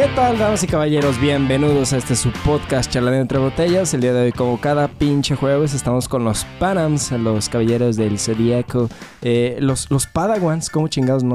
¿Qué 0.00 0.08
tal, 0.16 0.38
damas 0.38 0.64
y 0.64 0.66
caballeros? 0.66 1.20
Bienvenidos 1.20 1.92
a 1.92 1.98
este 1.98 2.16
su 2.16 2.32
podcast 2.32 2.90
Charla 2.90 3.14
entre 3.18 3.38
botellas. 3.38 3.92
El 3.92 4.00
día 4.00 4.14
de 4.14 4.22
hoy, 4.22 4.32
como 4.32 4.58
cada 4.58 4.88
pinche 4.88 5.36
jueves, 5.36 5.74
estamos 5.74 6.08
con 6.08 6.24
los 6.24 6.46
Panams, 6.58 7.12
los 7.12 7.50
caballeros 7.50 7.96
del 7.96 8.18
Zodíaco, 8.18 8.88
eh, 9.20 9.58
los, 9.60 9.90
los 9.90 10.06
Padawans, 10.06 10.70
como 10.70 10.88
chingados, 10.88 11.22
¿no? 11.22 11.34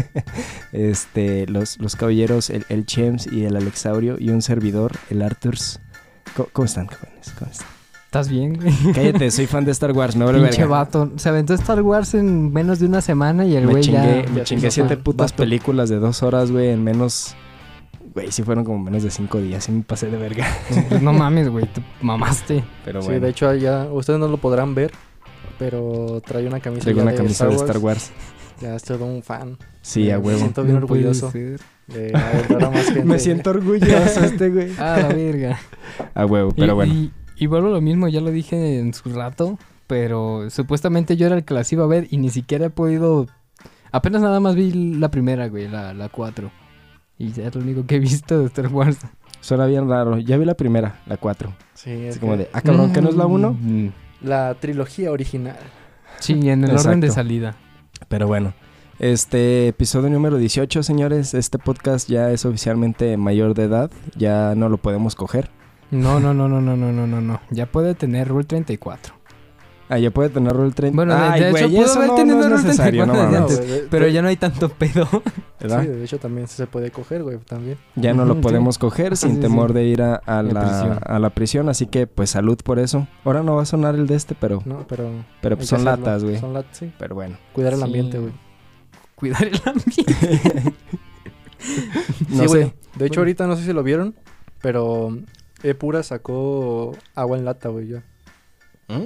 este, 0.72 1.46
los, 1.48 1.78
los 1.80 1.94
caballeros, 1.94 2.48
el, 2.48 2.64
el 2.70 2.86
Chems 2.86 3.30
y 3.30 3.44
el 3.44 3.56
Alexaurio, 3.56 4.16
y 4.18 4.30
un 4.30 4.40
servidor, 4.40 4.92
el 5.10 5.20
Arthurs. 5.20 5.78
¿Cómo, 6.34 6.48
cómo 6.50 6.64
están, 6.64 6.86
jóvenes? 6.86 7.34
¿Cómo 7.38 7.50
están? 7.50 7.68
¿Estás 8.06 8.30
bien, 8.30 8.54
güey? 8.54 8.72
Cállate, 8.94 9.30
soy 9.30 9.46
fan 9.46 9.66
de 9.66 9.72
Star 9.72 9.92
Wars, 9.92 10.16
no 10.16 10.28
Pinche 10.28 10.62
verga. 10.62 10.66
vato. 10.66 11.12
Se 11.16 11.28
aventó 11.28 11.52
Star 11.52 11.82
Wars 11.82 12.14
en 12.14 12.54
menos 12.54 12.78
de 12.78 12.86
una 12.86 13.02
semana 13.02 13.44
y 13.44 13.54
el 13.54 13.66
güey 13.66 13.82
ya... 13.82 14.24
me 14.32 14.44
chingué 14.44 14.70
siete 14.70 14.96
putas 14.96 15.34
películas 15.34 15.90
de 15.90 15.98
dos 15.98 16.22
horas, 16.22 16.50
güey, 16.50 16.70
en 16.70 16.82
menos... 16.82 17.36
Güey, 18.14 18.30
sí 18.30 18.42
fueron 18.42 18.64
como 18.64 18.78
menos 18.78 19.02
de 19.02 19.10
cinco 19.10 19.38
días, 19.40 19.64
sí 19.64 19.72
me 19.72 19.82
pasé 19.82 20.10
de 20.10 20.18
verga. 20.18 20.46
Pues 20.88 21.00
no 21.00 21.12
mames, 21.12 21.48
güey, 21.48 21.66
te 21.66 21.82
mamaste. 22.02 22.62
Pero 22.84 23.00
Sí, 23.00 23.06
bueno, 23.08 23.20
de 23.22 23.30
hecho 23.30 23.54
ya 23.54 23.88
ustedes 23.90 24.20
no 24.20 24.28
lo 24.28 24.36
podrán 24.36 24.74
ver, 24.74 24.92
pero 25.58 26.20
trae 26.24 26.46
una 26.46 26.60
camisa, 26.60 26.82
traigo 26.82 26.98
ya 26.98 27.02
una 27.04 27.10
de 27.12 27.16
camisa 27.16 27.46
de 27.46 27.54
Star 27.54 27.78
Wars. 27.78 28.10
Ya 28.60 28.74
es 28.76 28.82
todo 28.84 29.06
un 29.06 29.22
fan. 29.22 29.56
Sí, 29.80 30.10
a 30.10 30.18
Me 30.18 30.26
huevo. 30.26 30.38
siento 30.38 30.62
bien 30.62 30.76
No 30.76 30.82
orgulloso 30.82 31.30
ser. 31.30 31.58
de 31.88 32.12
aventar 32.14 32.64
a 32.64 32.70
más 32.70 32.84
gente. 32.92 33.04
Me 33.04 33.18
siento 33.18 33.50
orgulloso 33.50 34.24
este 34.24 34.50
güey. 34.50 34.72
Ah, 34.78 34.98
la 35.02 35.08
verga. 35.08 35.58
A 36.14 36.26
huevo, 36.26 36.52
pero 36.54 36.72
y, 36.72 36.74
bueno. 36.76 36.94
Y, 36.94 37.12
y 37.36 37.46
vuelvo 37.46 37.68
a 37.68 37.70
lo 37.72 37.80
mismo, 37.80 38.08
ya 38.08 38.20
lo 38.20 38.30
dije 38.30 38.78
en 38.78 38.94
su 38.94 39.08
rato, 39.10 39.58
pero 39.86 40.48
supuestamente 40.50 41.16
yo 41.16 41.26
era 41.26 41.36
el 41.36 41.44
que 41.44 41.54
las 41.54 41.72
iba 41.72 41.82
a 41.84 41.88
ver 41.88 42.06
y 42.10 42.18
ni 42.18 42.30
siquiera 42.30 42.66
he 42.66 42.70
podido... 42.70 43.26
Apenas 43.90 44.22
nada 44.22 44.38
más 44.38 44.54
vi 44.54 44.70
la 44.72 45.10
primera, 45.10 45.48
güey, 45.48 45.66
la, 45.68 45.92
la 45.92 46.08
4. 46.08 46.50
Y 47.22 47.30
ya 47.30 47.46
es 47.46 47.54
lo 47.54 47.60
único 47.60 47.86
que 47.86 47.94
he 47.94 47.98
visto 48.00 48.40
de 48.40 48.46
Star 48.46 48.66
Wars. 48.66 48.98
Suena 49.40 49.66
bien 49.66 49.88
raro. 49.88 50.18
Ya 50.18 50.36
vi 50.38 50.44
la 50.44 50.54
primera, 50.54 51.00
la 51.06 51.16
4. 51.16 51.54
Sí, 51.72 51.90
es 51.92 52.10
Así 52.10 52.18
como 52.18 52.36
de, 52.36 52.50
ah, 52.52 52.60
cabrón, 52.60 52.92
¿qué 52.92 53.00
no 53.00 53.10
es 53.10 53.14
la 53.14 53.26
1? 53.26 53.52
Mm. 53.60 53.88
La 54.22 54.54
trilogía 54.54 55.12
original. 55.12 55.56
Sí, 56.18 56.32
en 56.48 56.64
el 56.64 56.76
orden 56.76 56.98
de 56.98 57.12
salida. 57.12 57.54
Pero 58.08 58.26
bueno. 58.26 58.54
Este 58.98 59.68
episodio 59.68 60.10
número 60.10 60.36
18, 60.36 60.82
señores. 60.82 61.32
Este 61.34 61.58
podcast 61.58 62.08
ya 62.08 62.32
es 62.32 62.44
oficialmente 62.44 63.16
mayor 63.16 63.54
de 63.54 63.64
edad. 63.64 63.92
Ya 64.16 64.56
no 64.56 64.68
lo 64.68 64.78
podemos 64.78 65.14
coger. 65.14 65.48
No, 65.92 66.18
no, 66.18 66.34
no, 66.34 66.48
no, 66.48 66.60
no, 66.60 66.76
no, 66.76 67.06
no, 67.06 67.20
no. 67.20 67.40
Ya 67.50 67.66
puede 67.66 67.94
tener 67.94 68.26
Rule 68.26 68.46
34. 68.46 69.14
Ah, 69.88 69.98
ya 69.98 70.10
puede 70.10 70.30
tener 70.30 70.52
Rule 70.54 70.72
30. 70.72 70.96
Bueno, 70.96 71.14
de- 71.14 71.20
Ay, 71.20 71.40
de 71.40 71.50
hecho, 71.50 71.66
eso 71.82 71.98
haber 71.98 72.08
no, 72.08 72.14
tenido 72.14 72.36
no 72.36 72.42
es 72.44 72.50
Rule 72.50 72.62
necesario, 72.62 73.06
no 73.06 73.12
34 73.12 73.40
mames. 73.40 73.40
antes. 73.58 73.68
güey, 73.68 73.80
de- 73.82 73.88
Pero 73.88 74.04
de- 74.06 74.12
ya 74.12 74.22
no 74.22 74.28
hay 74.28 74.36
tanto 74.36 74.68
pedo. 74.70 75.08
¿verdad? 75.60 75.82
Sí, 75.82 75.88
de 75.88 76.04
hecho 76.04 76.18
también 76.18 76.48
se 76.48 76.66
puede 76.66 76.90
coger, 76.90 77.22
güey, 77.22 77.38
también. 77.38 77.76
Ya 77.94 78.14
no 78.14 78.24
lo 78.24 78.34
sí. 78.34 78.40
podemos 78.40 78.78
coger 78.78 79.16
sin 79.16 79.30
Sí, 79.30 79.36
sí. 79.36 79.42
temor 79.42 79.72
de 79.74 79.84
ir 79.84 80.02
a, 80.02 80.20
la, 80.26 80.42
prisión. 80.42 80.98
a 81.04 81.18
la 81.18 81.30
prisión. 81.30 81.68
Así 81.68 81.86
que, 81.86 82.06
pues, 82.06 82.30
salud 82.30 82.58
por 82.64 82.78
eso. 82.78 83.06
Ahora 83.24 83.42
no 83.42 83.56
va 83.56 83.62
a 83.62 83.66
sonar 83.66 83.94
el 83.94 84.06
de 84.06 84.14
este, 84.14 84.34
pero, 84.34 84.62
No, 84.64 84.86
pero... 84.88 85.10
pero 85.42 85.56
pues, 85.56 85.68
son 85.68 85.80
hacerlo. 85.86 86.04
latas, 86.06 86.24
güey. 86.24 86.38
Son 86.38 86.52
latas, 86.54 86.76
sí. 86.78 86.92
Pero 86.98 87.14
bueno. 87.14 87.36
Cuidar 87.52 87.74
el 87.74 87.82
ambiente, 87.82 88.18
güey. 88.18 88.32
Cuidar 89.14 89.44
el 89.44 89.60
ambiente. 89.64 90.72
No 92.28 92.42
sí, 92.42 92.46
güey. 92.46 92.62
sé. 92.64 92.74
De 92.96 93.06
hecho, 93.06 93.20
Bueno. 93.20 93.20
ahorita 93.20 93.46
no 93.46 93.56
sé 93.56 93.64
si 93.64 93.72
lo 93.72 93.82
vieron, 93.84 94.14
pero 94.60 95.16
Epura 95.62 96.02
sacó 96.02 96.96
agua 97.14 97.38
en 97.38 97.44
lata, 97.44 97.68
güey, 97.68 97.86
ya. 97.88 98.02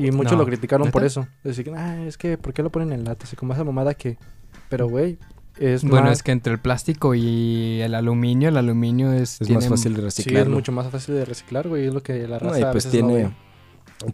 Y 0.00 0.10
muchos 0.10 0.32
No. 0.32 0.38
lo 0.38 0.46
criticaron 0.46 0.90
por 0.90 1.04
eso. 1.04 1.26
Decir, 1.44 1.70
ah, 1.76 2.02
es 2.06 2.16
que, 2.18 2.38
¿por 2.38 2.52
qué 2.52 2.62
lo 2.62 2.70
ponen 2.70 2.92
en 2.92 3.04
lata? 3.04 3.24
Así 3.24 3.36
como 3.36 3.52
esa 3.52 3.64
mamada 3.64 3.94
que... 3.94 4.18
Pero, 4.68 4.88
güey, 4.88 5.18
es 5.58 5.82
bueno, 5.84 6.06
más... 6.08 6.18
es 6.18 6.22
que 6.22 6.32
entre 6.32 6.52
el 6.52 6.58
plástico 6.58 7.14
y 7.14 7.80
el 7.82 7.94
aluminio, 7.94 8.48
el 8.48 8.56
aluminio 8.56 9.12
es... 9.12 9.40
Es 9.40 9.46
tiene- 9.46 9.54
más 9.54 9.68
fácil 9.68 9.94
de 9.94 10.10
Sí, 10.10 10.34
es 10.34 10.48
mucho 10.48 10.72
más 10.72 10.90
fácil 10.90 11.14
de 11.14 11.24
reciclar, 11.24 11.68
güey. 11.68 11.86
Es 11.86 11.94
lo 11.94 12.02
que 12.02 12.26
la 12.28 12.38
No, 12.38 12.48
raza 12.48 12.58
y 12.60 12.62
a 12.62 12.72
pues 12.72 12.86
veces 12.86 13.00
no 13.02 13.08
tiene, 13.08 13.36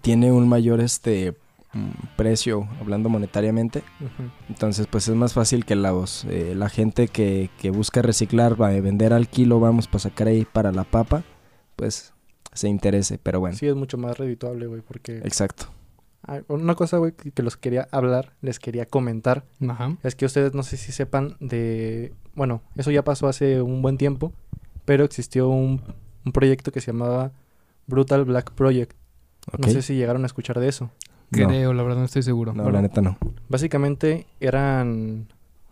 tiene 0.01 0.33
un 0.33 0.49
mayor 0.49 0.81
este 0.81 1.35
mm, 1.73 2.17
precio, 2.17 2.69
hablando 2.81 3.09
monetariamente. 3.09 3.83
Entonces, 4.49 4.87
pues 4.89 5.09
es 5.09 5.15
más 5.15 5.33
fácil 5.33 5.65
que 5.65 5.75
los, 5.75 6.25
eh, 6.29 6.55
la 6.55 6.69
gente 6.69 7.09
que, 7.09 7.51
que 7.59 7.71
busca 7.71 8.03
reciclar, 8.03 8.61
va 8.61 8.69
a 8.69 8.81
vender 8.81 9.13
al 9.13 9.29
kilo, 9.29 9.59
vamos, 9.59 9.87
para 9.89 10.01
sacar 10.01 10.29
ahí 10.29 10.45
para 10.45 10.71
la 10.73 10.85
papa, 10.85 11.23
pues 11.77 12.13
se 12.53 12.69
interese. 12.69 13.19
Pero 13.23 13.41
bueno, 13.41 13.57
Sí, 13.57 13.67
es 13.67 13.75
mucho 13.75 13.99
más 13.99 14.19
redituable, 14.19 14.67
güey, 14.67 14.81
porque... 14.83 15.19
exacto. 15.19 15.67
Ah, 16.25 16.41
una 16.49 16.75
cosa, 16.77 16.99
güey, 16.99 17.13
que 17.13 17.43
los 17.43 17.57
quería 17.57 17.89
hablar, 17.91 18.33
les 18.43 18.61
quería 18.61 18.87
comentar, 18.87 19.45
Ajá. 19.69 19.97
es 20.05 20.15
que 20.15 20.25
ustedes 20.25 20.55
no 20.55 20.63
sé 20.63 20.77
si 20.77 20.93
sepan 20.93 21.37
de... 21.41 22.13
Bueno, 22.35 22.63
eso 22.77 22.91
ya 22.93 23.03
pasó 23.03 23.27
hace 23.27 23.61
un 23.61 23.83
buen 23.83 23.99
tiempo, 23.99 24.33
pero 24.85 25.05
existió 25.05 25.49
un, 25.49 25.83
un 26.25 26.33
proyecto 26.33 26.71
que 26.71 26.81
se 26.81 26.93
llamaba 26.93 27.33
Brutal 27.89 28.25
Black 28.25 28.53
Project. 28.53 28.97
No 29.59 29.67
sé 29.69 29.83
si 29.83 29.97
llegaron 29.97 30.23
a 30.23 30.27
escuchar 30.27 30.61
de 30.61 30.69
eso. 30.69 30.91
No, 31.31 31.49
Creo, 31.49 31.73
la 31.73 31.83
verdad 31.83 31.99
no 31.99 32.05
estoy 32.05 32.23
seguro. 32.23 32.53
no, 32.53 32.63
Bueno. 32.63 32.77
la 32.77 32.83
neta 32.83 33.01
no. 33.01 33.19
Básicamente 33.49 34.27
eran 34.39 35.27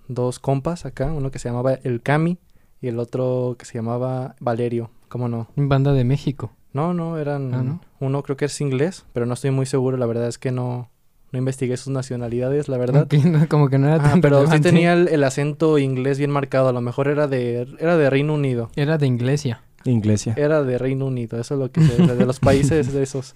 dos 0.09 0.41
compas 0.41 0.85
acá, 0.85 1.13
uno 1.13 1.31
que 1.31 1.39
se 1.39 1.49
llamaba 1.49 1.75
El 1.75 2.03
Cami 2.03 2.39
y 2.81 2.89
el 2.89 2.99
otro 2.99 3.55
que 3.57 3.67
se 3.67 3.75
llamaba 3.75 4.35
Valerio, 4.41 4.91
¿cómo 5.11 5.29
no? 5.29 5.49
Banda 5.57 5.93
de 5.93 6.05
México. 6.05 6.53
No, 6.73 6.95
no, 6.95 7.19
eran... 7.19 7.53
Ah, 7.55 7.63
¿no? 7.63 7.81
Uno 8.01 8.23
creo 8.23 8.37
que 8.39 8.47
es 8.47 8.59
inglés, 8.63 9.05
pero 9.13 9.27
no 9.27 9.35
estoy 9.35 9.51
muy 9.51 9.67
seguro, 9.67 9.99
la 9.99 10.07
verdad 10.07 10.29
es 10.29 10.39
que 10.39 10.53
no, 10.53 10.89
no 11.33 11.39
investigué 11.39 11.77
sus 11.77 11.93
nacionalidades, 11.93 12.69
la 12.69 12.79
verdad. 12.79 13.07
No, 13.27 13.47
como 13.49 13.69
que 13.69 13.77
no 13.79 13.89
era 13.89 13.97
Ah, 13.97 14.11
tan 14.11 14.21
pero 14.23 14.47
sí 14.51 14.61
tenía 14.61 14.95
el, 14.95 15.09
el 15.09 15.23
acento 15.25 15.77
inglés 15.79 16.17
bien 16.19 16.31
marcado, 16.31 16.69
a 16.69 16.73
lo 16.73 16.81
mejor 16.81 17.09
era 17.09 17.27
de, 17.27 17.69
era 17.79 17.97
de 17.99 18.09
Reino 18.09 18.33
Unido. 18.35 18.71
Era 18.77 18.97
de 18.97 19.07
Inglesia. 19.07 19.63
Iglesia. 19.85 20.35
Era 20.37 20.63
de 20.63 20.79
Reino 20.79 21.07
Unido, 21.07 21.39
eso 21.41 21.55
es 21.55 21.61
lo 21.61 21.71
que 21.73 21.81
sé, 21.83 22.07
de 22.07 22.27
los 22.27 22.39
países 22.41 22.93
de 22.93 23.03
esos. 23.03 23.35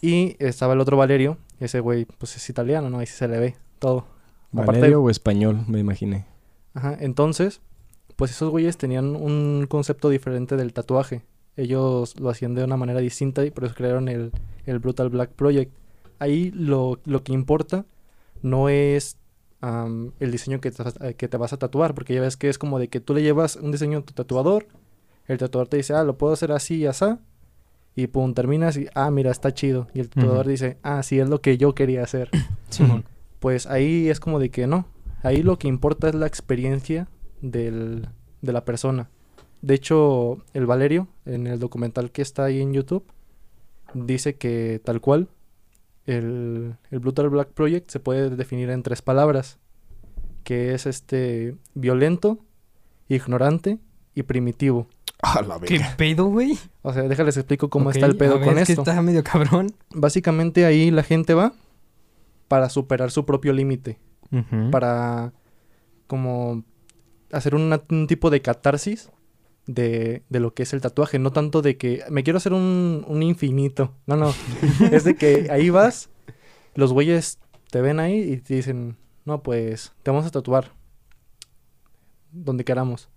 Y 0.00 0.36
estaba 0.38 0.74
el 0.74 0.80
otro 0.80 0.96
Valerio, 0.96 1.36
ese 1.60 1.80
güey 1.80 2.04
pues 2.18 2.36
es 2.36 2.48
italiano, 2.48 2.88
¿no? 2.90 3.00
Ahí 3.00 3.06
sí 3.06 3.14
se 3.14 3.26
le 3.28 3.38
ve 3.40 3.56
todo. 3.80 4.06
aparte- 4.54 4.78
Valerio 4.80 5.02
o 5.02 5.10
español, 5.10 5.64
me 5.66 5.80
imaginé. 5.80 6.24
Ajá, 6.74 6.96
entonces, 7.00 7.60
pues 8.18 8.32
esos 8.32 8.50
güeyes 8.50 8.76
tenían 8.76 9.14
un 9.14 9.66
concepto 9.68 10.08
diferente 10.10 10.56
del 10.56 10.72
tatuaje. 10.72 11.22
Ellos 11.56 12.18
lo 12.18 12.30
hacían 12.30 12.54
de 12.56 12.64
una 12.64 12.76
manera 12.76 12.98
distinta 13.00 13.44
y 13.44 13.50
por 13.52 13.64
eso 13.64 13.74
crearon 13.76 14.08
el, 14.08 14.32
el 14.66 14.78
Brutal 14.80 15.08
Black 15.08 15.30
Project. 15.30 15.72
Ahí 16.18 16.50
lo, 16.50 16.98
lo 17.04 17.22
que 17.22 17.32
importa 17.32 17.86
no 18.42 18.68
es 18.68 19.18
am, 19.60 20.10
el 20.18 20.32
diseño 20.32 20.60
que 20.60 20.72
te, 20.72 20.82
vas 20.82 20.94
a- 21.00 21.12
que 21.12 21.28
te 21.28 21.36
vas 21.36 21.52
a 21.52 21.56
tatuar, 21.58 21.94
porque 21.94 22.12
ya 22.14 22.20
ves 22.20 22.36
que 22.36 22.48
es 22.48 22.58
como 22.58 22.80
de 22.80 22.88
que 22.88 22.98
tú 23.00 23.14
le 23.14 23.22
llevas 23.22 23.54
un 23.54 23.70
diseño 23.70 23.98
a 23.98 24.02
tu 24.02 24.12
tatuador, 24.14 24.66
el 25.28 25.38
tatuador 25.38 25.68
te 25.68 25.76
dice, 25.76 25.94
ah, 25.94 26.02
lo 26.02 26.18
puedo 26.18 26.32
hacer 26.32 26.50
así 26.52 26.76
y 26.78 26.86
así, 26.86 27.04
y 27.94 28.08
pum, 28.08 28.34
terminas 28.34 28.76
y, 28.76 28.86
ah, 28.94 29.10
mira, 29.12 29.30
está 29.30 29.54
chido. 29.54 29.86
Y 29.94 30.00
el 30.00 30.08
tatuador 30.10 30.46
dice, 30.46 30.78
ah, 30.82 31.02
sí, 31.04 31.20
es 31.20 31.28
lo 31.28 31.40
que 31.40 31.56
yo 31.56 31.74
quería 31.74 32.02
hacer 32.02 32.30
Simón. 32.68 33.04
pues 33.40 33.66
ahí 33.66 34.08
es 34.08 34.18
como 34.20 34.38
de 34.40 34.50
que 34.50 34.66
no. 34.66 34.86
Ahí 35.22 35.42
lo 35.42 35.58
que 35.58 35.66
importa 35.68 36.08
es 36.08 36.14
la 36.14 36.26
experiencia 36.26 37.08
del, 37.40 38.08
de 38.42 38.52
la 38.52 38.64
persona. 38.64 39.08
De 39.62 39.74
hecho, 39.74 40.44
el 40.54 40.66
Valerio, 40.66 41.08
en 41.26 41.46
el 41.46 41.58
documental 41.58 42.10
que 42.12 42.22
está 42.22 42.44
ahí 42.44 42.60
en 42.60 42.72
YouTube, 42.72 43.04
dice 43.94 44.36
que 44.36 44.80
tal 44.84 45.00
cual, 45.00 45.28
el, 46.06 46.76
el 46.90 46.98
Brutal 47.00 47.28
Black 47.28 47.48
Project 47.50 47.90
se 47.90 48.00
puede 48.00 48.30
definir 48.30 48.70
en 48.70 48.82
tres 48.82 49.02
palabras, 49.02 49.58
que 50.44 50.74
es 50.74 50.86
este 50.86 51.56
violento, 51.74 52.38
ignorante 53.08 53.78
y 54.14 54.22
primitivo. 54.22 54.88
A 55.20 55.42
la 55.42 55.58
¿Qué 55.58 55.80
pedo, 55.96 56.26
güey? 56.26 56.56
O 56.82 56.92
sea, 56.92 57.02
déjales 57.02 57.36
explico 57.36 57.68
cómo 57.68 57.90
está 57.90 58.06
el 58.06 58.16
pedo 58.16 58.36
a 58.36 58.38
ver, 58.38 58.48
con 58.48 58.58
es 58.58 58.66
que 58.66 58.72
esto. 58.74 58.82
está 58.82 59.02
medio 59.02 59.24
cabrón. 59.24 59.74
Básicamente 59.90 60.64
ahí 60.64 60.92
la 60.92 61.02
gente 61.02 61.34
va 61.34 61.52
para 62.46 62.68
superar 62.68 63.10
su 63.10 63.26
propio 63.26 63.52
límite. 63.52 63.98
Para 64.70 65.32
como 66.06 66.62
hacer 67.32 67.54
una- 67.54 67.82
un 67.90 68.06
tipo 68.06 68.30
de 68.30 68.42
catarsis 68.42 69.10
de, 69.66 70.22
de 70.28 70.40
lo 70.40 70.54
que 70.54 70.62
es 70.62 70.72
el 70.72 70.80
tatuaje, 70.80 71.18
no 71.18 71.30
tanto 71.32 71.60
de 71.62 71.76
que 71.76 72.02
me 72.10 72.22
quiero 72.24 72.38
hacer 72.38 72.52
un, 72.52 73.04
un 73.06 73.22
infinito, 73.22 73.94
no, 74.06 74.16
no, 74.16 74.32
es 74.92 75.04
de 75.04 75.14
que 75.16 75.48
ahí 75.50 75.70
vas, 75.70 76.08
los 76.74 76.92
güeyes 76.92 77.38
te 77.70 77.80
ven 77.82 78.00
ahí 78.00 78.18
y 78.20 78.36
te 78.38 78.54
dicen, 78.54 78.96
no, 79.24 79.42
pues 79.42 79.92
te 80.02 80.10
vamos 80.10 80.26
a 80.26 80.30
tatuar 80.30 80.72
donde 82.32 82.64
queramos 82.64 83.08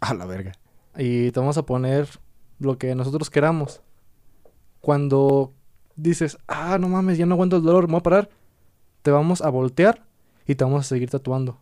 A 0.00 0.14
la 0.14 0.26
verga. 0.26 0.52
y 0.96 1.30
te 1.30 1.40
vamos 1.40 1.58
a 1.58 1.66
poner 1.66 2.08
lo 2.58 2.78
que 2.78 2.94
nosotros 2.94 3.30
queramos. 3.30 3.82
Cuando 4.80 5.52
dices, 5.96 6.38
ah, 6.48 6.78
no 6.78 6.88
mames, 6.88 7.18
ya 7.18 7.26
no 7.26 7.34
aguanto 7.34 7.56
el 7.56 7.62
dolor, 7.62 7.86
me 7.86 7.92
voy 7.92 8.00
a 8.00 8.02
parar, 8.02 8.30
te 9.02 9.10
vamos 9.10 9.42
a 9.42 9.48
voltear 9.50 10.06
y 10.46 10.54
te 10.56 10.64
vamos 10.64 10.80
a 10.86 10.88
seguir 10.88 11.10
tatuando. 11.10 11.58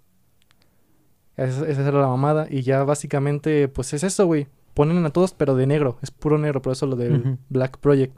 Esa, 1.48 1.66
esa 1.68 1.88
era 1.88 2.00
la 2.00 2.06
mamada. 2.08 2.46
Y 2.50 2.62
ya 2.62 2.84
básicamente, 2.84 3.68
pues 3.68 3.92
es 3.94 4.02
eso, 4.04 4.26
güey. 4.26 4.46
Ponen 4.74 5.04
a 5.04 5.10
todos, 5.10 5.32
pero 5.34 5.54
de 5.56 5.66
negro. 5.66 5.98
Es 6.02 6.10
puro 6.10 6.38
negro, 6.38 6.62
por 6.62 6.72
eso 6.72 6.86
lo 6.86 6.96
del. 6.96 7.38
Black 7.48 7.78
Project. 7.78 8.16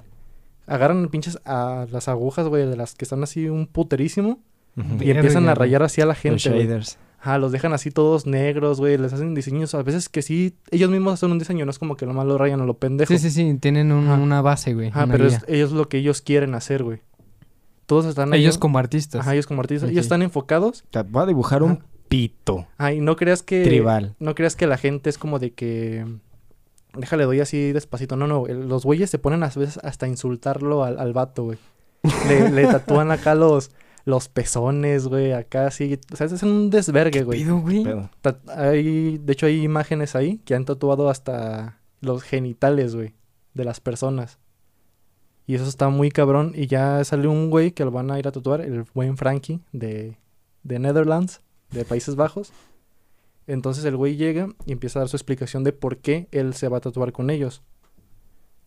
Agarran 0.67 1.09
pinches 1.09 1.39
a 1.45 1.87
las 1.91 2.09
agujas, 2.09 2.47
güey, 2.49 2.67
de 2.69 2.77
las 2.77 2.95
que 2.95 3.05
están 3.05 3.23
así 3.23 3.49
un 3.49 3.67
puterísimo. 3.67 4.41
Y 5.01 5.11
empiezan 5.11 5.49
a 5.49 5.55
rayar 5.55 5.83
así 5.83 6.01
a 6.01 6.07
la 6.07 6.13
Los 6.15 6.21
gente, 6.23 6.49
güey. 6.51 6.63
shaders. 6.63 6.99
Ajá, 7.21 7.39
los 7.39 7.53
dejan 7.53 7.73
así 7.73 7.91
todos 7.91 8.27
negros, 8.27 8.81
güey. 8.81 8.97
Les 8.99 9.13
hacen 9.13 9.35
diseños. 9.35 9.75
A 9.75 9.83
veces 9.83 10.09
que 10.09 10.23
sí, 10.23 10.57
ellos 10.71 10.91
mismos 10.91 11.15
hacen 11.15 11.31
un 11.31 11.39
diseño, 11.39 11.65
no 11.65 11.71
es 11.71 11.79
como 11.79 11.97
que 11.97 12.05
lo 12.07 12.39
rayan 12.39 12.61
a 12.61 12.65
lo 12.65 12.75
pendejo. 12.75 13.13
Sí, 13.13 13.19
sí, 13.19 13.31
sí, 13.31 13.57
tienen 13.61 13.93
un- 13.93 14.09
una 14.09 14.41
base, 14.43 14.75
güey. 14.75 14.89
Una 14.89 15.07
pero 15.07 15.27
es, 15.27 15.41
ellos 15.47 15.73
lo 15.73 15.89
que 15.89 15.99
ellos 15.99 16.21
quieren 16.23 16.55
hacer, 16.55 16.83
güey. 16.83 17.01
Todos 17.87 18.07
están 18.07 18.33
ahí- 18.33 18.41
Ellos 18.43 18.59
como 18.59 18.79
artistas. 18.79 19.21
Ajá, 19.21 19.35
ellos 19.35 19.47
como 19.47 19.61
artistas. 19.61 19.91
Ellos 19.91 20.03
están 20.05 20.23
enfocados. 20.23 20.85
Te 20.91 21.03
voy 21.03 21.23
a 21.23 21.27
dibujar 21.27 21.63
un. 21.63 21.81
Pito 22.13 22.67
Ay, 22.79 23.01
no 23.01 23.17
creas 23.17 23.43
que. 23.43 23.65
tribal. 23.65 24.15
No 24.19 24.35
creas 24.35 24.55
que 24.57 24.67
la 24.67 24.77
gente 24.77 25.11
es 25.11 25.19
como 25.19 25.39
de 25.39 25.53
que. 25.53 26.05
Déjale, 26.95 27.25
doy 27.25 27.41
así 27.41 27.73
despacito. 27.73 28.17
No, 28.17 28.27
no. 28.27 28.47
los 28.47 28.85
güeyes 28.85 29.09
se 29.11 29.19
ponen 29.19 29.43
a 29.43 29.47
veces 29.49 29.79
hasta 29.83 30.07
insultarlo 30.07 30.85
al, 30.85 30.99
al 30.99 31.13
vato, 31.15 31.45
güey. 31.45 31.59
Le, 32.29 32.51
le 32.51 32.67
tatúan 32.67 33.11
acá 33.11 33.35
los, 33.35 33.71
los 34.05 34.29
pezones, 34.29 35.07
güey. 35.09 35.33
Acá 35.33 35.67
así. 35.69 35.99
O 36.13 36.17
sea, 36.17 36.27
es 36.27 36.43
un 36.43 36.69
desvergue, 36.69 37.23
güey. 37.23 37.39
Pido, 37.45 37.59
güey. 37.61 37.83
Pedo. 37.85 38.11
Ta- 38.21 38.41
Hay, 38.57 39.17
de 39.19 39.33
hecho, 39.33 39.47
hay 39.47 39.63
imágenes 39.63 40.15
ahí 40.15 40.39
que 40.45 40.55
han 40.55 40.67
tatuado 40.67 41.09
hasta 41.09 41.79
los 42.03 42.23
genitales, 42.23 42.95
güey, 42.95 43.15
de 43.55 43.65
las 43.65 43.81
personas. 43.81 44.39
Y 45.47 45.55
eso 45.55 45.65
está 45.67 45.89
muy 45.89 46.11
cabrón. 46.11 46.53
Y 46.55 46.67
ya 46.67 47.03
salió 47.05 47.31
un 47.31 47.49
güey 47.49 47.71
que 47.73 47.85
lo 47.87 47.91
van 47.91 48.11
a 48.11 48.19
ir 48.19 48.29
a 48.29 48.33
tatuar, 48.33 48.61
el 48.61 48.85
buen 48.95 49.17
Frankie 49.17 49.61
de, 49.73 50.19
de 50.63 50.79
Netherlands, 50.79 51.41
de 51.73 51.85
Países 51.85 52.15
Bajos. 52.17 52.53
Entonces 53.47 53.85
el 53.85 53.97
güey 53.97 54.17
llega 54.17 54.49
y 54.67 54.73
empieza 54.73 54.99
a 54.99 55.03
dar 55.03 55.09
su 55.09 55.17
explicación 55.17 55.65
de 55.65 55.73
por 55.73 55.99
qué 55.99 56.29
él 56.31 56.55
se 56.55 56.69
va 56.69 56.79
a 56.79 56.81
tatuar 56.81 57.13
con 57.13 57.29
ellos. 57.31 57.63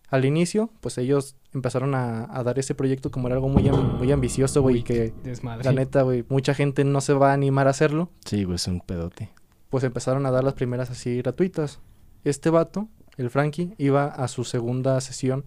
Al 0.10 0.26
inicio, 0.26 0.70
pues 0.82 0.98
ellos 0.98 1.36
empezaron 1.54 1.96
a, 1.96 2.26
a 2.30 2.44
dar 2.44 2.60
ese 2.60 2.76
proyecto 2.76 3.10
como 3.10 3.28
era 3.28 3.36
algo 3.36 3.50
muy, 3.50 3.64
muy 3.64 4.12
ambicioso, 4.12 4.62
güey, 4.62 4.84
que 4.84 5.14
Desmadre. 5.24 5.64
la 5.64 5.72
neta, 5.72 6.04
güey, 6.04 6.24
mucha 6.30 6.54
gente 6.54 6.84
no 6.84 7.02
se 7.02 7.14
va 7.14 7.32
a 7.32 7.34
animar 7.34 7.68
a 7.68 7.72
hacerlo 7.72 8.10
Sí, 8.26 8.44
güey, 8.44 8.56
es 8.58 8.68
un 8.68 8.82
pedote. 8.82 9.30
pues 9.70 9.84
empezaron 9.84 10.26
a 10.26 10.32
dar 10.32 10.44
las 10.44 10.54
primeras 10.54 10.92
así 10.92 11.18
gratuitas. 11.18 11.80
Este 12.24 12.50
vato, 12.50 12.88
el 13.18 13.30
Frankie, 13.30 13.74
iba 13.78 14.06
a 14.06 14.28
su 14.28 14.44
segunda 14.44 15.00
sesión 15.02 15.46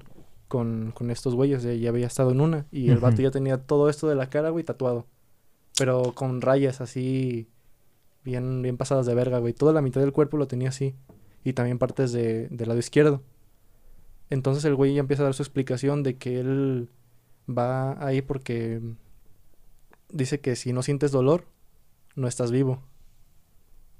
con, 0.48 0.92
con 0.94 1.10
estos 1.10 1.34
güeyes, 1.34 1.62
ya 1.62 1.72
ya 1.74 1.90
había 1.90 2.06
estado 2.06 2.30
en 2.32 2.40
una, 2.40 2.66
y 2.72 2.88
el 2.88 2.96
Ujú. 2.96 3.06
vato 3.06 3.22
ya 3.22 3.30
tenía 3.30 3.58
todo 3.58 3.88
esto 3.88 4.08
de 4.08 4.14
la 4.16 4.28
cara, 4.28 4.48
güey, 4.50 4.64
tatuado. 4.64 5.06
Pero 5.78 6.12
con 6.14 6.40
rayas 6.40 6.80
así, 6.80 7.48
bien, 8.24 8.62
bien 8.62 8.76
pasadas 8.76 9.06
de 9.06 9.14
verga, 9.14 9.38
güey. 9.38 9.54
Toda 9.54 9.72
la 9.72 9.80
mitad 9.80 10.00
del 10.00 10.12
cuerpo 10.12 10.36
lo 10.36 10.48
tenía 10.48 10.70
así, 10.70 10.94
y 11.44 11.52
también 11.52 11.78
partes 11.78 12.12
de, 12.12 12.48
del 12.48 12.68
lado 12.68 12.80
izquierdo. 12.80 13.22
Entonces 14.30 14.64
el 14.64 14.74
güey 14.74 14.94
ya 14.94 15.00
empieza 15.00 15.22
a 15.22 15.24
dar 15.24 15.34
su 15.34 15.42
explicación 15.42 16.02
de 16.02 16.16
que 16.16 16.40
él 16.40 16.90
va 17.48 18.04
ahí 18.04 18.20
porque 18.20 18.80
dice 20.10 20.40
que 20.40 20.56
si 20.56 20.72
no 20.72 20.82
sientes 20.82 21.12
dolor, 21.12 21.46
no 22.16 22.28
estás 22.28 22.50
vivo. 22.50 22.82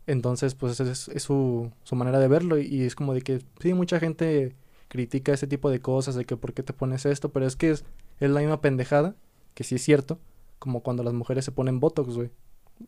Entonces, 0.06 0.54
pues 0.54 0.80
es, 0.80 1.08
es 1.08 1.22
su, 1.22 1.70
su 1.84 1.96
manera 1.96 2.18
de 2.18 2.28
verlo 2.28 2.58
y 2.58 2.82
es 2.82 2.94
como 2.94 3.14
de 3.14 3.20
que 3.20 3.40
sí, 3.60 3.74
mucha 3.74 4.00
gente 4.00 4.56
critica 4.88 5.32
ese 5.32 5.46
tipo 5.46 5.70
de 5.70 5.80
cosas, 5.80 6.14
de 6.14 6.24
que 6.24 6.36
por 6.36 6.54
qué 6.54 6.62
te 6.62 6.72
pones 6.72 7.06
esto, 7.06 7.30
pero 7.30 7.46
es 7.46 7.56
que 7.56 7.70
es, 7.70 7.84
es 8.18 8.30
la 8.30 8.40
misma 8.40 8.60
pendejada, 8.60 9.16
que 9.54 9.64
sí 9.64 9.74
es 9.74 9.82
cierto, 9.82 10.18
como 10.58 10.82
cuando 10.82 11.02
las 11.02 11.14
mujeres 11.14 11.44
se 11.44 11.52
ponen 11.52 11.80
botox, 11.80 12.14
güey. 12.14 12.30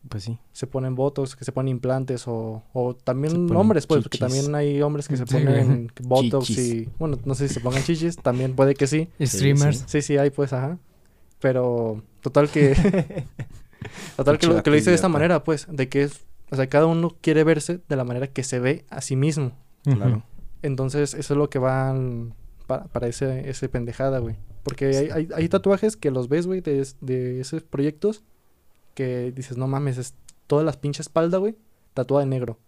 Pues 0.07 0.23
sí. 0.23 0.37
Se 0.53 0.67
ponen 0.67 0.95
botox, 0.95 1.35
que 1.35 1.43
se 1.43 1.51
ponen 1.51 1.69
implantes 1.69 2.25
o, 2.27 2.63
o 2.71 2.95
también 2.95 3.53
hombres, 3.55 3.87
pues, 3.87 4.03
porque 4.03 4.17
también 4.17 4.53
hay 4.55 4.81
hombres 4.81 5.07
que 5.07 5.17
se 5.17 5.25
Sí, 5.25 5.33
ponen 5.33 5.91
botox 6.03 6.47
Chichis. 6.47 6.73
y, 6.73 6.89
bueno, 6.97 7.17
no 7.25 7.35
sé 7.35 7.47
si 7.49 7.55
se 7.55 7.59
pongan 7.59 7.83
chichis, 7.83 8.15
también 8.15 8.55
puede 8.55 8.73
que 8.73 8.87
sí. 8.87 9.09
Streamers. 9.21 9.79
sí. 9.79 9.83
Sí, 9.87 10.01
sí, 10.01 10.17
hay 10.17 10.29
pues, 10.29 10.53
ajá. 10.53 10.77
Pero 11.39 12.03
total 12.21 12.49
que... 12.49 12.73
total 14.15 14.37
que 14.37 14.47
lo, 14.47 14.63
que 14.63 14.69
lo 14.69 14.77
hice 14.77 14.91
de 14.91 14.95
esta 14.95 15.09
manera, 15.09 15.43
pues, 15.43 15.67
de 15.69 15.89
que 15.89 16.03
es... 16.03 16.25
O 16.51 16.55
sea, 16.55 16.67
cada 16.67 16.85
uno 16.85 17.15
quiere 17.21 17.43
verse 17.43 17.79
de 17.87 17.95
la 17.95 18.03
manera 18.03 18.27
que 18.27 18.43
se 18.43 18.59
ve 18.59 18.85
a 18.89 19.01
sí 19.01 19.15
mismo. 19.15 19.53
Claro. 19.83 20.23
Entonces, 20.61 21.13
eso 21.13 21.33
es 21.33 21.37
lo 21.37 21.49
que 21.49 21.59
van 21.59 22.33
para, 22.67 22.85
para 22.85 23.07
ese, 23.07 23.49
ese 23.49 23.67
pendejada, 23.69 24.19
güey. 24.19 24.35
Porque 24.63 24.85
hay, 24.87 25.09
hay, 25.09 25.27
hay 25.33 25.49
tatuajes 25.49 25.97
que 25.97 26.11
los 26.11 26.29
ves, 26.29 26.45
güey, 26.47 26.61
de, 26.61 26.79
es- 26.79 26.97
de 27.01 27.39
esos 27.39 27.63
proyectos 27.63 28.23
que 28.93 29.31
dices, 29.31 29.57
no 29.57 29.67
mames, 29.67 29.97
es 29.97 30.13
toda 30.47 30.63
la 30.63 30.73
pinche 30.73 31.01
espalda, 31.01 31.37
güey, 31.37 31.55
tatuada 31.93 32.23
de 32.25 32.29
negro. 32.29 32.59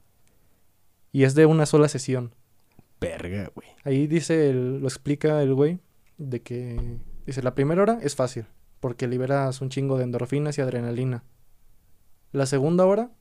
Y 1.12 1.24
es 1.24 1.36
de 1.36 1.46
una 1.46 1.66
sola 1.66 1.88
sesión. 1.90 2.34
Verga, 3.00 3.52
güey. 3.54 3.68
Ahí 3.84 4.08
dice, 4.08 4.50
el- 4.50 4.80
lo 4.80 4.88
explica 4.88 5.42
el 5.44 5.54
güey, 5.54 5.80
de 6.18 6.42
que, 6.42 6.98
dice, 7.26 7.44
la 7.44 7.54
primera 7.56 7.82
hora 7.82 8.00
es 8.02 8.16
fácil, 8.16 8.46
porque 8.80 9.08
liberas 9.08 9.62
un 9.62 9.70
chingo 9.70 9.98
de 9.98 10.06
endorfinas 10.06 10.58
y 10.58 10.62
adrenalina. 10.62 11.24
La 12.32 12.46
segunda 12.46 12.86
hora 12.86 13.12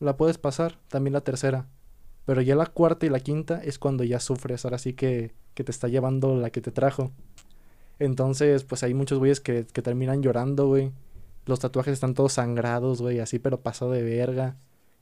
la 0.00 0.16
puedes 0.16 0.38
pasar, 0.38 0.78
también 0.88 1.14
la 1.14 1.20
tercera. 1.22 1.68
Pero 2.26 2.42
ya 2.42 2.54
la 2.54 2.66
cuarta 2.66 3.06
y 3.06 3.08
la 3.08 3.20
quinta 3.20 3.62
es 3.64 3.78
cuando 3.78 4.04
ya 4.04 4.20
sufres, 4.20 4.64
ahora 4.64 4.78
sí 4.78 4.92
que, 4.92 5.34
que 5.54 5.64
te 5.64 5.70
está 5.70 5.88
llevando 5.88 6.36
la 6.36 6.50
que 6.50 6.60
te 6.60 6.70
trajo. 6.70 7.12
Entonces, 8.00 8.64
pues 8.64 8.82
hay 8.82 8.94
muchos 8.94 9.18
güeyes 9.20 9.38
que, 9.40 9.64
que 9.72 9.82
terminan 9.82 10.22
llorando, 10.22 10.66
güey. 10.66 10.90
Los 11.46 11.60
tatuajes 11.60 11.92
están 11.92 12.14
todos 12.14 12.32
sangrados, 12.32 13.00
güey, 13.00 13.20
así, 13.20 13.38
pero 13.38 13.60
pasado 13.60 13.92
de 13.92 14.02
verga. 14.02 14.56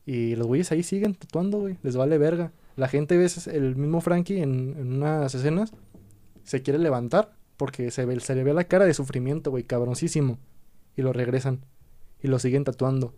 Y 0.04 0.36
los 0.36 0.46
güeyes 0.46 0.70
ahí 0.72 0.82
siguen 0.82 1.14
tatuando, 1.14 1.58
güey. 1.60 1.76
Les 1.82 1.96
vale 1.96 2.18
verga. 2.18 2.52
La 2.76 2.88
gente 2.88 3.16
ve 3.16 3.24
ese- 3.24 3.56
el 3.56 3.74
mismo 3.76 4.00
Frankie 4.00 4.40
en, 4.42 4.74
en 4.78 4.92
unas 4.94 5.34
escenas. 5.34 5.72
Se 6.44 6.62
quiere 6.62 6.78
levantar 6.78 7.32
porque 7.56 7.90
se, 7.90 8.04
ve, 8.04 8.18
se 8.20 8.34
le 8.34 8.44
ve 8.44 8.54
la 8.54 8.64
cara 8.64 8.84
de 8.84 8.94
sufrimiento, 8.94 9.50
güey, 9.50 9.64
cabroncísimo. 9.64 10.38
Y 10.96 11.02
lo 11.02 11.12
regresan. 11.12 11.64
Y 12.22 12.28
lo 12.28 12.38
siguen 12.38 12.64
tatuando. 12.64 13.14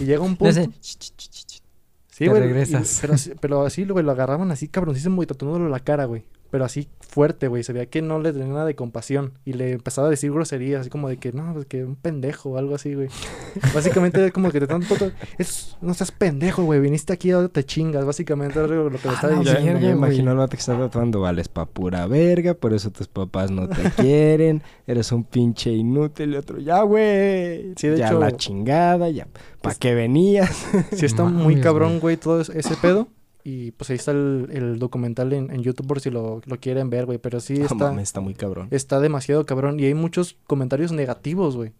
Y 0.00 0.04
llega 0.04 0.20
un 0.22 0.36
punto. 0.36 0.60
Sí, 0.80 2.26
güey. 2.26 2.42
y- 2.42 2.46
regresas. 2.46 2.98
Pero, 3.00 3.14
así- 3.14 3.32
pero 3.40 3.62
así, 3.64 3.84
güey, 3.84 4.04
lo 4.04 4.12
agarraban 4.12 4.50
así 4.50 4.68
cabroncísimo 4.68 5.22
y 5.22 5.26
tatuándolo 5.26 5.68
la 5.68 5.80
cara, 5.80 6.04
güey. 6.06 6.24
Pero 6.52 6.64
así 6.66 6.86
fuerte, 7.00 7.48
güey. 7.48 7.64
Se 7.64 7.72
veía 7.72 7.86
que 7.86 8.02
no 8.02 8.20
le 8.20 8.30
tenía 8.32 8.48
nada 8.48 8.66
de 8.66 8.74
compasión. 8.76 9.32
Y 9.44 9.54
le 9.54 9.72
empezaba 9.72 10.06
a 10.06 10.10
decir 10.10 10.30
groserías, 10.32 10.82
así 10.82 10.90
como 10.90 11.08
de 11.08 11.16
que, 11.16 11.32
no, 11.32 11.52
pues 11.54 11.64
que 11.66 11.82
un 11.82 11.96
pendejo 11.96 12.50
o 12.50 12.58
algo 12.58 12.74
así, 12.74 12.94
güey. 12.94 13.08
Básicamente 13.74 14.24
es 14.24 14.32
como 14.32 14.50
que 14.50 14.58
te 14.60 14.64
están 14.66 14.82
todo- 14.82 15.10
es 15.38 15.76
No 15.80 15.94
seas 15.94 16.12
pendejo, 16.12 16.62
güey. 16.64 16.78
Viniste 16.80 17.12
aquí 17.12 17.30
ahora 17.30 17.48
te 17.48 17.64
chingas. 17.64 18.04
Básicamente 18.04 18.62
es 18.62 18.68
lo 18.70 18.90
que 18.90 18.98
le 18.98 19.08
Ah, 19.08 19.12
estaba 19.14 19.34
no, 19.34 19.42
Ya, 19.42 19.54
diciendo. 19.54 19.80
ya 19.80 19.86
verga, 19.86 19.96
güey. 19.96 20.10
imagino 20.10 20.30
al 20.30 20.36
vato 20.36 20.50
que 20.50 20.56
está 20.58 20.78
tatuando, 20.78 21.20
vales 21.22 21.48
pa' 21.48 21.66
pura 21.66 22.06
verga, 22.06 22.54
por 22.54 22.74
eso 22.74 22.90
tus 22.90 23.08
papás 23.08 23.50
no 23.50 23.68
te 23.68 23.82
quieren, 23.96 24.62
eres 24.86 25.10
un 25.10 25.24
pinche 25.24 25.70
inútil 25.72 26.34
y 26.34 26.36
otro, 26.36 26.58
ya 26.58 26.82
güey, 26.82 27.72
Sí, 27.76 27.88
de 27.88 27.96
ya 27.98 28.08
hecho, 28.08 28.18
la 28.20 28.36
chingada, 28.36 29.08
ya, 29.08 29.26
¿pa' 29.62 29.70
es- 29.72 29.78
qué 29.78 29.94
venías? 29.94 30.66
Sí 30.92 31.06
está 31.06 31.24
muy 31.24 31.60
cabrón, 31.62 31.98
güey. 31.98 32.18
todo 32.18 32.42
es- 32.42 32.50
ese 32.50 32.76
pedo. 32.76 33.08
Y 33.44 33.72
pues 33.72 33.90
ahí 33.90 33.96
está 33.96 34.12
el, 34.12 34.48
el 34.52 34.78
documental 34.78 35.32
en, 35.32 35.50
en 35.50 35.62
YouTube 35.62 35.86
por 35.86 36.00
si 36.00 36.10
lo, 36.10 36.40
lo 36.44 36.60
quieren 36.60 36.90
ver, 36.90 37.06
güey. 37.06 37.18
Pero 37.18 37.40
sí 37.40 37.54
está, 37.60 37.74
mames, 37.74 38.04
está 38.04 38.20
muy 38.20 38.34
cabrón. 38.34 38.68
está 38.70 39.00
demasiado 39.00 39.44
cabrón. 39.46 39.80
Y 39.80 39.84
hay 39.84 39.94
muchos 39.94 40.36
comentarios 40.46 40.92
negativos, 40.92 41.56
güey. 41.56 41.72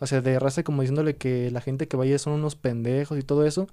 O 0.00 0.06
sea, 0.06 0.22
de 0.22 0.38
raza 0.38 0.62
como 0.62 0.80
diciéndole 0.80 1.16
que 1.16 1.50
la 1.50 1.60
gente 1.60 1.88
que 1.88 1.96
vaya 1.96 2.18
son 2.18 2.32
unos 2.32 2.56
pendejos 2.56 3.18
y 3.18 3.22
todo 3.22 3.44
eso. 3.44 3.68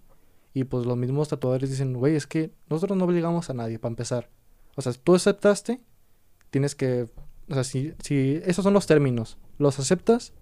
Y 0.53 0.65
pues 0.65 0.85
los 0.85 0.97
mismos 0.97 1.29
tatuadores 1.29 1.69
dicen, 1.69 1.93
güey, 1.93 2.15
es 2.15 2.27
que 2.27 2.51
nosotros 2.69 2.97
no 2.97 3.05
obligamos 3.05 3.49
a 3.49 3.53
nadie 3.53 3.79
para 3.79 3.91
empezar. 3.91 4.29
O 4.75 4.81
sea, 4.81 4.91
tú 4.91 5.15
aceptaste, 5.15 5.81
tienes 6.49 6.75
que... 6.75 7.07
O 7.49 7.53
sea, 7.53 7.63
si, 7.63 7.93
si 8.03 8.41
esos 8.43 8.63
son 8.63 8.73
los 8.73 8.87
términos, 8.87 9.37
¿los 9.57 9.79
aceptas? 9.79 10.33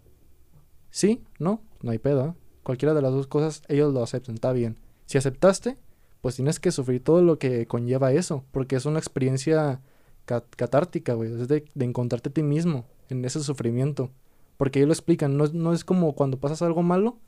Sí, 0.90 1.24
no, 1.38 1.62
no 1.82 1.92
hay 1.92 2.00
pedo. 2.00 2.28
¿eh? 2.28 2.34
Cualquiera 2.64 2.96
de 2.96 3.02
las 3.02 3.12
dos 3.12 3.28
cosas, 3.28 3.62
ellos 3.68 3.94
lo 3.94 4.02
aceptan, 4.02 4.36
está 4.36 4.54
bien. 4.54 4.80
Si 5.06 5.20
aceptaste, 5.20 5.78
pues 6.26 6.38
tienes 6.38 6.60
que 6.60 6.72
sufrir 6.72 7.04
todo 7.04 7.22
lo 7.22 7.38
que 7.38 7.68
conlleva 7.68 8.12
eso, 8.12 8.44
porque 8.50 8.76
es 8.76 8.88
una 8.88 8.98
experiencia 8.98 9.80
cat- 10.26 10.56
catártica, 10.56 11.14
güey, 11.14 11.32
es 11.32 11.48
de, 11.48 11.66
encontrarte 11.80 12.30
a 12.30 12.34
ti 12.34 12.42
mismo 12.42 12.88
en 13.10 13.24
ese 13.26 13.42
sufrimiento. 13.42 14.10
Porque 14.58 14.80
ellos 14.80 14.88
lo 14.88 14.94
explican, 14.94 15.38
no, 15.38 15.46
no 15.54 15.72
es 15.72 15.86
como 15.86 16.16
cuando 16.16 16.40
pasas 16.40 16.64
algo 16.64 16.82
malo 16.82 17.20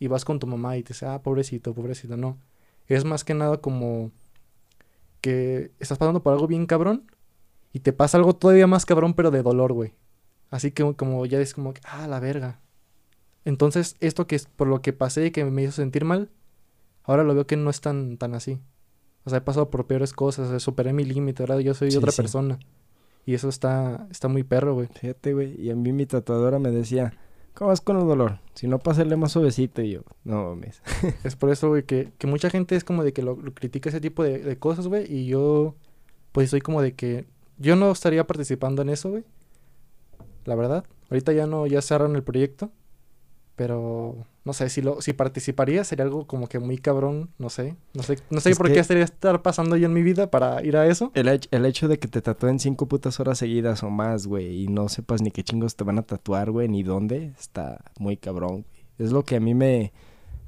y 0.00 0.08
vas 0.08 0.24
con 0.24 0.40
tu 0.40 0.48
mamá 0.48 0.76
y 0.76 0.82
te 0.82 0.94
dice, 0.94 1.06
ah, 1.06 1.22
pobrecito, 1.22 1.74
pobrecito, 1.74 2.16
no. 2.16 2.36
Es 2.88 3.04
más 3.04 3.22
que 3.22 3.34
nada 3.34 3.58
como 3.58 4.10
que 5.20 5.70
estás 5.78 5.98
pasando 5.98 6.20
por 6.20 6.32
algo 6.32 6.48
bien 6.48 6.66
cabrón 6.66 7.04
y 7.72 7.78
te 7.78 7.92
pasa 7.92 8.18
algo 8.18 8.34
todavía 8.34 8.66
más 8.66 8.84
cabrón, 8.84 9.14
pero 9.14 9.30
de 9.30 9.44
dolor, 9.44 9.72
güey. 9.72 9.94
Así 10.50 10.72
que 10.72 10.82
como 10.94 11.24
ya 11.26 11.38
es 11.38 11.54
como, 11.54 11.72
ah, 11.84 12.08
la 12.08 12.18
verga. 12.18 12.58
Entonces, 13.44 13.94
esto 14.00 14.26
que 14.26 14.34
es 14.34 14.46
por 14.46 14.66
lo 14.66 14.82
que 14.82 14.92
pasé 14.92 15.26
y 15.26 15.30
que 15.30 15.44
me 15.44 15.62
hizo 15.62 15.70
sentir 15.70 16.04
mal, 16.04 16.32
ahora 17.04 17.24
lo 17.24 17.34
veo 17.34 17.46
que 17.46 17.56
no 17.56 17.70
es 17.70 17.80
tan, 17.80 18.16
tan 18.18 18.34
así. 18.34 18.60
O 19.24 19.30
sea, 19.30 19.38
he 19.38 19.42
pasado 19.42 19.70
por 19.70 19.86
peores 19.86 20.12
cosas, 20.12 20.48
o 20.48 20.50
sea, 20.50 20.60
superé 20.60 20.92
mi 20.92 21.04
límite, 21.04 21.42
ahora 21.42 21.60
yo 21.60 21.72
soy 21.74 21.90
Sí, 21.90 21.96
otra 21.96 22.12
sí. 22.12 22.16
persona. 22.16 22.58
Y 23.26 23.32
eso 23.34 23.48
está, 23.48 24.06
está 24.10 24.28
muy 24.28 24.42
perro, 24.42 24.74
güey. 24.74 24.88
Fíjate, 24.88 25.32
güey, 25.32 25.58
y 25.60 25.70
a 25.70 25.76
mí 25.76 25.92
mi 25.92 26.04
tatuadora 26.04 26.58
me 26.58 26.70
decía, 26.70 27.14
¿cómo 27.54 27.68
vas 27.68 27.80
con 27.80 27.98
el 27.98 28.06
dolor? 28.06 28.40
Si 28.54 28.66
no, 28.68 28.78
pásale 28.78 29.16
más 29.16 29.32
suavecito, 29.32 29.80
y 29.80 29.92
yo, 29.92 30.02
no 30.24 30.50
mames. 30.50 30.82
Es 31.24 31.34
por 31.36 31.48
eso, 31.50 31.70
güey, 31.70 31.84
que, 31.84 32.12
que 32.18 32.26
mucha 32.26 32.50
gente 32.50 32.76
es 32.76 32.84
como 32.84 33.02
de 33.02 33.14
que 33.14 33.22
lo, 33.22 33.36
lo 33.36 33.54
critica 33.54 33.88
ese 33.88 34.00
tipo 34.02 34.22
de, 34.22 34.40
de 34.40 34.58
cosas, 34.58 34.88
güey. 34.88 35.10
Y 35.10 35.24
yo, 35.26 35.74
pues 36.32 36.50
soy 36.50 36.60
como 36.60 36.82
de 36.82 36.92
que 36.94 37.24
yo 37.56 37.76
no 37.76 37.90
estaría 37.92 38.26
participando 38.26 38.82
en 38.82 38.90
eso, 38.90 39.08
güey. 39.10 39.24
La 40.44 40.54
verdad. 40.54 40.84
Ahorita 41.10 41.32
ya 41.32 41.46
no, 41.46 41.66
ya 41.66 41.80
cerraron 41.80 42.16
el 42.16 42.22
proyecto. 42.22 42.70
Pero 43.56 44.16
no 44.44 44.52
sé, 44.52 44.68
si 44.68 44.82
lo, 44.82 45.00
si 45.00 45.12
participaría 45.12 45.84
sería 45.84 46.04
algo 46.04 46.26
como 46.26 46.48
que 46.48 46.58
muy 46.58 46.76
cabrón, 46.78 47.30
no 47.38 47.50
sé. 47.50 47.76
No 47.94 48.02
sé, 48.02 48.18
no 48.30 48.40
sé 48.40 48.50
Es 48.50 48.58
por 48.58 48.72
qué 48.72 48.80
estaría 48.80 49.04
estar 49.04 49.42
pasando 49.42 49.76
yo 49.76 49.86
en 49.86 49.92
mi 49.92 50.02
vida 50.02 50.30
para 50.30 50.62
ir 50.64 50.76
a 50.76 50.86
eso. 50.86 51.12
El, 51.14 51.28
el 51.28 51.66
hecho 51.66 51.88
de 51.88 51.98
que 51.98 52.08
te 52.08 52.20
tatúen 52.20 52.58
cinco 52.58 52.86
putas 52.86 53.20
horas 53.20 53.38
seguidas 53.38 53.82
o 53.82 53.90
más, 53.90 54.26
güey, 54.26 54.64
y 54.64 54.66
no 54.68 54.88
sepas 54.88 55.22
ni 55.22 55.30
qué 55.30 55.44
chingos 55.44 55.76
te 55.76 55.84
van 55.84 55.98
a 55.98 56.02
tatuar, 56.02 56.50
güey, 56.50 56.68
ni 56.68 56.82
dónde, 56.82 57.32
está 57.38 57.84
muy 57.98 58.16
cabrón, 58.16 58.62
güey. 58.62 58.84
Es 58.98 59.12
lo 59.12 59.24
que 59.24 59.36
a 59.36 59.40
mí 59.40 59.54
me... 59.54 59.92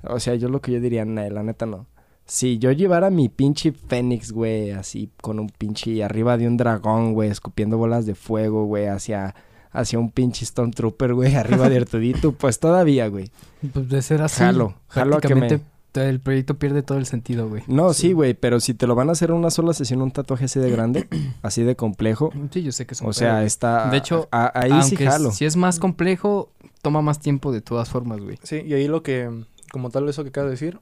O 0.03 0.21
sea, 0.21 0.35
yo 0.35 0.49
lo 0.49 0.61
que 0.61 0.73
yo 0.73 0.81
diría, 0.81 1.05
"Nah, 1.05 1.29
la 1.31 1.43
neta 1.43 1.67
no. 1.67 1.87
Si 2.27 2.59
yo 2.59 2.73
llevara 2.73 3.09
mi 3.11 3.29
pinche 3.29 3.73
Fénix, 3.73 4.33
güey, 4.33 4.73
así 4.73 5.11
con 5.23 5.39
un 5.39 5.49
pinche 5.49 6.03
arriba 6.03 6.37
de 6.37 6.49
un 6.49 6.57
dragón, 6.57 7.15
güey, 7.15 7.31
escupiendo 7.31 7.79
bolas 7.79 8.05
de 8.05 8.17
fuego, 8.17 8.65
güey, 8.65 8.87
hacia, 8.87 9.35
hacia 9.79 9.99
un 9.99 10.11
pinche 10.11 10.45
Stormtrooper, 10.47 11.15
güey, 11.15 11.35
arriba 11.37 11.69
de 11.69 11.77
Artudito, 11.79 12.33
pues 12.33 12.59
todavía, 12.59 13.09
güey. 13.09 13.31
Pues 13.73 13.89
de 13.89 14.03
ser 14.03 14.23
así, 14.23 14.39
Jalo, 14.41 14.75
jalo 14.89 15.17
a 15.17 15.21
que 15.21 15.29
me... 15.35 15.41
prácticamente 15.41 15.77
el 15.95 16.21
proyecto 16.21 16.59
pierde 16.59 16.83
todo 16.83 16.99
el 16.99 17.07
sentido, 17.07 17.49
güey. 17.49 17.63
No, 17.69 17.95
sí, 17.95 18.13
güey, 18.13 18.35
pero 18.35 18.61
si 18.61 18.75
te 18.75 18.87
lo 18.87 18.95
van 18.95 19.09
a 19.09 19.13
hacer 19.13 19.31
en 19.31 19.37
una 19.37 19.49
sola 19.51 19.73
sesión, 19.73 20.03
un 20.03 20.11
tatuaje 20.11 20.45
así 20.45 20.61
de 20.61 20.71
grande, 20.71 21.09
así 21.43 21.63
de 21.63 21.75
complejo, 21.75 22.33
Sí, 22.51 22.63
yo 22.63 22.71
sé 22.73 22.85
que 22.85 22.93
es 22.93 23.01
un 23.01 23.09
o 23.09 23.13
sea, 23.15 23.37
pedo, 23.37 23.47
está... 23.47 23.89
De 23.89 23.97
hecho, 23.97 24.29
a- 24.31 24.53
ahí 24.59 24.69
güey. 24.71 24.83
sí 24.83 24.89
Aunque 24.91 25.07
jalo. 25.07 25.31
si 25.31 25.47
es 25.47 25.57
más 25.57 25.79
complejo, 25.79 26.51
toma 26.83 27.01
más 27.01 27.19
tiempo 27.21 27.51
de 27.51 27.63
todas 27.63 27.89
formas, 27.89 28.21
güey. 28.21 28.39
Sí, 28.43 28.61
y 28.67 28.75
ahí 28.75 28.89
lo 28.89 29.03
que, 29.03 29.31
como 29.73 29.89
tal 29.89 30.07
eso 30.09 30.23
que 30.23 30.29
acabo 30.29 30.45
de 30.47 30.51
decir, 30.51 30.81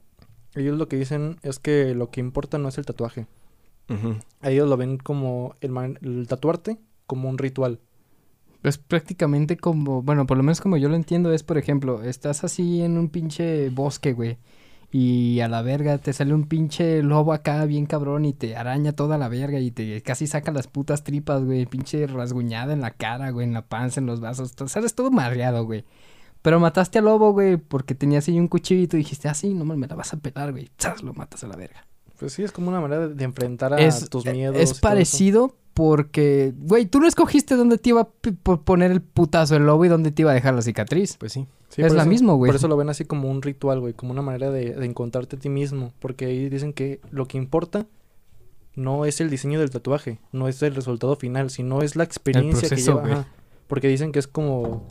ellos 0.53 0.77
lo 0.77 0.89
que 0.89 0.97
dicen 0.97 1.37
es 1.43 1.59
que 1.59 1.95
lo 1.95 2.09
que 2.11 2.19
importa 2.19 2.57
no 2.57 2.67
es 2.67 2.77
el 2.77 2.85
tatuaje. 2.85 3.25
Ujú. 3.89 4.15
Ellos 4.41 4.67
lo 4.67 4.75
ven 4.77 4.97
como 4.97 5.55
el 5.61 6.25
tatuarte 6.27 6.77
como 7.07 7.29
un 7.29 7.37
ritual. 7.37 7.79
Es 8.67 8.77
prácticamente 8.77 9.57
como, 9.57 10.01
bueno, 10.01 10.25
por 10.25 10.37
lo 10.37 10.43
menos 10.43 10.61
como 10.61 10.77
yo 10.77 10.89
lo 10.89 10.95
entiendo, 10.95 11.31
es 11.31 11.43
por 11.43 11.57
ejemplo, 11.57 12.03
estás 12.03 12.43
así 12.43 12.81
en 12.81 12.97
un 12.97 13.09
pinche 13.09 13.69
bosque, 13.69 14.13
güey. 14.13 14.37
Y 14.91 15.41
a 15.41 15.49
la 15.49 15.61
verga 15.61 15.97
te 15.97 16.13
sale 16.13 16.33
un 16.33 16.47
pinche 16.47 17.03
lobo 17.03 17.33
acá 17.33 17.65
bien 17.65 17.85
cabrón 17.85 18.25
y 18.25 18.33
te 18.33 18.55
araña 18.55 18.93
toda 18.93 19.17
la 19.17 19.27
verga 19.29 19.59
y 19.59 19.71
te 19.71 20.01
casi 20.01 20.25
saca 20.27 20.51
las 20.51 20.67
putas 20.67 21.03
tripas, 21.03 21.43
güey. 21.43 21.65
Pinche 21.65 22.07
rasguñada 22.07 22.73
en 22.73 22.81
la 22.81 22.91
cara, 22.91 23.31
güey, 23.31 23.45
en 23.45 23.53
la 23.53 23.67
panza, 23.67 23.99
en 23.99 24.05
los 24.05 24.21
vasos. 24.21 24.53
Sales 24.67 24.95
todo 24.95 25.11
marreado, 25.11 25.65
güey. 25.65 25.85
Pero 26.41 26.59
mataste 26.59 26.99
al 26.99 27.05
lobo, 27.05 27.33
güey, 27.33 27.57
porque 27.57 27.95
tenías 27.95 28.27
ahí 28.27 28.39
un 28.39 28.47
cuchillito 28.47 28.95
y 28.97 28.99
dijiste, 28.99 29.27
ah, 29.27 29.33
sí, 29.33 29.53
no 29.53 29.65
me 29.65 29.87
la 29.87 29.95
vas 29.95 30.13
a 30.13 30.17
pelar, 30.17 30.51
güey. 30.51 30.69
¡Zas! 30.79 31.03
Lo 31.03 31.13
matas 31.13 31.43
a 31.43 31.47
la 31.47 31.55
verga. 31.55 31.87
Pues 32.19 32.33
sí, 32.33 32.43
es 32.43 32.51
como 32.51 32.69
una 32.69 32.79
manera 32.79 33.07
de, 33.07 33.23
enfrentar 33.23 33.73
a 33.73 33.79
Es, 33.79 34.09
tus 34.09 34.25
eh, 34.25 34.31
miedos. 34.31 34.57
es 34.57 34.79
parecido 34.79 35.55
porque, 35.73 36.53
güey, 36.57 36.85
tú 36.85 36.99
no 36.99 37.07
escogiste 37.07 37.55
dónde 37.55 37.77
te 37.77 37.89
iba 37.89 38.01
a 38.01 38.57
poner 38.57 38.91
el 38.91 39.01
putazo 39.01 39.57
el 39.57 39.65
lobo 39.65 39.83
y 39.83 39.89
dónde 39.89 40.11
te 40.11 40.21
iba 40.21 40.31
a 40.31 40.33
dejar 40.33 40.53
la 40.53 40.61
cicatriz. 40.61 41.17
Pues 41.17 41.33
sí. 41.33 41.47
Sí, 41.69 41.81
es 41.81 41.93
la 41.93 42.05
misma, 42.05 42.33
güey. 42.33 42.47
Por 42.49 42.55
eso 42.55 42.69
lo 42.69 42.77
ven 42.77 42.89
así 42.89 43.03
como 43.03 43.29
un 43.29 43.41
ritual, 43.41 43.81
güey, 43.81 43.93
como 43.93 44.11
una 44.11 44.21
manera 44.21 44.49
de, 44.49 44.73
de 44.73 44.85
encontrarte 44.85 45.35
a 45.35 45.39
ti 45.39 45.49
mismo. 45.49 45.91
Porque 45.99 46.25
ahí 46.25 46.47
dicen 46.47 46.71
que 46.71 47.01
lo 47.11 47.27
que 47.27 47.37
importa 47.37 47.85
no 48.75 49.05
es 49.05 49.19
el 49.19 49.29
diseño 49.29 49.59
del 49.59 49.69
tatuaje, 49.69 50.19
no 50.31 50.47
es 50.47 50.61
el 50.61 50.75
resultado 50.75 51.15
final, 51.15 51.49
sino 51.49 51.81
es 51.81 51.95
la 51.95 52.03
experiencia 52.03 52.67
proceso, 52.69 53.01
que 53.01 53.07
lleva. 53.07 53.19
ajá. 53.19 53.27
Porque 53.67 53.87
dicen 53.87 54.11
que 54.11 54.19
es 54.19 54.27
como 54.27 54.85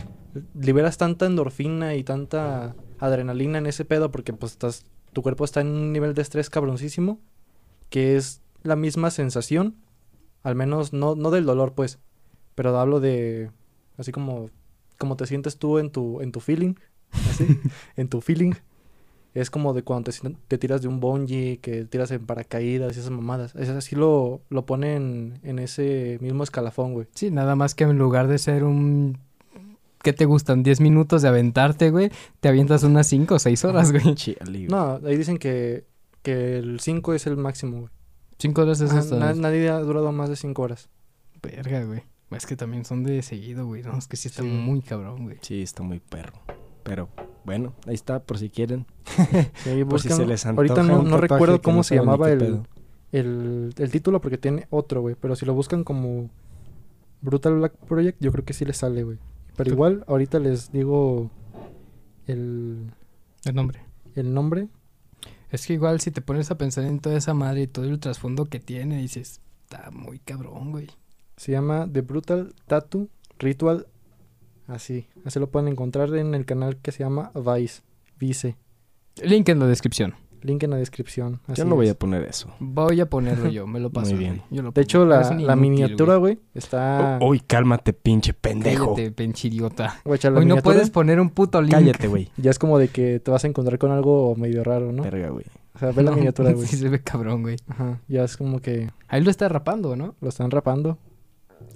liberas 0.58 0.98
tanta 0.98 1.26
endorfina 1.26 1.94
y 1.94 2.02
tanta 2.02 2.74
adrenalina 2.98 3.58
en 3.58 3.66
ese 3.66 3.84
pedo 3.84 4.10
porque 4.10 4.32
pues 4.32 4.52
estás 4.52 4.84
tu 5.14 5.22
cuerpo 5.22 5.44
está 5.44 5.62
en 5.62 5.68
un 5.68 5.92
nivel 5.92 6.12
de 6.14 6.22
estrés 6.22 6.50
cabroncísimo 6.50 7.20
que 7.88 8.16
es 8.16 8.42
la 8.62 8.76
misma 8.76 9.10
sensación, 9.10 9.76
al 10.42 10.54
menos 10.54 10.92
no 10.92 11.14
no 11.14 11.30
del 11.30 11.46
dolor, 11.46 11.74
pues, 11.74 11.98
pero 12.54 12.76
hablo 12.78 13.00
de 13.00 13.50
así 13.96 14.12
como 14.12 14.50
como 14.98 15.16
te 15.16 15.26
sientes 15.26 15.58
tú 15.58 15.78
en 15.78 15.90
tu 15.90 16.20
en 16.20 16.32
tu 16.32 16.40
feeling, 16.40 16.74
así, 17.12 17.46
en 17.96 18.08
tu 18.08 18.20
feeling. 18.20 18.52
Es 19.34 19.50
como 19.50 19.74
de 19.74 19.82
cuando 19.82 20.12
te, 20.12 20.36
te 20.46 20.58
tiras 20.58 20.80
de 20.80 20.86
un 20.86 21.00
bungee, 21.00 21.58
que 21.58 21.84
tiras 21.84 22.12
en 22.12 22.24
paracaídas 22.24 22.96
y 22.96 23.00
esas 23.00 23.10
mamadas. 23.10 23.54
Es 23.56 23.68
así 23.68 23.96
lo, 23.96 24.42
lo 24.48 24.64
ponen 24.64 25.40
en 25.42 25.58
ese 25.58 26.18
mismo 26.20 26.44
escalafón, 26.44 26.92
güey. 26.94 27.08
Sí, 27.14 27.32
nada 27.32 27.56
más 27.56 27.74
que 27.74 27.82
en 27.82 27.98
lugar 27.98 28.28
de 28.28 28.38
ser 28.38 28.62
un... 28.62 29.18
¿Qué 30.04 30.12
te 30.12 30.26
gustan? 30.26 30.62
¿10 30.62 30.80
minutos 30.80 31.22
de 31.22 31.28
aventarte, 31.28 31.90
güey? 31.90 32.10
Te 32.40 32.48
avientas 32.48 32.84
unas 32.84 33.06
5 33.08 33.34
o 33.34 33.38
6 33.40 33.64
horas, 33.64 33.90
güey. 33.90 34.14
Chale, 34.14 34.36
güey. 34.44 34.66
No, 34.68 35.00
ahí 35.04 35.16
dicen 35.16 35.38
que, 35.38 35.86
que 36.22 36.58
el 36.58 36.78
5 36.78 37.14
es 37.14 37.26
el 37.26 37.36
máximo, 37.36 37.78
güey. 37.80 37.90
5 38.38 38.62
horas 38.62 38.80
es 38.80 38.92
hasta... 38.92 39.16
na- 39.18 39.32
nadie 39.34 39.68
ha 39.70 39.78
durado 39.80 40.12
más 40.12 40.28
de 40.28 40.36
5 40.36 40.60
horas. 40.62 40.88
Verga, 41.42 41.82
güey. 41.84 42.02
Es 42.30 42.46
que 42.46 42.54
también 42.56 42.84
son 42.84 43.02
de 43.04 43.22
seguido, 43.22 43.66
güey. 43.66 43.82
No, 43.82 43.96
es 43.96 44.06
que 44.06 44.16
sí 44.16 44.28
está 44.28 44.42
Sí. 44.42 44.48
muy 44.48 44.82
cabrón, 44.82 45.24
güey. 45.24 45.38
Sí, 45.40 45.62
está 45.62 45.82
muy 45.82 46.00
perro. 46.00 46.38
Pero 46.82 47.08
bueno, 47.44 47.72
ahí 47.86 47.94
está, 47.94 48.20
por 48.22 48.38
si 48.38 48.50
quieren. 48.50 48.86
Sí, 49.64 49.84
Por 49.84 50.00
si 50.02 50.08
se 50.10 50.26
les 50.26 50.44
Ahorita 50.44 50.80
antoja 50.80 50.88
no, 50.98 50.98
un 51.00 51.04
no 51.10 51.16
tatuaje 51.16 51.34
recuerdo 51.34 51.56
que 51.60 51.64
cómo 51.64 51.76
no 51.78 51.82
se 51.82 51.94
saben 51.96 52.00
ni 52.00 52.12
llamaba 52.12 52.26
qué 52.26 52.32
el, 52.32 52.38
pedo. 52.38 52.66
el, 53.12 53.74
el 53.78 53.90
título 53.90 54.20
porque 54.20 54.36
tiene 54.38 54.66
otro, 54.70 55.00
güey. 55.00 55.14
Pero 55.18 55.34
si 55.36 55.46
lo 55.46 55.54
buscan 55.54 55.82
como 55.84 56.28
Brutal 57.22 57.54
Black 57.56 57.72
Project, 57.88 58.18
yo 58.20 58.32
creo 58.32 58.44
que 58.44 58.52
sí 58.52 58.64
les 58.66 58.76
sale, 58.76 59.02
güey. 59.04 59.18
Pero 59.56 59.68
Tú- 59.70 59.74
igual, 59.74 60.04
ahorita 60.08 60.38
les 60.38 60.72
digo 60.72 61.30
el, 62.26 62.90
El 63.44 63.54
nombre. 63.54 63.80
el 64.14 64.32
nombre. 64.34 64.68
Es 65.50 65.66
que 65.66 65.74
igual 65.74 66.00
si 66.00 66.10
te 66.10 66.20
pones 66.20 66.50
a 66.50 66.58
pensar 66.58 66.84
en 66.84 66.98
toda 66.98 67.16
esa 67.16 67.34
madre 67.34 67.62
y 67.62 67.66
todo 67.68 67.84
el 67.84 68.00
trasfondo 68.00 68.46
que 68.46 68.58
tiene, 68.58 68.98
dices, 68.98 69.40
está 69.64 69.90
muy 69.92 70.18
cabrón, 70.18 70.72
güey. 70.72 70.88
Se 71.36 71.52
llama 71.52 71.88
The 71.92 72.00
Brutal 72.00 72.54
Tattoo 72.66 73.08
Ritual. 73.38 73.86
Así. 74.66 75.06
Así 75.24 75.38
lo 75.38 75.50
pueden 75.50 75.68
encontrar 75.68 76.14
en 76.16 76.34
el 76.34 76.44
canal 76.46 76.76
que 76.78 76.90
se 76.90 77.04
llama 77.04 77.30
Vice. 77.34 77.82
Vice. 78.18 78.56
Link 79.22 79.48
en 79.48 79.58
la 79.60 79.66
descripción. 79.66 80.14
Link 80.44 80.62
en 80.62 80.70
la 80.70 80.76
descripción. 80.76 81.40
Yo 81.48 81.52
así 81.54 81.64
no 81.64 81.74
voy 81.74 81.88
a 81.88 81.94
poner 81.94 82.22
eso. 82.24 82.48
Voy 82.60 83.00
a 83.00 83.08
ponerlo 83.08 83.48
yo, 83.48 83.66
me 83.66 83.80
lo 83.80 83.90
paso. 83.92 84.10
Muy 84.10 84.18
bien. 84.18 84.42
Yo 84.50 84.62
lo 84.62 84.70
De 84.72 84.82
hecho, 84.82 85.04
la, 85.06 85.22
inútil, 85.32 85.56
miniatura, 85.56 86.16
güey. 86.16 86.38
está... 86.54 87.18
Uy, 87.22 87.40
cálmate, 87.40 87.94
pinche 87.94 88.34
pendejo. 88.34 88.94
Cállate, 88.94 89.10
penchiriota. 89.10 90.00
Voy 90.04 90.12
a 90.12 90.16
echar 90.16 90.32
la 90.32 90.40
Hoy 90.40 90.46
no 90.46 90.56
puedes 90.58 90.90
poner 90.90 91.18
un 91.18 91.30
puto 91.30 91.60
link. 91.62 91.72
Cállate, 91.72 92.08
güey. 92.08 92.30
Ya 92.36 92.50
es 92.50 92.58
como 92.58 92.78
de 92.78 92.88
que 92.88 93.20
te 93.20 93.30
vas 93.30 93.42
a 93.44 93.48
encontrar 93.48 93.78
con 93.78 93.90
algo 93.90 94.34
medio 94.36 94.62
raro, 94.62 94.92
¿no? 94.92 95.02
Verga, 95.02 95.30
güey. 95.30 95.46
O 95.74 95.78
sea, 95.78 95.90
ve 95.92 96.02
la 96.02 96.10
miniatura, 96.16 96.52
güey. 96.52 96.66
Sí 96.66 96.76
se 96.76 96.88
ve 96.90 97.00
cabrón, 97.00 97.40
güey. 97.42 97.56
Ajá. 97.66 98.00
Ya 98.06 98.22
es 98.24 98.36
como 98.36 98.60
que 98.60 98.90
Ahí 99.08 99.22
lo 99.22 99.30
está 99.30 99.48
rapando, 99.48 99.96
¿no? 99.96 100.14
lo 100.20 100.28
están 100.28 100.50
rapando. 100.50 100.98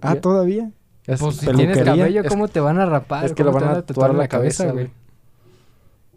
Ah, 0.02 0.14
Ya. 0.14 0.20
¿todavía? 0.20 0.70
Es- 1.06 1.20
Pues 1.20 1.36
si 1.36 1.46
peluquería. 1.46 1.72
tienes 1.72 1.88
cabello, 1.96 2.20
Es- 2.20 2.28
¿cómo 2.28 2.48
te 2.48 2.60
van 2.60 2.78
a 2.78 2.84
rapar? 2.84 3.24
es 3.24 3.32
que 3.32 3.42
lo 3.44 3.50
¿Cómo 3.52 3.64
van 3.64 3.76
a 3.76 3.82
tatuar 3.82 4.14
la 4.14 4.28
cabeza, 4.28 4.70
güey. 4.72 4.90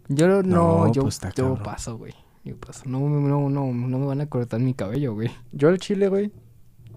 Yo 0.09 0.27
no, 0.27 0.43
No, 0.43 0.91
yo, 0.91 1.03
pues 1.03 1.15
está 1.15 1.31
yo 1.33 1.55
paso, 1.63 1.97
güey. 1.97 2.13
Yo 2.43 2.57
paso. 2.57 2.83
No, 2.85 2.99
no, 2.99 3.49
no, 3.49 3.73
no 3.73 3.99
me 3.99 4.05
van 4.05 4.21
a 4.21 4.25
cortar 4.25 4.59
mi 4.59 4.73
cabello, 4.73 5.13
güey. 5.13 5.29
Yo 5.51 5.69
al 5.69 5.77
chile, 5.77 6.07
güey, 6.07 6.31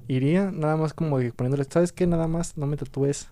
iría 0.09 0.51
nada 0.51 0.77
más 0.77 0.95
como 0.95 1.19
de 1.19 1.33
poniéndole, 1.33 1.65
¿sabes 1.65 1.93
qué? 1.93 2.07
Nada 2.07 2.29
más 2.29 2.57
no 2.57 2.67
me 2.67 2.77
tatúes 2.77 3.29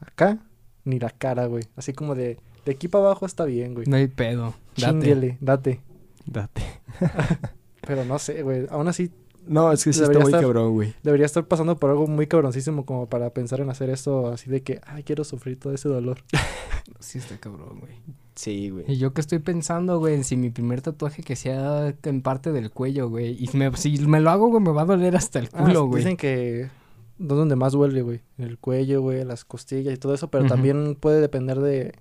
acá 0.00 0.38
ni 0.84 0.98
la 0.98 1.10
cara, 1.10 1.46
güey. 1.46 1.64
Así 1.76 1.92
como 1.92 2.14
de, 2.14 2.38
de 2.64 2.72
aquí 2.72 2.88
para 2.88 3.04
abajo 3.04 3.26
está 3.26 3.44
bien, 3.44 3.74
güey. 3.74 3.86
No 3.86 3.96
hay 3.96 4.08
pedo. 4.08 4.54
Date. 4.76 5.38
Date. 5.40 5.80
Date. 6.26 6.62
Pero 7.86 8.04
no 8.04 8.18
sé, 8.18 8.42
güey. 8.42 8.66
Aún 8.70 8.88
así, 8.88 9.10
No, 9.46 9.72
es 9.72 9.82
que 9.84 9.92
sí 9.92 10.02
está 10.02 10.12
muy 10.18 10.26
estar- 10.32 10.42
cabrón, 10.42 10.72
güey. 10.74 10.94
debería 11.02 11.26
estar 11.26 11.46
pasando 11.46 11.76
por 11.76 11.90
algo 11.90 12.06
muy 12.06 12.26
cabroncísimo 12.26 12.84
como 12.84 13.08
para 13.08 13.30
pensar 13.30 13.60
en 13.60 13.70
hacer 13.70 13.90
esto 13.90 14.28
así 14.28 14.50
de 14.50 14.62
que, 14.62 14.80
ay, 14.86 15.02
quiero 15.02 15.24
sufrir 15.24 15.58
todo 15.58 15.72
ese 15.74 15.88
dolor. 15.88 16.18
Sí 16.98 17.18
está 17.18 17.38
cabrón, 17.38 17.78
güey. 17.80 17.92
Sí, 18.34 18.70
güey. 18.70 18.84
Y 18.88 18.96
yo 18.98 19.12
que 19.14 19.20
estoy 19.20 19.38
pensando, 19.38 19.98
güey, 19.98 20.14
en 20.14 20.24
si 20.24 20.36
mi 20.36 20.50
primer 20.50 20.80
tatuaje 20.82 21.22
que 21.22 21.36
sea 21.36 21.94
en 22.02 22.20
parte 22.22 22.52
del 22.52 22.70
cuello, 22.70 23.08
güey. 23.08 23.36
Y 23.42 23.48
me- 23.56 23.74
si 23.76 23.96
me 24.06 24.20
lo 24.20 24.30
hago, 24.30 24.48
güey, 24.48 24.62
me 24.62 24.72
va 24.72 24.82
a 24.82 24.86
doler 24.86 25.14
hasta 25.16 25.38
el 25.38 25.48
Ah, 25.52 25.64
culo, 25.64 25.86
güey. 25.86 26.02
Dicen 26.02 26.16
que 26.16 26.62
es 26.62 26.70
donde 27.18 27.54
más 27.54 27.72
duele, 27.74 28.02
güey. 28.02 28.20
En 28.38 28.46
el 28.46 28.58
cuello, 28.58 29.02
güey, 29.02 29.24
las 29.24 29.44
costillas 29.44 29.94
y 29.94 29.98
todo 29.98 30.14
eso, 30.14 30.28
pero 30.30 30.46
también 30.46 30.96
puede 30.98 31.20
depender 31.20 31.60
de, 31.60 31.92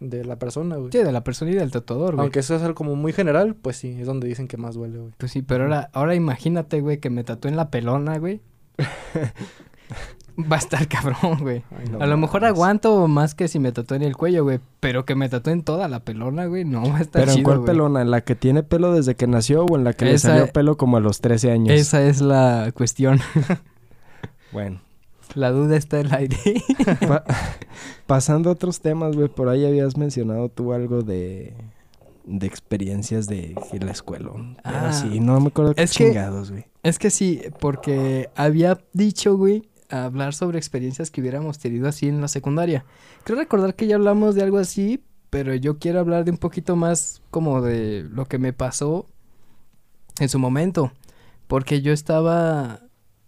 de 0.00 0.24
la 0.24 0.38
persona, 0.38 0.76
güey. 0.76 0.90
Sí, 0.92 0.98
de 0.98 1.12
la 1.12 1.24
persona 1.24 1.50
y 1.50 1.54
del 1.54 1.70
tatuador, 1.70 2.14
güey. 2.14 2.24
Aunque 2.24 2.40
eso 2.40 2.54
es 2.54 2.62
algo 2.62 2.74
como 2.74 2.96
muy 2.96 3.12
general, 3.12 3.54
pues 3.54 3.76
sí, 3.76 3.96
es 3.98 4.06
donde 4.06 4.28
dicen 4.28 4.48
que 4.48 4.56
más 4.56 4.74
duele, 4.74 4.98
güey. 4.98 5.12
Pues 5.16 5.32
sí, 5.32 5.42
pero 5.42 5.64
ahora, 5.64 5.90
ahora 5.92 6.14
imagínate, 6.14 6.80
güey, 6.80 6.98
que 6.98 7.10
me 7.10 7.24
tatué 7.24 7.50
en 7.50 7.56
la 7.56 7.70
pelona, 7.70 8.18
güey. 8.18 8.40
Va 10.36 10.56
a 10.56 10.58
estar 10.58 10.88
cabrón, 10.88 11.38
güey. 11.40 11.62
Ay, 11.78 11.86
no. 11.92 12.00
a 12.00 12.06
lo 12.06 12.16
mejor 12.16 12.44
aguanto 12.44 13.06
más 13.06 13.36
que 13.36 13.46
si 13.46 13.60
me 13.60 13.70
tatué 13.70 13.98
en 13.98 14.02
el 14.02 14.16
cuello, 14.16 14.42
güey. 14.42 14.58
Pero 14.80 15.04
que 15.04 15.14
me 15.14 15.28
tatué 15.28 15.52
en 15.52 15.62
toda 15.62 15.86
la 15.86 16.00
pelona, 16.00 16.46
güey, 16.46 16.64
no 16.64 16.82
va 16.82 16.98
a 16.98 17.00
estar 17.02 17.22
Pero 17.24 17.36
en 17.36 17.44
cuál 17.44 17.58
güey. 17.58 17.66
pelona, 17.66 18.02
¿en 18.02 18.10
la 18.10 18.22
que 18.22 18.34
tiene 18.34 18.64
pelo 18.64 18.92
desde 18.92 19.14
que 19.14 19.28
nació 19.28 19.64
o 19.64 19.76
en 19.76 19.84
la 19.84 19.92
que 19.92 20.06
le 20.06 20.18
salió 20.18 20.48
pelo 20.48 20.76
como 20.76 20.96
a 20.96 21.00
los 21.00 21.20
13 21.20 21.52
años? 21.52 21.78
Esa 21.78 22.02
es 22.02 22.20
la 22.20 22.72
cuestión. 22.74 23.20
Bueno. 24.52 24.80
La 25.34 25.50
duda 25.50 25.76
está 25.76 26.00
en 26.00 26.06
el 26.06 26.14
aire. 26.14 26.36
Pa- 27.08 27.24
pasando 28.06 28.50
a 28.50 28.52
otros 28.52 28.80
temas, 28.80 29.16
güey, 29.16 29.28
por 29.28 29.48
ahí 29.48 29.64
habías 29.66 29.96
mencionado 29.96 30.48
tú 30.48 30.72
algo 30.72 31.02
de 31.02 31.54
de 32.26 32.46
experiencias 32.46 33.26
de 33.26 33.54
la 33.80 33.90
escuela. 33.92 34.30
Pero 34.32 34.56
Ah, 34.64 34.92
sí, 34.94 35.20
no 35.20 35.38
me 35.40 35.48
acuerdo 35.48 35.74
qué 35.74 35.82
es 35.82 35.90
chingados, 35.90 36.50
güey. 36.50 36.64
es 36.82 36.98
que 36.98 37.10
sí, 37.10 37.42
porque 37.60 38.30
había 38.34 38.80
dicho, 38.94 39.36
güey, 39.36 39.68
hablar 39.90 40.32
sobre 40.32 40.56
experiencias 40.56 41.10
que 41.10 41.20
hubiéramos 41.20 41.58
tenido 41.58 41.86
así 41.86 42.08
en 42.08 42.22
la 42.22 42.28
secundaria. 42.28 42.86
Creo 43.24 43.38
recordar 43.38 43.74
que 43.74 43.86
ya 43.86 43.96
hablamos 43.96 44.34
de 44.34 44.42
algo 44.42 44.56
así, 44.56 45.04
pero 45.28 45.54
yo 45.54 45.78
quiero 45.78 46.00
hablar 46.00 46.24
de 46.24 46.30
un 46.30 46.38
poquito 46.38 46.76
más 46.76 47.20
como 47.30 47.60
de 47.60 48.06
lo 48.10 48.24
que 48.24 48.38
me 48.38 48.54
pasó 48.54 49.06
en 50.18 50.30
su 50.30 50.38
momento. 50.38 50.92
Porque 51.46 51.82
yo 51.82 51.92
estaba, 51.92 52.80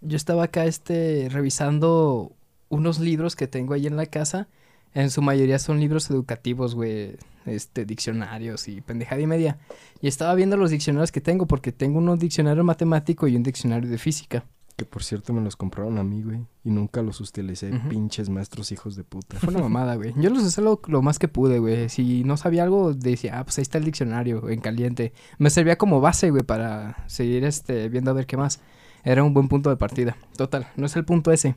yo 0.07 0.17
estaba 0.17 0.45
acá 0.45 0.65
este, 0.65 1.29
revisando 1.31 2.33
unos 2.69 2.99
libros 3.01 3.37
que 3.37 3.47
tengo 3.47 3.75
ahí 3.75 3.87
en 3.87 3.97
la 3.97 4.07
casa. 4.07 4.49
En 4.95 5.11
su 5.11 5.21
mayoría 5.21 5.59
son 5.59 5.79
libros 5.79 6.11
educativos, 6.11 6.75
güey, 6.75 7.17
este, 7.45 7.85
diccionarios 7.85 8.67
y 8.69 8.81
pendejada 8.81 9.21
y 9.21 9.27
media. 9.27 9.59
Y 10.01 10.09
estaba 10.09 10.35
viendo 10.35 10.57
los 10.57 10.71
diccionarios 10.71 11.13
que 11.13 11.21
tengo 11.21 11.47
porque 11.47 11.71
tengo 11.73 11.99
un 11.99 12.19
diccionario 12.19 12.65
matemático 12.65 13.29
y 13.29 13.37
un 13.37 13.43
diccionario 13.43 13.91
de 13.91 13.99
física. 13.99 14.45
Que 14.75 14.85
por 14.85 15.03
cierto 15.03 15.33
me 15.33 15.41
los 15.41 15.57
compraron 15.57 15.99
a 15.99 16.05
mí, 16.05 16.23
güey. 16.23 16.41
Y 16.65 16.71
nunca 16.71 17.01
los 17.01 17.21
utilicé. 17.21 17.73
Ujú. 17.73 17.89
Pinches 17.89 18.29
maestros 18.29 18.73
hijos 18.73 18.95
de 18.95 19.05
puta. 19.05 19.39
Fue 19.39 19.49
una 19.49 19.63
mamada, 19.63 19.97
güey. 19.97 20.13
Yo 20.17 20.29
los 20.29 20.43
usé 20.43 20.61
lo, 20.61 20.81
lo 20.87 21.01
más 21.01 21.19
que 21.19 21.29
pude, 21.29 21.59
güey. 21.59 21.89
Si 21.89 22.25
no 22.25 22.37
sabía 22.37 22.65
algo, 22.65 22.93
decía, 22.93 23.39
ah, 23.39 23.45
pues 23.45 23.59
ahí 23.59 23.63
está 23.63 23.79
el 23.79 23.85
diccionario 23.85 24.51
en 24.51 24.61
caliente. 24.61 25.15
Me 25.39 25.49
servía 25.49 25.77
como 25.77 26.01
base, 26.03 26.31
güey, 26.31 26.43
para 26.43 27.05
seguir 27.07 27.45
este, 27.45 27.89
viendo 27.89 28.11
a 28.11 28.15
ver 28.15 28.27
qué 28.27 28.37
más. 28.37 28.61
Era 29.07 29.23
un 29.23 29.33
buen 29.33 29.47
punto 29.47 29.71
de 29.71 29.77
partida. 29.77 30.17
Total, 30.37 30.67
no 30.75 30.87
es 30.87 30.97
el 30.97 31.05
punto 31.05 31.31
ese. 31.31 31.55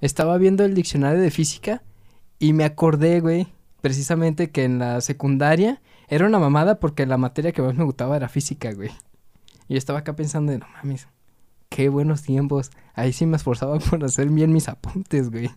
Estaba 0.00 0.38
viendo 0.38 0.64
el 0.64 0.72
diccionario 0.72 1.20
de 1.20 1.30
física 1.30 1.82
y 2.38 2.54
me 2.54 2.64
acordé, 2.64 3.20
güey, 3.20 3.48
precisamente 3.82 4.50
que 4.50 4.64
en 4.64 4.78
la 4.78 5.02
secundaria 5.02 5.82
era 6.08 6.26
una 6.26 6.38
mamada 6.38 6.80
porque 6.80 7.04
la 7.04 7.18
materia 7.18 7.52
que 7.52 7.60
más 7.60 7.74
me 7.74 7.84
gustaba 7.84 8.16
era 8.16 8.30
física, 8.30 8.72
güey. 8.72 8.90
Y 9.68 9.76
estaba 9.76 9.98
acá 9.98 10.16
pensando, 10.16 10.56
no 10.56 10.66
mames, 10.76 11.08
qué 11.68 11.90
buenos 11.90 12.22
tiempos. 12.22 12.70
Ahí 12.94 13.12
sí 13.12 13.26
me 13.26 13.36
esforzaba 13.36 13.78
por 13.90 14.02
hacer 14.02 14.30
bien 14.30 14.54
mis 14.54 14.70
apuntes, 14.70 15.30
güey. 15.30 15.50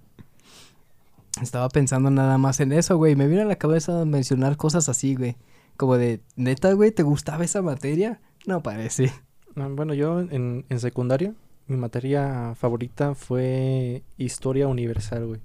Estaba 1.42 1.70
pensando 1.70 2.12
nada 2.12 2.38
más 2.38 2.60
en 2.60 2.74
eso, 2.74 2.98
güey. 2.98 3.16
Me 3.16 3.28
vino 3.28 3.44
a 3.44 3.46
la 3.46 3.56
cabeza 3.56 4.04
mencionar 4.04 4.58
cosas 4.58 4.90
así, 4.90 5.16
güey. 5.16 5.38
Como 5.78 5.98
de, 5.98 6.22
neta, 6.36 6.74
güey, 6.74 6.92
¿te 6.92 7.04
gustaba 7.04 7.46
esa 7.46 7.62
materia? 7.62 8.20
No 8.46 8.62
parece. 8.62 9.14
Ah, 9.55 9.67
Bueno, 9.70 9.93
yo 9.93 10.20
en, 10.20 10.65
en 10.70 10.79
secundaria, 10.79 11.34
mi 11.67 11.77
materia 11.77 12.53
favorita 12.55 13.15
fue 13.15 14.03
Historia 14.17 14.67
Universal, 14.67 15.25
güey. 15.27 15.41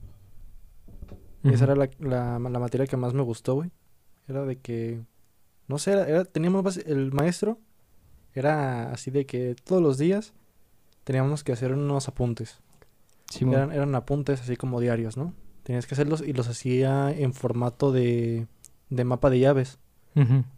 Esa 1.45 1.65
era 1.65 1.77
la, 1.77 1.89
la, 2.01 2.39
la 2.41 2.59
materia 2.59 2.87
que 2.87 2.97
más 2.97 3.15
me 3.15 3.23
gustó, 3.23 3.55
güey. 3.55 3.71
Era 4.27 4.45
de 4.45 4.59
que, 4.59 5.01
no 5.69 5.79
sé, 5.79 5.93
era, 5.93 6.09
era- 6.09 6.25
teníamos, 6.25 6.77
el 6.79 7.13
maestro 7.13 7.59
era 8.35 8.91
así 8.93 9.11
de 9.13 9.27
que 9.27 9.55
todos 9.55 9.81
los 9.81 9.97
días 9.97 10.35
teníamos 11.05 11.45
que 11.45 11.53
hacer 11.53 11.73
unos 11.73 12.09
apuntes. 12.09 12.61
Simón. 13.31 13.55
Eran, 13.55 13.73
eran 13.73 13.95
apuntes 13.95 14.41
así 14.41 14.57
como 14.57 14.81
diarios, 14.81 15.17
¿no? 15.17 15.35
Tenías 15.63 15.87
que 15.87 15.95
hacerlos 15.95 16.21
y 16.21 16.33
los 16.33 16.49
hacía 16.49 17.13
en 17.13 17.33
formato 17.33 17.93
de, 17.93 18.47
de 18.91 19.05
mapa 19.05 19.31
de 19.31 19.39
llaves. 19.39 19.79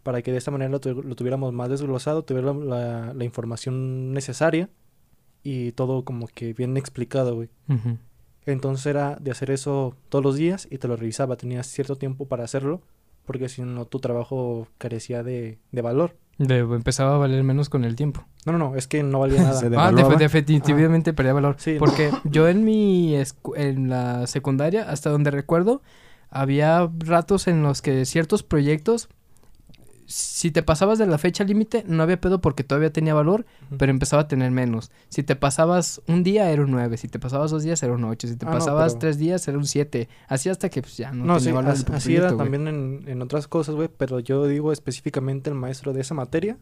Para 0.03 0.21
que 0.21 0.31
de 0.31 0.37
esta 0.37 0.51
manera 0.51 0.69
lo, 0.71 0.79
tu- 0.79 1.03
lo 1.03 1.15
tuviéramos 1.15 1.51
más 1.53 1.69
desglosado, 1.69 2.23
tuviera 2.23 2.53
la, 2.53 3.13
la 3.13 3.23
información 3.25 4.13
necesaria 4.13 4.69
y 5.43 5.71
todo 5.73 6.03
como 6.05 6.27
que 6.27 6.53
bien 6.53 6.77
explicado, 6.77 7.35
güey. 7.35 7.49
Entonces 8.45 8.85
era 8.85 9.17
de 9.19 9.31
hacer 9.31 9.51
eso 9.51 9.95
todos 10.09 10.23
los 10.23 10.35
días 10.35 10.67
y 10.71 10.77
te 10.77 10.87
lo 10.87 10.95
revisaba. 10.95 11.35
Tenías 11.35 11.67
cierto 11.67 11.97
tiempo 11.97 12.25
para 12.27 12.43
hacerlo 12.43 12.81
porque 13.25 13.47
si 13.49 13.61
no 13.61 13.85
tu 13.85 13.99
trabajo 13.99 14.67
carecía 14.77 15.21
de, 15.23 15.59
de 15.71 15.81
valor. 15.81 16.15
De- 16.39 16.59
empezaba 16.59 17.15
a 17.15 17.17
valer 17.17 17.43
menos 17.43 17.69
con 17.69 17.83
el 17.83 17.95
tiempo. 17.95 18.25
No, 18.45 18.53
no, 18.53 18.57
no, 18.57 18.75
es 18.75 18.87
que 18.87 19.03
no 19.03 19.19
valía 19.19 19.43
nada. 19.43 19.59
Ah, 19.77 19.91
definitivamente 20.17 21.13
perdía 21.13 21.33
valor. 21.33 21.55
Sí, 21.59 21.73
no. 21.73 21.79
Porque 21.79 22.11
yo 22.23 22.47
en 22.47 22.63
mi 22.63 23.13
en 23.55 23.89
la 23.89 24.25
secundaria, 24.25 24.89
hasta 24.89 25.09
donde 25.09 25.31
recuerdo, 25.31 25.81
había 26.29 26.89
ratos 26.99 27.47
en 27.47 27.61
los 27.61 27.81
que 27.81 28.05
ciertos 28.05 28.41
proyectos, 28.43 29.09
si 30.11 30.49
te 30.49 30.63
pasabas 30.63 30.97
de 30.97 31.05
la 31.05 31.19
fecha 31.19 31.43
límite, 31.43 31.83
no 31.87 32.01
había 32.01 32.19
pedo 32.19 32.41
porque 32.41 32.63
todavía 32.63 32.91
tenía 32.91 33.13
valor, 33.13 33.45
pero 33.77 33.91
empezaba 33.91 34.23
a 34.23 34.27
tener 34.27 34.49
menos. 34.49 34.89
Si 35.09 35.21
te 35.21 35.35
pasabas 35.35 36.01
un 36.07 36.23
día 36.23 36.49
era 36.49 36.63
un 36.63 36.71
9, 36.71 36.97
si 36.97 37.07
te 37.07 37.19
pasabas 37.19 37.51
dos 37.51 37.61
días 37.61 37.81
era 37.83 37.93
un 37.93 38.03
8, 38.03 38.27
si 38.27 38.35
te 38.35 38.45
Ah, 38.47 38.49
no, 38.49 38.57
pasabas 38.57 38.93
pero- 38.93 38.99
tres 39.01 39.17
días 39.19 39.47
era 39.47 39.57
un 39.59 39.65
7. 39.67 40.09
Así 40.27 40.49
hasta 40.49 40.69
que 40.69 40.81
pues, 40.81 40.97
ya 40.97 41.11
no, 41.11 41.25
No, 41.25 41.33
tenía 41.37 41.39
sí, 41.39 41.51
valor 41.51 41.75
así 41.93 42.15
era 42.15 42.35
también 42.35 42.67
en, 42.67 43.03
en 43.07 43.21
otras 43.21 43.47
cosas, 43.47 43.75
güey, 43.75 43.87
pero 43.95 44.19
yo 44.19 44.47
digo 44.47 44.71
específicamente 44.73 45.51
el 45.51 45.55
maestro 45.55 45.93
de 45.93 46.01
esa 46.01 46.15
materia, 46.15 46.57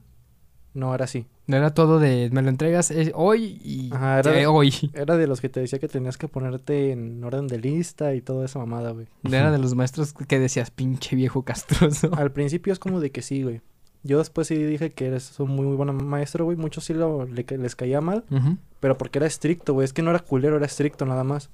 no 0.77 0.93
era 0.95 1.05
así. 1.05 1.25
Era 1.47 1.73
todo 1.73 1.99
de 1.99 2.29
me 2.31 2.41
lo 2.41 2.49
entregas 2.49 2.93
hoy 3.13 3.59
y 3.63 3.89
Ajá, 3.93 4.19
era 4.19 4.31
de- 4.31 4.47
hoy. 4.47 4.73
Era 4.93 5.17
de 5.17 5.27
los 5.27 5.41
que 5.41 5.49
te 5.49 5.59
decía 5.59 5.79
que 5.79 5.87
tenías 5.87 6.17
que 6.17 6.27
ponerte 6.27 6.91
en 6.91 7.23
orden 7.23 7.47
de 7.47 7.57
lista 7.57 8.13
y 8.13 8.21
toda 8.21 8.45
esa 8.45 8.59
mamada, 8.59 8.91
güey. 8.91 9.07
Era 9.23 9.51
de 9.51 9.57
los 9.57 9.75
maestros 9.75 10.13
que 10.13 10.39
decías, 10.39 10.71
pinche 10.71 11.15
viejo 11.15 11.43
castroso. 11.43 12.09
Al 12.15 12.31
principio 12.31 12.71
es 12.73 12.79
como 12.79 12.99
de 12.99 13.11
que 13.11 13.21
sí, 13.21 13.43
güey. 13.43 13.61
Yo 14.03 14.19
después 14.19 14.47
sí 14.47 14.55
dije 14.55 14.91
que 14.91 15.07
eres 15.07 15.39
un 15.39 15.49
muy, 15.51 15.65
muy 15.65 15.75
buen 15.75 15.93
maestro, 16.05 16.45
güey. 16.45 16.55
Muchos 16.55 16.85
sí 16.85 16.93
lo, 16.93 17.25
le 17.25 17.43
les 17.57 17.75
caía 17.75 17.99
mal, 17.99 18.23
Ujú. 18.29 18.57
pero 18.79 18.97
porque 18.97 19.19
era 19.19 19.25
estricto, 19.27 19.73
güey. 19.73 19.85
Es 19.85 19.91
que 19.93 20.01
no 20.01 20.11
era 20.11 20.19
culero, 20.19 20.55
era 20.57 20.65
estricto 20.65 21.05
nada 21.05 21.23
más. 21.23 21.49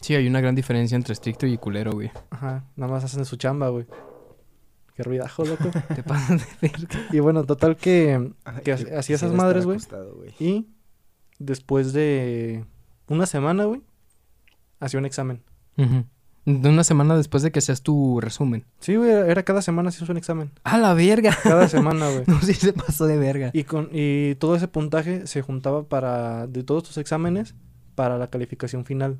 Sí, 0.00 0.14
hay 0.14 0.26
una 0.26 0.40
gran 0.40 0.54
diferencia 0.54 0.96
entre 0.96 1.12
estricto 1.12 1.46
y 1.46 1.58
culero, 1.58 1.92
güey. 1.92 2.10
Ajá, 2.30 2.64
nada 2.76 2.92
más 2.92 3.04
hacen 3.04 3.24
su 3.26 3.36
chamba, 3.36 3.68
güey. 3.68 3.84
Qué 5.00 5.04
ruidajo, 5.04 5.46
loco. 5.46 5.70
Te 5.94 6.02
pasas 6.02 6.42
de 6.60 6.68
verga. 6.68 7.00
y 7.10 7.20
bueno, 7.20 7.44
total 7.44 7.76
que... 7.76 8.32
Que 8.62 8.72
hacía 8.72 9.16
esas 9.16 9.32
madres, 9.32 9.64
güey. 9.64 9.78
Y 10.38 10.66
después 11.38 11.94
de 11.94 12.66
una 13.08 13.24
semana, 13.24 13.64
güey, 13.64 13.80
hacía 14.78 15.00
un 15.00 15.06
examen. 15.06 15.42
De 16.44 16.68
una 16.68 16.84
semana 16.84 17.16
después 17.16 17.42
de 17.42 17.50
que 17.50 17.62
seas 17.62 17.80
tu 17.80 18.20
resumen. 18.20 18.66
Sí, 18.80 18.96
güey, 18.96 19.10
era, 19.10 19.26
era 19.26 19.42
cada 19.42 19.62
semana 19.62 19.88
hacías 19.88 20.10
un 20.10 20.18
examen. 20.18 20.50
¡A 20.64 20.76
la 20.76 20.92
verga! 20.92 21.34
Cada 21.42 21.66
semana, 21.66 22.10
güey. 22.10 22.24
No, 22.26 22.38
sí 22.42 22.52
se 22.52 22.74
pasó 22.74 23.06
de 23.06 23.16
verga. 23.16 23.52
Y, 23.54 23.64
con, 23.64 23.88
y 23.92 24.34
todo 24.34 24.54
ese 24.54 24.68
puntaje 24.68 25.26
se 25.26 25.40
juntaba 25.40 25.84
para, 25.84 26.46
de 26.46 26.62
todos 26.62 26.82
tus 26.82 26.98
exámenes, 26.98 27.54
para 28.00 28.16
la 28.16 28.30
calificación 28.30 28.86
final. 28.86 29.18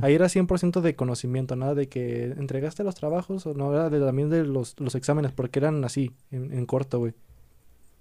Ahí 0.00 0.14
era 0.14 0.24
100% 0.24 0.80
de 0.80 0.96
conocimiento, 0.96 1.54
nada 1.54 1.74
de 1.74 1.90
que 1.90 2.24
entregaste 2.24 2.82
los 2.82 2.94
trabajos 2.94 3.44
o 3.44 3.52
no, 3.52 3.74
era 3.74 3.90
de, 3.90 4.00
también 4.00 4.30
de 4.30 4.42
los, 4.42 4.74
los 4.80 4.94
exámenes, 4.94 5.32
porque 5.32 5.58
eran 5.58 5.84
así, 5.84 6.12
en, 6.30 6.50
en 6.50 6.64
corto, 6.64 6.98
güey. 6.98 7.12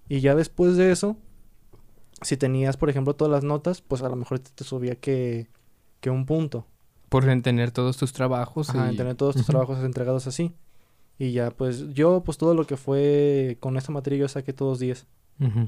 Y 0.08 0.22
ya 0.22 0.34
después 0.34 0.78
de 0.78 0.94
eso, 0.94 1.17
si 2.22 2.38
tenías, 2.38 2.78
por 2.78 2.89
ejemplo, 2.89 3.13
todas 3.13 3.30
las 3.30 3.44
notas, 3.44 3.82
pues 3.82 4.04
a 4.04 4.08
lo 4.08 4.15
mejor 4.15 4.39
te, 4.39 4.52
te 4.56 4.63
subía 4.63 4.96
que, 4.96 5.50
que 6.00 6.10
un 6.10 6.26
punto. 6.26 6.65
Por 7.10 7.26
tener 7.41 7.72
todos 7.72 7.98
tus 7.98 8.13
trabajos. 8.13 8.70
Ajá, 8.70 8.86
y... 8.86 8.91
en 8.91 8.96
tener 8.96 9.15
todos 9.15 9.36
tus 9.36 9.46
trabajos 9.48 9.84
entregados 9.84 10.28
así. 10.28 10.54
Y 11.20 11.34
ya, 11.34 11.52
pues 11.52 11.94
yo, 11.94 12.24
pues 12.24 12.38
todo 12.38 12.54
lo 12.54 12.65
que 12.65 12.78
fue 12.78 13.58
con 13.60 13.76
esta 13.76 13.91
materia, 13.91 14.20
yo 14.20 14.28
saqué 14.30 14.54
todos 14.54 14.80
10. 14.80 15.06
Ujú. 15.41 15.67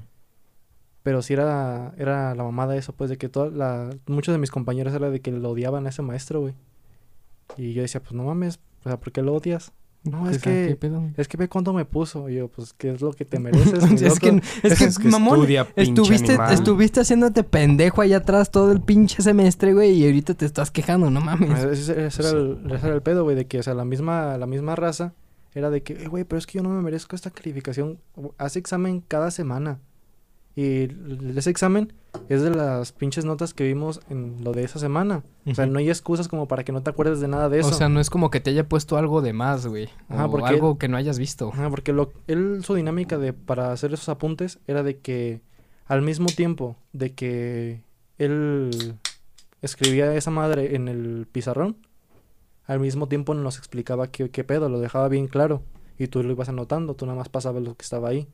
Pero 1.03 1.21
sí 1.21 1.33
era, 1.33 1.93
era 1.97 2.33
la 2.33 2.43
mamada 2.43 2.75
eso, 2.77 2.93
pues, 2.93 3.09
de 3.09 3.17
que 3.17 3.27
toda 3.29 3.49
la, 3.49 3.89
muchos 4.07 4.33
de 4.33 4.39
mis 4.39 4.51
compañeros 4.51 4.93
era 4.93 5.09
de 5.09 5.19
que 5.19 5.31
lo 5.31 5.49
odiaban 5.51 5.85
a 5.85 5.89
ese 5.89 6.01
maestro, 6.01 6.39
güey. 6.41 6.53
Y 7.57 7.73
yo 7.73 7.81
decía, 7.81 8.01
pues 8.01 8.13
no 8.13 8.23
mames, 8.23 8.59
o 8.85 8.89
sea, 8.89 8.99
¿por 8.99 9.11
qué 9.11 9.21
lo 9.21 9.33
odias? 9.33 9.73
No, 10.05 10.29
es 10.29 10.41
sea, 10.41 10.51
¿qué 10.51 10.67
que, 10.69 10.75
pedo? 10.75 11.01
es 11.15 11.27
que 11.29 11.37
ve 11.37 11.47
cuánto 11.47 11.71
me 11.73 11.85
puso. 11.85 12.29
Y 12.29 12.35
yo, 12.35 12.49
pues, 12.49 12.73
¿qué 12.73 12.91
es 12.91 13.01
lo 13.01 13.13
que 13.13 13.23
te 13.23 13.39
mereces? 13.39 13.83
es, 14.01 14.19
que, 14.19 14.41
es 14.63 14.77
que, 14.77 14.85
Es 14.85 14.97
que 14.99 15.07
mamón, 15.07 15.39
estudia, 15.39 15.67
estuviste, 15.77 16.31
animal. 16.33 16.53
estuviste 16.53 16.99
haciéndote 17.01 17.43
pendejo 17.43 18.01
allá 18.01 18.17
atrás 18.17 18.51
todo 18.51 18.71
el 18.73 18.81
pinche 18.81 19.21
semestre, 19.21 19.73
güey, 19.73 19.91
y 19.93 20.05
ahorita 20.05 20.33
te 20.33 20.45
estás 20.45 20.71
quejando, 20.71 21.09
no 21.09 21.21
mames. 21.21 21.51
Ah, 21.51 21.69
Ese, 21.71 22.05
ese 22.05 22.21
era 22.21 22.31
el, 22.31 22.59
ese 22.71 22.85
era 22.87 22.95
el 22.95 23.01
pedo, 23.01 23.23
güey, 23.23 23.35
de 23.37 23.45
que, 23.47 23.59
o 23.59 23.63
sea, 23.63 23.73
la 23.75 23.85
misma, 23.85 24.37
la 24.37 24.45
misma 24.45 24.75
raza 24.75 25.13
era 25.53 25.69
de 25.69 25.83
que, 25.83 25.93
"Eh, 25.93 26.07
güey, 26.07 26.23
pero 26.25 26.37
es 26.39 26.47
que 26.47 26.57
yo 26.57 26.63
no 26.63 26.69
me 26.69 26.81
merezco 26.81 27.15
esta 27.15 27.29
calificación. 27.29 27.99
Haz 28.37 28.55
examen 28.57 29.01
cada 29.07 29.31
semana. 29.31 29.79
Y 30.55 30.87
ese 31.35 31.49
examen 31.49 31.93
es 32.29 32.43
de 32.43 32.51
las 32.51 32.91
pinches 32.91 33.25
notas 33.25 33.55
que 33.55 33.63
vimos 33.63 34.01
en 34.09 34.43
lo 34.43 34.51
de 34.51 34.63
esa 34.63 34.77
semana. 34.77 35.23
O 35.47 35.55
sea, 35.55 35.65
no 35.65 35.79
hay 35.79 35.89
excusas 35.89 36.27
como 36.27 36.47
para 36.47 36.63
que 36.63 36.71
no 36.71 36.83
te 36.83 36.91
acuerdes 36.91 37.19
de 37.19 37.27
nada 37.27 37.49
de 37.49 37.59
eso. 37.59 37.69
O 37.69 37.73
sea, 37.73 37.89
no 37.89 37.99
es 37.99 38.11
como 38.11 38.29
que 38.29 38.39
te 38.39 38.51
haya 38.51 38.69
puesto 38.69 38.97
algo 38.97 39.21
de 39.21 39.33
más, 39.33 39.65
güey. 39.65 39.89
Ajá, 40.09 40.27
o 40.27 40.31
porque- 40.31 40.49
algo 40.49 40.77
que 40.77 40.87
no 40.87 40.97
hayas 40.97 41.17
visto. 41.17 41.49
Ajá, 41.53 41.69
porque 41.71 41.91
lo, 41.91 42.13
él, 42.27 42.63
su 42.63 42.75
dinámica 42.75 43.17
de, 43.17 43.33
para 43.33 43.71
hacer 43.71 43.93
esos 43.93 44.09
apuntes 44.09 44.59
era 44.67 44.83
de 44.83 44.99
que 44.99 45.41
al 45.87 46.03
mismo 46.03 46.27
tiempo 46.27 46.75
de 46.93 47.13
que 47.13 47.81
él 48.19 48.95
escribía 49.63 50.13
esa 50.15 50.29
madre 50.31 50.75
en 50.75 50.87
el 50.87 51.27
pizarrón, 51.31 51.77
al 52.67 52.79
mismo 52.79 53.07
tiempo 53.07 53.33
nos 53.33 53.57
explicaba 53.57 54.07
qué, 54.07 54.29
qué 54.29 54.43
pedo, 54.43 54.69
lo 54.69 54.79
dejaba 54.79 55.07
bien 55.09 55.27
claro. 55.27 55.63
Y 55.97 56.07
tú 56.07 56.23
lo 56.23 56.31
ibas 56.31 56.49
anotando, 56.49 56.95
tú 56.95 57.05
nada 57.05 57.17
más 57.17 57.29
pasabas 57.29 57.61
lo 57.63 57.75
que 57.75 57.83
estaba 57.83 58.09
ahí. 58.09 58.27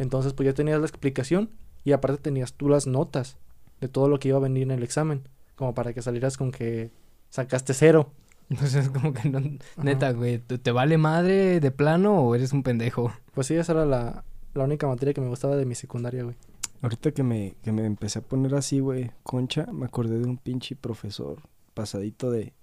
Entonces, 0.00 0.32
pues 0.32 0.46
ya 0.46 0.54
tenías 0.54 0.80
la 0.80 0.86
explicación 0.86 1.50
y 1.84 1.92
aparte 1.92 2.22
tenías 2.22 2.54
tú 2.54 2.70
las 2.70 2.86
notas 2.86 3.36
de 3.82 3.88
todo 3.88 4.08
lo 4.08 4.18
que 4.18 4.28
iba 4.28 4.38
a 4.38 4.40
venir 4.40 4.62
en 4.62 4.70
el 4.70 4.82
examen, 4.82 5.28
como 5.56 5.74
para 5.74 5.92
que 5.92 6.00
salieras 6.00 6.38
con 6.38 6.52
que 6.52 6.90
sacaste 7.28 7.74
cero. 7.74 8.10
Entonces, 8.48 8.88
como 8.88 9.12
que 9.12 9.28
no. 9.28 9.40
Neta, 9.76 10.12
güey, 10.12 10.38
¿te, 10.38 10.72
vale 10.72 10.96
madre 10.96 11.60
de 11.60 11.70
plano 11.70 12.18
o 12.18 12.34
eres 12.34 12.54
un 12.54 12.62
pendejo? 12.62 13.12
Pues 13.34 13.46
sí, 13.46 13.54
esa 13.54 13.72
era 13.72 13.84
la, 13.84 14.24
la 14.54 14.64
única 14.64 14.86
materia 14.86 15.12
que 15.12 15.20
me 15.20 15.28
gustaba 15.28 15.54
de 15.56 15.66
mi 15.66 15.74
secundaria, 15.74 16.24
güey. 16.24 16.36
Ahorita 16.80 17.10
que 17.12 17.22
me, 17.22 17.56
que 17.62 17.70
me 17.70 17.84
empecé 17.84 18.20
a 18.20 18.22
poner 18.22 18.54
así, 18.54 18.80
güey, 18.80 19.10
concha, 19.22 19.66
me 19.70 19.84
acordé 19.84 20.18
de 20.18 20.24
un 20.24 20.38
pinche 20.38 20.76
profesor 20.76 21.42
pasadito 21.74 22.30
de, 22.30 22.54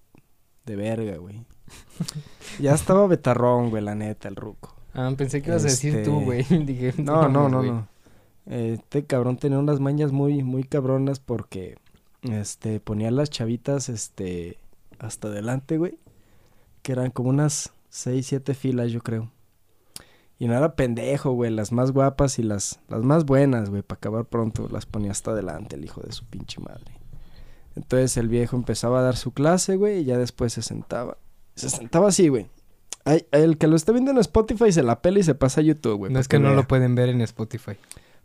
de 0.65 0.75
verga, 0.75 1.17
güey. 1.17 1.45
ya 2.59 2.73
estaba 2.73 3.05
betarrón, 3.05 3.69
güey, 3.69 3.83
la 3.83 3.93
neta, 3.93 4.27
el 4.27 4.35
ruco. 4.35 4.76
Ah, 4.93 5.11
pensé 5.17 5.41
que 5.41 5.49
ibas 5.49 5.63
a 5.63 5.67
decir 5.67 6.03
tú, 6.03 6.19
Este, 6.19 6.25
güey. 6.25 6.43
Dije, 6.65 6.93
No, 6.97 7.27
no, 7.29 7.49
no, 7.49 7.61
no. 7.63 7.87
Este 8.45 9.05
cabrón 9.05 9.37
tenía 9.37 9.59
unas 9.59 9.79
mañas 9.79 10.11
muy, 10.11 10.41
muy 10.43 10.63
cabronas 10.63 11.19
porque, 11.19 11.77
este, 12.21 12.79
ponía 12.79 13.11
las 13.11 13.29
chavitas, 13.29 13.89
este, 13.89 14.57
hasta 14.99 15.27
adelante, 15.27 15.77
güey. 15.77 15.99
Que 16.81 16.93
eran 16.93 17.11
como 17.11 17.29
unas 17.29 17.73
seis, 17.89 18.27
siete 18.27 18.53
filas, 18.53 18.91
yo 18.91 19.01
creo. 19.01 19.29
Y 20.39 20.47
no 20.47 20.55
era 20.55 20.75
pendejo, 20.75 21.31
güey. 21.31 21.51
Las 21.51 21.71
más 21.71 21.91
guapas 21.91 22.39
y 22.39 22.43
las, 22.43 22.79
las 22.87 23.03
más 23.03 23.25
buenas, 23.25 23.69
güey, 23.69 23.81
para 23.81 23.97
acabar 23.97 24.25
pronto, 24.25 24.69
las 24.71 24.85
ponía 24.85 25.11
hasta 25.11 25.31
adelante 25.31 25.75
el 25.75 25.83
hijo 25.83 26.01
de 26.01 26.11
su 26.11 26.25
pinche 26.25 26.61
madre. 26.61 26.93
Entonces 27.75 28.17
el 28.17 28.27
viejo 28.27 28.55
empezaba 28.55 28.99
a 28.99 29.03
dar 29.03 29.17
su 29.17 29.31
clase, 29.31 29.75
güey, 29.75 29.99
y 29.99 30.05
ya 30.05 30.17
después 30.17 30.53
se 30.53 30.61
sentaba. 30.61 31.17
Se 31.55 31.69
sentaba 31.69 32.09
así, 32.09 32.27
güey. 32.27 32.47
Ay, 33.07 33.25
el 33.31 33.57
que 33.57 33.67
lo 33.67 33.77
está 33.77 33.93
viendo 33.93 34.11
en 34.11 34.17
Spotify 34.17 34.69
se 34.69 34.83
la 34.83 35.01
pela 35.01 35.19
y 35.19 35.23
se 35.23 35.33
pasa 35.33 35.61
a 35.61 35.63
YouTube, 35.63 35.97
güey. 35.97 36.11
No 36.11 36.19
es 36.19 36.27
que 36.27 36.39
no 36.39 36.49
vea. 36.49 36.57
lo 36.57 36.67
pueden 36.67 36.93
ver 36.93 37.07
en 37.07 37.21
Spotify. 37.21 37.77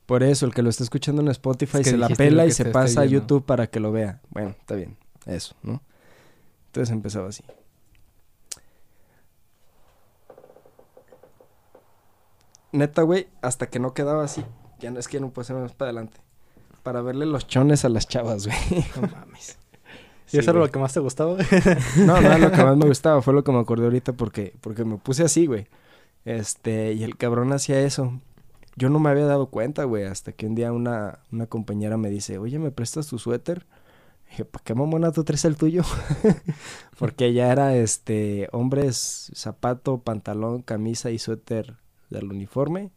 Por 0.07 0.25
eso, 0.25 0.45
el 0.45 0.53
que 0.53 0.63
lo 0.63 0.71
está 0.71 0.83
escuchando 0.83 1.23
en 1.23 1.29
Spotify 1.29 1.79
Es 1.79 1.85
que 1.85 1.91
se 1.91 1.97
la 1.97 2.09
pela 2.09 2.47
y 2.47 2.51
se 2.51 2.65
pasa 2.65 3.03
a. 3.03 3.05
YouTube 3.05 3.47
para 3.47 3.69
que 3.69 3.79
lo 3.79 3.93
vea. 3.93 4.21
Bueno, 4.31 4.57
está 4.59 4.75
bien. 4.75 4.97
Eso, 5.25 5.55
¿no? 5.63 5.81
Entonces 6.67 6.93
empezaba 6.93 7.29
así. 7.29 7.45
Neta, 12.73 13.03
güey, 13.03 13.29
hasta 13.41 13.69
que 13.69 13.79
no 13.79 13.95
quedaba 13.95 14.25
así. 14.25 14.45
Ya 14.81 14.91
no 14.91 14.99
es 14.99 15.07
que 15.07 15.19
ya 15.19 15.21
no 15.21 15.31
puedo 15.31 15.45
hacer 15.45 15.55
más 15.55 15.75
para 15.75 15.91
adelante. 15.91 16.19
Para 16.83 17.03
verle 17.03 17.25
los 17.27 17.47
chones 17.47 17.85
a 17.85 17.89
las 17.89 18.09
chavas, 18.09 18.49
güey. 18.49 18.85
No 18.97 19.03
mames. 19.03 19.59
¿Y 20.33 20.39
eso 20.39 20.51
era 20.51 20.61
lo 20.61 20.71
que 20.71 20.79
más 20.79 20.93
te 20.93 21.01
gustaba? 21.01 21.37
No, 21.97 22.21
no 22.21 22.27
era 22.27 22.39
lo 22.39 22.51
que 22.51 22.63
más 22.63 22.77
me 22.77 22.87
gustaba, 22.89 23.23
fue 23.23 23.35
lo 23.35 23.45
que 23.45 23.53
me 23.53 23.59
acordé 23.59 23.85
ahorita 23.85 24.15
porque, 24.15 24.55
porque 24.61 24.85
me 24.85 24.97
puse 24.99 25.23
así, 25.23 25.47
güey. 25.47 25.67
Este, 26.25 26.93
y 26.93 27.03
el 27.05 27.17
cabrón 27.17 27.53
hacía 27.53 27.81
eso. 27.81 28.21
Yo 28.77 28.89
no 28.89 28.99
me 28.99 29.11
había 29.11 29.27
dado 29.27 29.47
cuenta, 29.47 29.85
güey, 29.85 30.05
hasta 30.05 30.33
que 30.33 30.47
un 30.47 30.55
día 30.55 30.73
una, 30.73 31.19
una 31.31 31.47
compañera 31.47 31.97
me 31.97 32.11
dice, 32.11 32.39
oye, 32.39 32.59
¿me 32.59 32.71
prestas 32.71 33.07
tu 33.07 33.19
suéter? 33.19 33.67
dije, 34.33 34.45
¿para 34.47 34.65
qué 34.65 34.75
mamona 34.75 35.13
tú 35.13 35.25
traes 35.25 35.45
el 35.45 35.57
tuyo? 35.57 35.83
porque 36.99 37.35
ya 37.35 37.53
era, 37.53 37.77
este, 37.77 38.49
hombres, 38.53 39.31
zapato, 39.35 39.99
pantalón, 39.99 40.63
camisa 40.63 41.11
y 41.11 41.19
suéter 41.19 41.77
del 42.11 42.31
uniforme. 42.31 42.91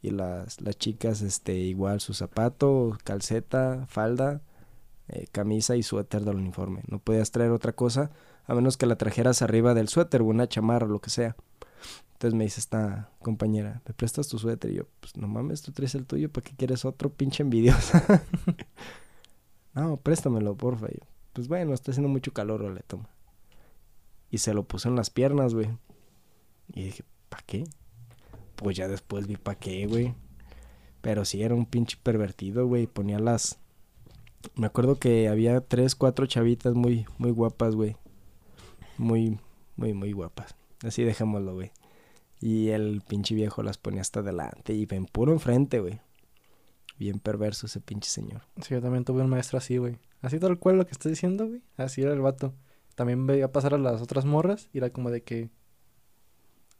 Y 0.00 0.10
las, 0.10 0.60
las 0.60 0.78
chicas, 0.78 1.22
este, 1.22 1.54
igual 1.54 2.00
su 2.00 2.14
zapato, 2.14 2.96
calceta, 3.04 3.84
falda, 3.88 4.40
eh, 5.08 5.26
camisa 5.32 5.76
y 5.76 5.82
suéter 5.82 6.24
del 6.24 6.36
uniforme. 6.36 6.82
No 6.88 6.98
podías 6.98 7.30
traer 7.30 7.50
otra 7.50 7.72
cosa 7.72 8.10
a 8.46 8.54
menos 8.54 8.76
que 8.76 8.86
la 8.86 8.96
trajeras 8.96 9.42
arriba 9.42 9.74
del 9.74 9.88
suéter 9.88 10.22
o 10.22 10.26
una 10.26 10.48
chamarra 10.48 10.86
o 10.86 10.90
lo 10.90 11.00
que 11.00 11.10
sea. 11.10 11.36
Entonces 12.12 12.36
me 12.36 12.44
dice 12.44 12.60
esta 12.60 13.10
compañera, 13.20 13.80
¿me 13.86 13.94
prestas 13.94 14.26
tu 14.26 14.38
suéter? 14.38 14.72
Y 14.72 14.74
yo, 14.74 14.88
pues 15.00 15.16
no 15.16 15.28
mames, 15.28 15.62
tú 15.62 15.70
traes 15.70 15.94
el 15.94 16.04
tuyo, 16.04 16.32
¿para 16.32 16.44
qué 16.44 16.56
quieres 16.56 16.84
otro 16.84 17.10
pinche 17.10 17.42
envidiosa? 17.42 18.24
no, 19.74 19.98
préstamelo, 19.98 20.56
porfa. 20.56 20.88
Y 20.88 20.94
yo, 20.94 21.06
pues 21.32 21.46
bueno, 21.46 21.74
está 21.74 21.92
haciendo 21.92 22.08
mucho 22.08 22.32
calor, 22.32 22.62
le 22.62 22.80
toma. 22.80 23.08
Y 24.30 24.38
se 24.38 24.52
lo 24.52 24.64
puso 24.64 24.88
en 24.88 24.96
las 24.96 25.10
piernas, 25.10 25.54
güey. 25.54 25.68
Y 26.74 26.84
dije, 26.84 27.04
¿para 27.28 27.44
qué? 27.46 27.64
Pues 28.56 28.76
ya 28.76 28.88
después 28.88 29.26
vi 29.26 29.36
para 29.36 29.58
qué, 29.58 29.86
güey. 29.86 30.14
Pero 31.00 31.24
sí, 31.24 31.42
era 31.42 31.54
un 31.54 31.66
pinche 31.66 31.96
pervertido, 32.02 32.66
güey. 32.66 32.86
Ponía 32.86 33.20
las, 33.20 33.58
me 34.54 34.66
acuerdo 34.66 34.98
que 34.98 35.28
había 35.28 35.60
tres, 35.60 35.94
cuatro 35.94 36.26
chavitas 36.26 36.74
muy, 36.74 37.06
muy 37.18 37.30
guapas, 37.30 37.74
güey. 37.74 37.96
Muy, 38.96 39.38
muy, 39.76 39.94
muy 39.94 40.12
guapas. 40.12 40.54
Así 40.84 41.02
dejémoslo, 41.04 41.54
güey. 41.54 41.70
Y 42.40 42.68
el 42.68 43.02
pinche 43.06 43.34
viejo 43.34 43.62
las 43.62 43.78
ponía 43.78 44.00
hasta 44.00 44.20
adelante 44.20 44.72
y 44.72 44.86
ven 44.86 45.06
puro 45.06 45.32
enfrente, 45.32 45.80
güey. 45.80 46.00
Bien 46.98 47.18
perverso 47.20 47.66
ese 47.66 47.80
pinche 47.80 48.10
señor. 48.10 48.42
Sí, 48.62 48.74
yo 48.74 48.80
también 48.82 49.04
tuve 49.04 49.22
un 49.22 49.28
maestro 49.28 49.58
así, 49.58 49.76
güey. 49.76 49.98
Así 50.20 50.38
tal 50.38 50.58
cual 50.58 50.78
lo 50.78 50.86
que 50.86 50.92
estás 50.92 51.10
diciendo, 51.10 51.46
güey. 51.46 51.62
Así 51.76 52.02
era 52.02 52.12
el 52.12 52.20
vato. 52.20 52.54
También 52.94 53.26
veía 53.26 53.52
pasar 53.52 53.74
a 53.74 53.78
las 53.78 54.02
otras 54.02 54.24
morras 54.24 54.68
y 54.72 54.78
era 54.78 54.90
como 54.90 55.10
de 55.10 55.22
que... 55.22 55.50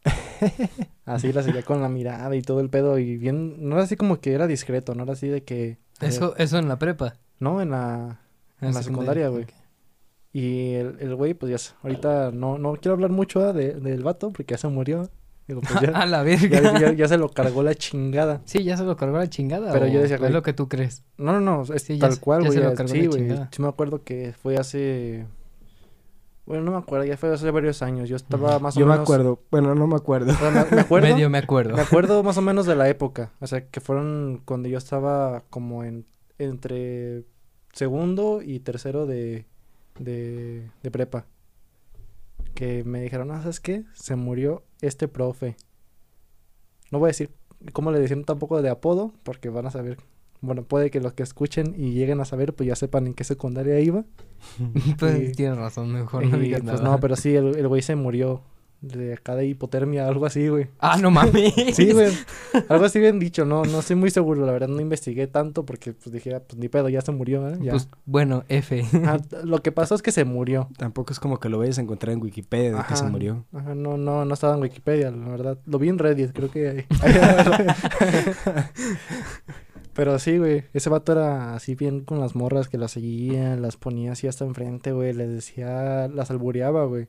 así 1.04 1.32
la 1.32 1.42
seguía 1.42 1.62
con 1.62 1.80
la 1.82 1.88
mirada 1.88 2.34
y 2.34 2.42
todo 2.42 2.60
el 2.60 2.70
pedo 2.70 2.98
y 2.98 3.16
bien... 3.16 3.68
No 3.68 3.76
era 3.76 3.84
así 3.84 3.96
como 3.96 4.20
que 4.20 4.32
era 4.32 4.46
discreto, 4.46 4.94
no 4.94 5.04
era 5.04 5.12
así 5.12 5.28
de 5.28 5.44
que... 5.44 5.68
eh, 5.70 5.78
Eso, 6.00 6.36
eso 6.36 6.58
en 6.58 6.68
la 6.68 6.78
prepa. 6.78 7.16
No, 7.40 7.60
en 7.62 7.70
la... 7.70 8.20
En 8.60 8.74
la 8.74 8.82
secundaria, 8.82 9.28
güey. 9.28 9.46
Y 10.32 10.74
el 10.74 10.96
el 11.00 11.14
güey, 11.14 11.34
pues 11.34 11.50
ya... 11.50 11.74
Ahorita 11.82 12.30
no, 12.32 12.58
no 12.58 12.72
quiero 12.74 12.94
hablar 12.94 13.10
mucho 13.10 13.40
ah, 13.40 13.52
de- 13.52 13.74
del 13.74 14.02
vato 14.02 14.30
porque 14.30 14.52
ya 14.54 14.58
se 14.58 14.68
murió. 14.68 15.08
Digo, 15.46 15.60
pues 15.62 15.80
ya, 15.80 15.88
A 15.94 16.06
la 16.06 16.22
verga. 16.22 16.60
ya, 16.60 16.78
ya- 16.80 16.92
ya 16.92 17.08
se 17.08 17.16
lo 17.16 17.30
cargó 17.30 17.62
la 17.62 17.74
chingada. 17.74 18.42
Sí, 18.44 18.64
ya 18.64 18.76
se 18.76 18.84
lo 18.84 18.96
cargó 18.96 19.16
la 19.18 19.28
chingada. 19.28 19.72
Pero 19.72 19.86
o 19.86 19.88
yo 19.88 20.00
decía, 20.00 20.16
Es 20.16 20.30
lo 20.32 20.42
que 20.42 20.52
tú 20.52 20.68
crees. 20.68 21.04
No, 21.16 21.32
no, 21.32 21.40
no, 21.40 21.62
es 21.74 21.82
Sí, 21.82 21.98
tal 21.98 22.18
cual, 22.20 22.44
güey. 22.44 22.58
Sí, 22.88 23.06
güey. 23.06 23.30
Sí 23.50 23.62
me 23.62 23.68
acuerdo 23.68 24.02
que 24.04 24.34
fue 24.40 24.56
hace... 24.58 25.26
Bueno, 26.44 26.62
no 26.64 26.70
me 26.72 26.78
acuerdo, 26.78 27.04
ya 27.04 27.16
fue 27.18 27.32
hace 27.32 27.50
varios 27.50 27.82
años. 27.82 28.08
Yo 28.08 28.16
estaba 28.16 28.58
más 28.58 28.74
o 28.76 28.80
Yo 28.80 28.86
me 28.86 28.92
menos... 28.92 29.04
acuerdo, 29.04 29.42
bueno, 29.50 29.74
no 29.74 29.86
me 29.86 29.96
acuerdo. 29.96 30.32
Me, 30.42 30.50
me 30.76 30.80
acuerdo, 30.80 31.06
Medio 31.14 31.28
me 31.28 31.36
acuerdo. 31.38 31.76
me 31.76 31.82
acuerdo 31.82 32.22
más 32.22 32.38
o 32.38 32.42
menos 32.42 32.64
de 32.64 32.74
la 32.74 32.88
época. 32.88 33.32
O 33.40 33.46
sea, 33.46 33.66
que 33.68 33.80
fueron 33.80 34.40
cuando 34.46 34.68
yo 34.68 34.78
estaba 34.78 35.42
como 35.50 35.84
en... 35.84 36.06
Entre 36.38 37.24
segundo 37.72 38.40
y 38.42 38.60
tercero 38.60 39.06
de... 39.06 39.46
De, 39.98 40.70
de 40.82 40.90
prepa. 40.92 41.26
Que 42.54 42.84
me 42.84 43.00
dijeron, 43.00 43.30
ah, 43.30 43.40
¿sabes 43.40 43.60
qué? 43.60 43.84
Se 43.94 44.16
murió 44.16 44.62
este 44.80 45.08
profe. 45.08 45.56
No 46.90 46.98
voy 46.98 47.08
a 47.08 47.08
decir 47.08 47.30
cómo 47.72 47.90
le 47.90 47.98
decían 48.00 48.24
tampoco 48.24 48.62
de 48.62 48.68
apodo, 48.70 49.12
porque 49.24 49.48
van 49.48 49.66
a 49.66 49.70
saber. 49.70 49.98
Bueno, 50.40 50.62
puede 50.62 50.90
que 50.90 51.00
los 51.00 51.14
que 51.14 51.24
escuchen 51.24 51.74
y 51.76 51.92
lleguen 51.94 52.20
a 52.20 52.24
saber, 52.24 52.54
pues 52.54 52.68
ya 52.68 52.76
sepan 52.76 53.08
en 53.08 53.14
qué 53.14 53.24
secundaria 53.24 53.80
iba. 53.80 54.04
Pues 54.98 55.30
Y- 55.30 55.32
tienes 55.32 55.58
razón, 55.58 55.92
mejor 55.92 56.24
no 56.26 56.36
Y, 56.36 56.40
digas 56.40 56.60
pues 56.62 56.80
nada. 56.80 56.94
no, 56.94 57.00
pero 57.00 57.16
sí, 57.16 57.34
el, 57.34 57.56
el 57.56 57.66
güey 57.68 57.82
se 57.82 57.96
murió 57.96 58.42
de 58.80 59.14
acá 59.14 59.34
de 59.34 59.46
hipotermia, 59.46 60.06
algo 60.06 60.26
así, 60.26 60.48
güey. 60.48 60.68
Ah, 60.78 60.98
no 61.00 61.10
mames. 61.10 61.54
Sí, 61.74 61.92
güey. 61.92 62.12
Algo 62.68 62.84
así 62.84 62.98
bien 62.98 63.18
dicho, 63.18 63.44
no, 63.44 63.64
no 63.64 63.80
estoy 63.80 63.96
muy 63.96 64.10
seguro, 64.10 64.44
la 64.44 64.52
verdad 64.52 64.68
no 64.68 64.80
investigué 64.80 65.26
tanto 65.26 65.64
porque 65.64 65.92
pues 65.92 66.12
dije, 66.12 66.34
ah, 66.34 66.42
pues 66.46 66.58
ni 66.58 66.68
pedo, 66.68 66.88
ya 66.88 67.00
se 67.00 67.12
murió, 67.12 67.48
¿eh? 67.48 67.58
Ya. 67.60 67.72
Pues 67.72 67.88
bueno, 68.06 68.44
F. 68.48 68.84
Ah, 69.04 69.18
lo 69.44 69.62
que 69.62 69.72
pasó 69.72 69.94
es 69.94 70.02
que 70.02 70.12
se 70.12 70.24
murió. 70.24 70.68
Tampoco 70.76 71.12
es 71.12 71.20
como 71.20 71.40
que 71.40 71.48
lo 71.48 71.58
vayas 71.58 71.78
a 71.78 71.82
encontrar 71.82 72.12
en 72.12 72.22
Wikipedia 72.22 72.76
de 72.76 72.82
que 72.88 72.96
se 72.96 73.04
murió. 73.04 73.44
Ajá, 73.52 73.74
no, 73.74 73.96
no, 73.96 74.24
no 74.24 74.34
estaba 74.34 74.54
en 74.54 74.62
Wikipedia, 74.62 75.10
la 75.10 75.28
verdad. 75.28 75.58
Lo 75.66 75.78
vi 75.78 75.88
en 75.88 75.98
Reddit, 75.98 76.32
creo 76.32 76.50
que 76.50 76.68
ahí. 76.68 76.84
Pero 79.98 80.16
sí, 80.20 80.38
güey. 80.38 80.62
Ese 80.72 80.90
vato 80.90 81.10
era 81.10 81.56
así 81.56 81.74
bien 81.74 82.04
con 82.04 82.20
las 82.20 82.36
morras 82.36 82.68
que 82.68 82.78
las 82.78 82.92
seguían, 82.92 83.62
las 83.62 83.76
ponía 83.76 84.12
así 84.12 84.28
hasta 84.28 84.44
enfrente, 84.44 84.92
güey. 84.92 85.12
Les 85.12 85.28
decía, 85.28 86.06
las 86.06 86.30
albureaba, 86.30 86.84
güey. 86.84 87.08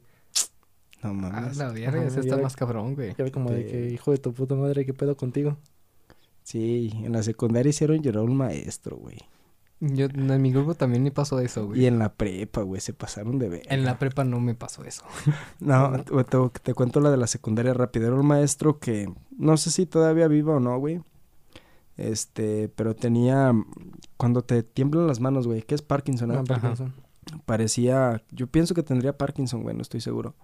No 1.04 1.10
Ah, 1.10 1.14
mames. 1.14 1.58
la 1.58 1.72
verga, 1.72 2.04
ese 2.04 2.20
está 2.20 2.36
era- 2.36 2.44
más 2.44 2.56
cabrón, 2.56 2.96
güey. 2.96 3.10
Y 3.18 3.22
era 3.22 3.32
como 3.32 3.52
de 3.52 3.66
que, 3.66 3.90
hijo 3.90 4.12
de 4.12 4.18
tu 4.18 4.34
puta 4.34 4.56
madre, 4.56 4.86
¿qué 4.86 4.94
pedo 4.94 5.16
contigo? 5.16 5.58
Sí, 6.44 6.92
en 7.04 7.12
la 7.14 7.24
secundaria 7.24 7.70
hicieron 7.70 8.02
llorar 8.02 8.22
a 8.22 8.26
un 8.26 8.36
maestro, 8.36 8.98
güey. 8.98 9.18
Yo, 9.82 10.08
en 10.08 10.42
mi 10.42 10.52
grupo 10.52 10.76
también 10.76 11.04
me 11.04 11.12
pasó 11.12 11.40
eso, 11.40 11.68
güey. 11.68 11.82
Y 11.82 11.86
en 11.86 12.00
la 12.00 12.12
prepa, 12.14 12.64
güey, 12.64 12.82
se 12.82 12.92
pasaron 12.92 13.40
de 13.40 13.48
ver. 13.48 13.62
En 13.70 13.86
la 13.86 13.98
prepa 13.98 14.26
no 14.26 14.42
me 14.42 14.56
pasó 14.56 14.84
eso. 14.84 15.04
No, 15.62 16.04
te, 16.04 16.24
te- 16.26 16.60
te 16.64 16.74
cuento 16.74 17.00
la 17.00 17.12
de 17.12 17.18
la 17.18 17.28
secundaria 17.28 17.74
rápido. 17.74 18.08
Era 18.08 18.16
un 18.18 18.26
maestro 18.26 18.78
que 18.80 19.10
no 19.38 19.56
sé 19.56 19.72
si 19.72 19.86
todavía 19.86 20.28
viva 20.28 20.56
o 20.56 20.60
no, 20.60 20.78
güey. 20.80 21.00
Este, 21.98 22.70
pero 22.70 22.96
tenía 22.96 23.54
cuando 24.18 24.42
te 24.42 24.64
tiemblan 24.64 25.08
las 25.08 25.20
manos, 25.20 25.48
güey, 25.48 25.62
que 25.62 25.76
es 25.76 25.82
Parkinson, 25.82 26.30
¿no? 26.30 26.40
Ah, 26.40 26.44
Parkinson. 26.44 26.94
Parecía, 27.46 28.24
yo 28.32 28.48
pienso 28.48 28.74
que 28.74 28.84
tendría 28.84 29.18
Parkinson, 29.18 29.64
güey, 29.64 29.76
no 29.76 29.82
estoy 29.82 30.02
seguro. 30.02 30.36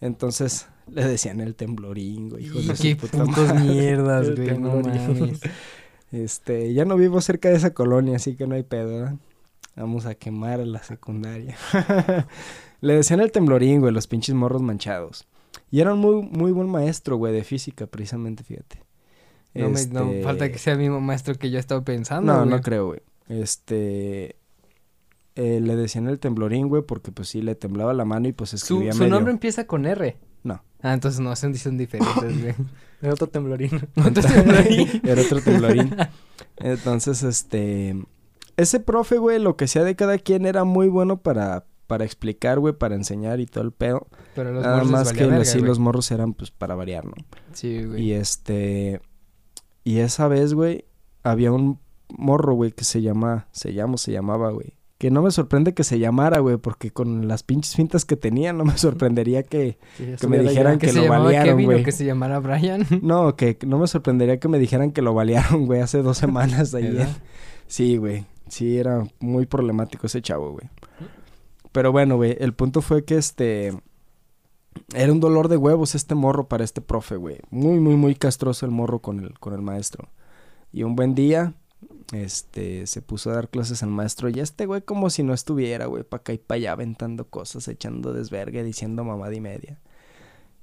Entonces 0.00 0.68
le 0.90 1.04
decían 1.06 1.40
el 1.40 1.54
temblorín, 1.54 2.28
güey, 2.30 2.44
hijo 2.46 2.60
de 2.60 2.74
Qué 2.74 2.96
puta 2.96 3.24
madre. 3.24 3.60
mierdas, 3.60 4.26
El 4.28 4.36
güey. 4.36 4.58
No 4.58 4.82
temblor. 4.82 4.94
mames. 4.94 5.40
Este, 6.12 6.72
ya 6.72 6.84
no 6.84 6.96
vivo 6.96 7.20
cerca 7.20 7.48
de 7.48 7.56
esa 7.56 7.74
colonia, 7.74 8.16
así 8.16 8.36
que 8.36 8.46
no 8.46 8.54
hay 8.54 8.62
pedo, 8.62 8.88
¿verdad? 8.88 9.14
Vamos 9.74 10.06
a 10.06 10.14
quemar 10.14 10.60
la 10.60 10.82
secundaria. 10.82 11.56
Le 12.80 12.94
decían 12.94 13.20
el 13.20 13.32
temblorín, 13.32 13.80
güey, 13.80 13.92
los 13.92 14.06
pinches 14.06 14.34
morros 14.34 14.62
manchados. 14.62 15.26
Y 15.70 15.80
era 15.80 15.94
un 15.94 15.98
muy, 16.00 16.22
muy 16.22 16.52
buen 16.52 16.68
maestro, 16.68 17.16
güey, 17.16 17.32
de 17.32 17.42
física, 17.44 17.86
precisamente, 17.86 18.44
fíjate. 18.44 18.78
No, 19.54 19.70
me, 19.70 19.86
no 19.86 20.04
Este, 20.10 20.22
falta 20.22 20.50
que 20.52 20.58
sea 20.58 20.74
el 20.74 20.78
mismo 20.78 21.00
maestro 21.00 21.34
que 21.34 21.50
yo 21.50 21.58
estaba 21.58 21.80
pensando. 21.82 22.32
No, 22.32 22.38
güey. 22.40 22.50
no 22.50 22.60
creo, 22.62 22.86
güey. 22.86 23.00
Este... 23.28 24.36
eh, 25.36 25.60
le 25.60 25.76
decían 25.76 26.08
el 26.08 26.18
temblorín, 26.18 26.68
güey, 26.68 26.82
porque 26.82 27.12
pues 27.12 27.28
sí, 27.28 27.42
le 27.42 27.54
temblaba 27.54 27.92
la 27.92 28.06
mano 28.06 28.26
y 28.26 28.32
pues 28.32 28.50
Su, 28.50 28.56
escribía 28.56 28.92
su 28.92 29.00
medio... 29.00 29.14
nombre 29.14 29.32
empieza 29.32 29.66
con 29.66 29.84
R. 29.84 30.16
No. 30.42 30.64
Ah, 30.80 30.94
entonces 30.94 31.20
no, 31.20 31.36
son, 31.36 31.54
son 31.56 31.76
diferentes, 31.76 32.40
güey. 32.40 32.54
Era 33.02 33.12
otro 33.12 33.28
temblorín. 33.28 33.86
Otro 33.96 34.22
temblorín. 34.22 34.88
Era 35.04 35.20
otro 35.20 35.42
temblorín. 35.42 35.94
Entonces, 36.56 37.22
este... 37.22 38.02
Ese 38.56 38.80
profe, 38.80 39.18
güey, 39.18 39.38
lo 39.38 39.56
que 39.56 39.68
sea 39.68 39.84
de 39.84 39.94
cada 39.94 40.16
quien 40.16 40.46
era 40.46 40.64
muy 40.64 40.88
bueno 40.88 41.18
para, 41.18 41.66
para 41.86 42.06
explicar, 42.06 42.58
güey, 42.58 42.72
para 42.72 42.94
enseñar 42.94 43.38
y 43.38 43.44
todo 43.44 43.64
el 43.64 43.72
pedo. 43.72 44.06
Pero 44.34 44.50
los 44.50 44.62
Nada 44.62 44.76
morros 44.76 44.90
más 44.90 45.12
que 45.12 45.26
verga, 45.26 45.44
sí, 45.44 45.60
los 45.60 45.78
morros 45.78 46.10
eran 46.10 46.32
pues 46.32 46.50
para 46.50 46.74
variar, 46.74 47.04
¿no? 47.04 47.12
Sí, 47.52 47.84
güey. 47.84 48.02
Y 48.02 48.12
este. 48.12 49.02
Y 49.84 49.98
esa 49.98 50.26
vez, 50.28 50.54
güey, 50.54 50.86
había 51.22 51.52
un 51.52 51.78
morro, 52.08 52.54
güey, 52.54 52.72
que 52.72 52.84
se 52.84 53.02
llama. 53.02 53.46
Se 53.52 53.74
llama, 53.74 53.98
se 53.98 54.12
llamaba, 54.12 54.50
güey. 54.52 54.75
Que 54.98 55.10
no 55.10 55.20
me 55.20 55.30
sorprende 55.30 55.74
que 55.74 55.84
se 55.84 55.98
llamara, 55.98 56.38
güey, 56.40 56.56
porque 56.56 56.90
con 56.90 57.28
las 57.28 57.42
pinches 57.42 57.74
fintas 57.76 58.06
que 58.06 58.16
tenía, 58.16 58.54
no 58.54 58.64
me 58.64 58.78
sorprendería 58.78 59.42
que. 59.42 59.78
Sí, 59.98 60.26
me 60.26 60.38
dijeran 60.38 60.78
que, 60.78 60.86
que 60.86 60.92
lo 60.94 61.06
balearon, 61.08 61.62
güey. 61.64 61.82
que 61.84 61.92
se 61.92 62.04
llamara 62.06 62.38
Brian. 62.40 62.86
No, 63.02 63.36
que 63.36 63.58
no 63.66 63.78
me 63.78 63.86
sorprendería 63.88 64.40
que 64.40 64.48
me 64.48 64.58
dijeran 64.58 64.92
que 64.92 65.02
lo 65.02 65.12
balearon, 65.12 65.66
güey, 65.66 65.80
hace 65.82 66.00
dos 66.02 66.16
semanas 66.16 66.72
en- 66.74 67.06
Sí, 67.66 67.96
güey. 67.98 68.24
Sí, 68.48 68.78
era 68.78 69.04
muy 69.20 69.44
problemático 69.44 70.06
ese 70.06 70.22
chavo, 70.22 70.52
güey. 70.52 70.68
Pero 71.72 71.92
bueno, 71.92 72.16
güey, 72.16 72.36
el 72.40 72.54
punto 72.54 72.80
fue 72.80 73.04
que 73.04 73.16
este. 73.18 73.74
Era 74.94 75.12
un 75.12 75.20
dolor 75.20 75.48
de 75.48 75.56
huevos 75.56 75.94
este 75.94 76.14
morro 76.14 76.48
para 76.48 76.64
este 76.64 76.80
profe, 76.80 77.16
güey. 77.16 77.38
Muy, 77.50 77.80
muy, 77.80 77.96
muy 77.96 78.14
castroso 78.14 78.64
el 78.66 78.72
morro 78.72 79.00
con 79.00 79.20
el, 79.20 79.38
con 79.38 79.52
el 79.52 79.62
maestro. 79.62 80.08
Y 80.72 80.82
un 80.84 80.96
buen 80.96 81.14
día, 81.14 81.54
este, 82.12 82.86
se 82.86 83.02
puso 83.02 83.30
a 83.30 83.34
dar 83.34 83.48
clases 83.48 83.82
al 83.82 83.90
maestro. 83.90 84.28
Y 84.28 84.40
este 84.40 84.66
güey, 84.66 84.82
como 84.82 85.10
si 85.10 85.22
no 85.22 85.34
estuviera, 85.34 85.86
güey, 85.86 86.04
para 86.04 86.20
acá 86.20 86.32
y 86.32 86.38
para 86.38 86.56
allá 86.56 86.72
aventando 86.72 87.28
cosas, 87.28 87.68
echando 87.68 88.12
desvergue, 88.12 88.62
diciendo 88.62 89.04
mamada 89.04 89.34
y 89.34 89.40
media. 89.40 89.80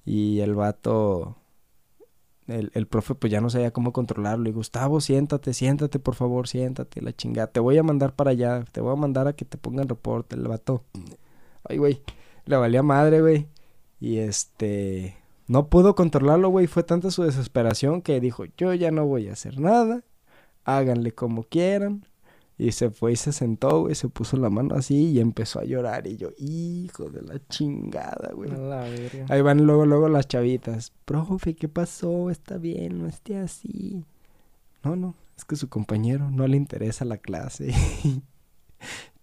Y 0.05 0.39
el 0.41 0.55
vato, 0.55 1.37
el, 2.47 2.71
el 2.73 2.87
profe, 2.87 3.15
pues 3.15 3.31
ya 3.31 3.41
no 3.41 3.49
sabía 3.49 3.71
cómo 3.71 3.93
controlarlo. 3.93 4.49
Y 4.49 4.53
Gustavo, 4.53 5.01
siéntate, 5.01 5.53
siéntate, 5.53 5.99
por 5.99 6.15
favor, 6.15 6.47
siéntate, 6.47 7.01
la 7.01 7.13
chingada. 7.13 7.47
Te 7.47 7.59
voy 7.59 7.77
a 7.77 7.83
mandar 7.83 8.15
para 8.15 8.31
allá, 8.31 8.65
te 8.71 8.81
voy 8.81 8.93
a 8.93 8.95
mandar 8.95 9.27
a 9.27 9.33
que 9.33 9.45
te 9.45 9.57
pongan 9.57 9.89
reporte. 9.89 10.35
El 10.35 10.47
vato, 10.47 10.83
ay, 11.67 11.77
güey, 11.77 12.01
le 12.45 12.57
valía 12.57 12.83
madre, 12.83 13.21
güey. 13.21 13.47
Y 13.99 14.17
este, 14.17 15.17
no 15.47 15.67
pudo 15.69 15.95
controlarlo, 15.95 16.49
güey. 16.49 16.67
Fue 16.67 16.83
tanta 16.83 17.11
su 17.11 17.23
desesperación 17.23 18.01
que 18.01 18.19
dijo, 18.19 18.45
yo 18.57 18.73
ya 18.73 18.91
no 18.91 19.05
voy 19.05 19.29
a 19.29 19.33
hacer 19.33 19.59
nada. 19.59 20.03
Háganle 20.65 21.11
como 21.13 21.43
quieran. 21.43 22.05
Y 22.57 22.71
se 22.71 22.91
fue 22.91 23.13
y 23.13 23.15
se 23.15 23.31
sentó, 23.31 23.81
güey. 23.81 23.95
Se 23.95 24.09
puso 24.09 24.37
la 24.37 24.49
mano 24.49 24.75
así 24.75 25.11
y 25.11 25.19
empezó 25.19 25.59
a 25.59 25.65
llorar. 25.65 26.05
Y 26.07 26.17
yo, 26.17 26.29
hijo 26.37 27.09
de 27.09 27.21
la 27.23 27.41
chingada, 27.49 28.31
güey. 28.33 28.51
La. 28.51 28.83
Ahí 29.29 29.41
van 29.41 29.65
luego, 29.65 29.85
luego 29.85 30.07
las 30.07 30.27
chavitas. 30.27 30.91
Profe, 31.05 31.55
¿qué 31.55 31.67
pasó? 31.67 32.29
Está 32.29 32.57
bien, 32.57 32.99
no 32.99 33.07
esté 33.07 33.37
así. 33.37 34.05
No, 34.83 34.95
no, 34.95 35.15
es 35.35 35.45
que 35.45 35.55
su 35.55 35.67
compañero 35.67 36.29
no 36.29 36.45
le 36.47 36.57
interesa 36.57 37.05
la 37.05 37.17
clase. 37.17 37.73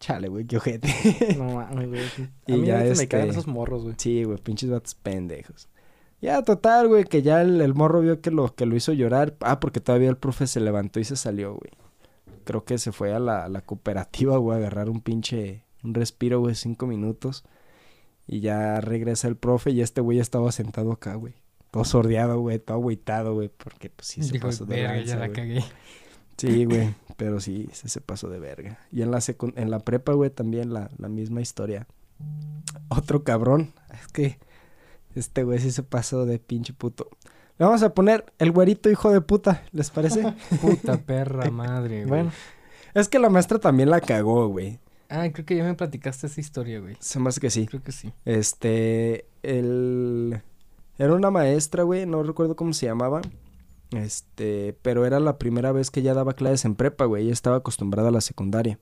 Chale, 0.01 0.29
güey, 0.29 0.47
qué 0.47 0.57
ojete. 0.57 0.89
No 1.37 1.55
mames, 1.55 1.89
güey. 1.89 2.03
Y 2.47 2.53
mí 2.55 2.67
ya 2.67 2.83
este- 2.85 3.03
me 3.05 3.09
cagan 3.09 3.29
esos 3.29 3.47
morros, 3.47 3.83
güey. 3.85 3.95
Sí, 3.99 4.25
güey, 4.25 4.39
pinches 4.39 4.71
vatos 4.71 4.95
pendejos. 4.95 5.69
Ya, 6.21 6.43
total, 6.43 6.89
güey, 6.89 7.05
que 7.05 7.23
ya 7.23 7.41
el, 7.41 7.61
el 7.61 7.75
morro 7.75 8.01
vio 8.01 8.21
que 8.21 8.31
lo, 8.31 8.55
que 8.55 8.67
lo 8.67 8.77
hizo 8.77 8.93
llorar. 8.93 9.37
Ah, 9.41 9.59
porque 9.61 9.81
todavía 9.81 10.11
el 10.11 10.17
profe 10.17 10.47
se 10.47 10.61
levantó 10.61 11.01
y 11.01 11.05
se 11.05 11.17
salió, 11.17 11.55
güey. 11.55 11.71
Creo 12.45 12.65
que 12.65 12.79
se 12.79 12.93
fue 12.93 13.15
a 13.15 13.19
la, 13.19 13.49
la 13.49 13.63
cooperativa, 13.63 14.37
güey, 14.37 14.57
a 14.57 14.61
agarrar 14.61 14.91
un 14.91 15.01
pinche, 15.01 15.65
un 15.83 15.95
respiro, 15.95 16.41
güey, 16.41 16.55
cinco 16.55 16.87
minutos. 16.87 17.45
Y 18.27 18.41
ya 18.41 18.81
regresa 18.81 19.29
el 19.29 19.37
profe 19.37 19.71
y 19.71 19.81
este 19.81 20.01
güey 20.01 20.17
ya 20.17 20.23
estaba 20.23 20.53
sentado 20.53 20.93
acá, 20.93 21.15
güey. 21.15 21.35
Todo 21.71 21.85
sordeado, 21.85 22.39
güey, 22.41 22.59
todo 22.59 22.77
agüitado, 22.79 23.35
güey, 23.35 23.49
porque 23.49 23.91
pues 23.91 24.09
sí 24.09 24.23
se 24.23 24.39
pasó 24.41 24.67
de 24.67 24.77
"Verga, 24.77 25.01
ya 25.03 25.17
la 25.17 25.27
güey". 25.29 25.37
cagué. 25.37 25.65
Sí, 26.37 26.65
güey, 26.65 26.95
pero 27.17 27.39
sí, 27.41 27.69
se, 27.73 27.89
se 27.89 28.01
pasó 28.01 28.29
de 28.29 28.41
verga. 28.41 28.79
Y 28.91 29.03
en 29.03 29.11
la 29.11 29.21
en 29.57 29.71
la 29.71 29.79
prepa, 29.81 30.13
güey, 30.13 30.31
también 30.31 30.73
la, 30.73 30.91
la 30.99 31.09
misma 31.09 31.41
historia. 31.41 31.87
Otro 32.89 33.25
cabrón. 33.25 33.73
Es 33.93 34.09
que 34.09 34.39
este 35.15 35.43
güey 35.45 35.59
sí 35.59 35.71
se 35.71 35.83
pasó 35.83 36.27
de 36.27 36.39
pinche 36.39 36.73
puto. 36.73 37.09
Le 37.59 37.67
vamos 37.67 37.83
a 37.83 37.93
poner 37.93 38.25
el 38.39 38.53
güerito 38.53 38.91
hijo 38.91 39.11
de 39.11 39.21
puta, 39.21 39.65
¿les 39.73 39.91
parece? 39.91 40.35
Puta 40.63 40.97
perra 40.97 41.51
madre, 41.51 42.07
güey. 42.07 42.09
Bueno, 42.09 42.33
es 42.95 43.09
que 43.09 43.19
la 43.19 43.29
maestra 43.29 43.59
también 43.59 43.91
la 43.91 44.01
cagó, 44.01 44.49
güey. 44.49 44.81
Ah, 45.11 45.29
creo 45.33 45.45
que 45.45 45.57
ya 45.57 45.65
me 45.65 45.75
platicaste 45.75 46.29
esa 46.29 46.41
historia, 46.41 46.81
güey. 46.81 46.97
Se 47.01 47.19
me 47.19 47.29
hace 47.29 47.41
que 47.41 47.51
sí. 47.51 47.67
Creo 47.67 47.83
que 47.83 47.93
sí. 47.93 48.13
Este, 48.25 49.27
el... 49.43 50.41
Era 50.99 51.15
una 51.15 51.31
maestra, 51.31 51.83
güey, 51.83 52.07
no 52.07 52.23
recuerdo 52.23 52.57
cómo 52.57 52.73
se 52.73 52.87
llamaba. 52.87 53.21
Este, 53.91 54.77
pero 54.83 55.05
era 55.05 55.19
la 55.19 55.37
primera 55.37 55.73
vez 55.73 55.91
que 55.91 56.01
ella 56.01 56.15
daba 56.15 56.35
clases 56.35 56.65
en 56.65 56.77
prepa, 56.77 57.07
güey. 57.07 57.25
Ella 57.25 57.33
estaba 57.33 57.57
acostumbrada 57.57 58.09
a 58.09 58.13
la 58.13 58.21
secundaria. 58.21 58.79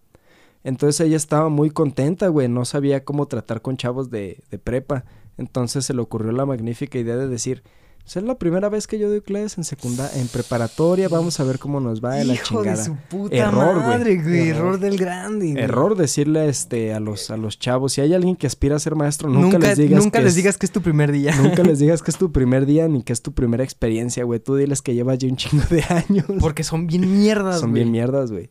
Entonces 0.65 1.01
ella 1.01 1.17
estaba 1.17 1.49
muy 1.49 1.71
contenta, 1.71 2.29
güey. 2.29 2.49
No 2.49 2.65
sabía 2.65 3.05
cómo 3.05 3.27
tratar 3.27 3.63
con 3.63 3.77
chavos 3.77 4.11
de, 4.11 4.43
de 4.51 4.59
prepa. 4.59 5.05
Entonces 5.39 5.85
se 5.87 5.95
le 5.95 6.03
ocurrió 6.03 6.33
la 6.33 6.45
magnífica 6.45 6.99
idea 6.99 7.17
de 7.17 7.29
decir, 7.29 7.63
"Pues, 8.03 8.17
es 8.17 8.23
la 8.25 8.39
primera 8.39 8.69
vez 8.69 8.87
que 8.87 8.99
yo 8.99 9.09
doy 9.09 9.21
clases 9.21 9.57
en 9.59 9.65
secundaria, 9.65 10.21
en 10.21 10.27
preparatoria. 10.29 11.09
Vamos 11.09 11.39
a 11.41 11.45
ver 11.45 11.59
cómo 11.59 11.79
nos 11.79 12.03
va 12.05 12.15
de 12.17 12.25
la 12.25 12.35
Hijo 12.35 12.63
de 12.63 12.71
chingada. 12.71 12.85
su 12.85 12.97
puta 13.09 13.37
Error, 13.37 13.77
madre, 13.77 14.17
güey. 14.23 14.49
Error. 14.49 14.57
Error. 14.67 14.81
del 14.81 14.97
grande, 14.99 15.53
güey. 15.53 15.63
Error 15.65 15.97
decirle 15.97 16.49
este 16.49 16.93
a 16.95 17.01
los 17.01 17.31
a 17.31 17.37
los 17.37 17.59
chavos, 17.59 17.93
si 17.93 18.01
hay 18.01 18.15
alguien 18.15 18.35
que 18.35 18.47
aspira 18.47 18.77
a 18.77 18.79
ser 18.79 18.95
maestro, 18.97 19.29
nunca, 19.29 19.59
Nunca, 19.59 19.69
les 19.69 19.79
digas 19.79 20.03
nunca 20.03 20.19
que 20.19 20.25
les 20.25 20.33
es- 20.33 20.37
digas 20.37 20.59
que 20.59 20.67
es 20.67 20.73
tu 20.73 20.81
primer 20.83 21.13
día. 21.13 21.35
Nunca 21.37 21.63
les 21.63 21.79
digas 21.81 22.03
que 22.03 22.11
es 22.11 22.17
tu 22.19 22.33
primer 22.33 22.67
día 22.67 22.89
ni 22.89 23.03
que 23.03 23.13
es 23.13 23.23
tu 23.23 23.33
primera 23.33 23.63
experiencia, 23.63 24.25
güey. 24.25 24.41
Tú 24.41 24.57
diles 24.57 24.83
que 24.83 24.95
llevas 24.95 25.19
ya 25.19 25.29
un 25.29 25.37
chingo 25.37 25.65
de 25.71 25.83
años. 25.85 26.27
Porque 26.41 26.65
son 26.65 26.87
bien 26.87 27.19
mierdas, 27.21 27.61
Son 27.61 27.71
güey. 27.71 27.83
bien 27.85 27.93
mierdas, 27.93 28.33
güey. 28.33 28.51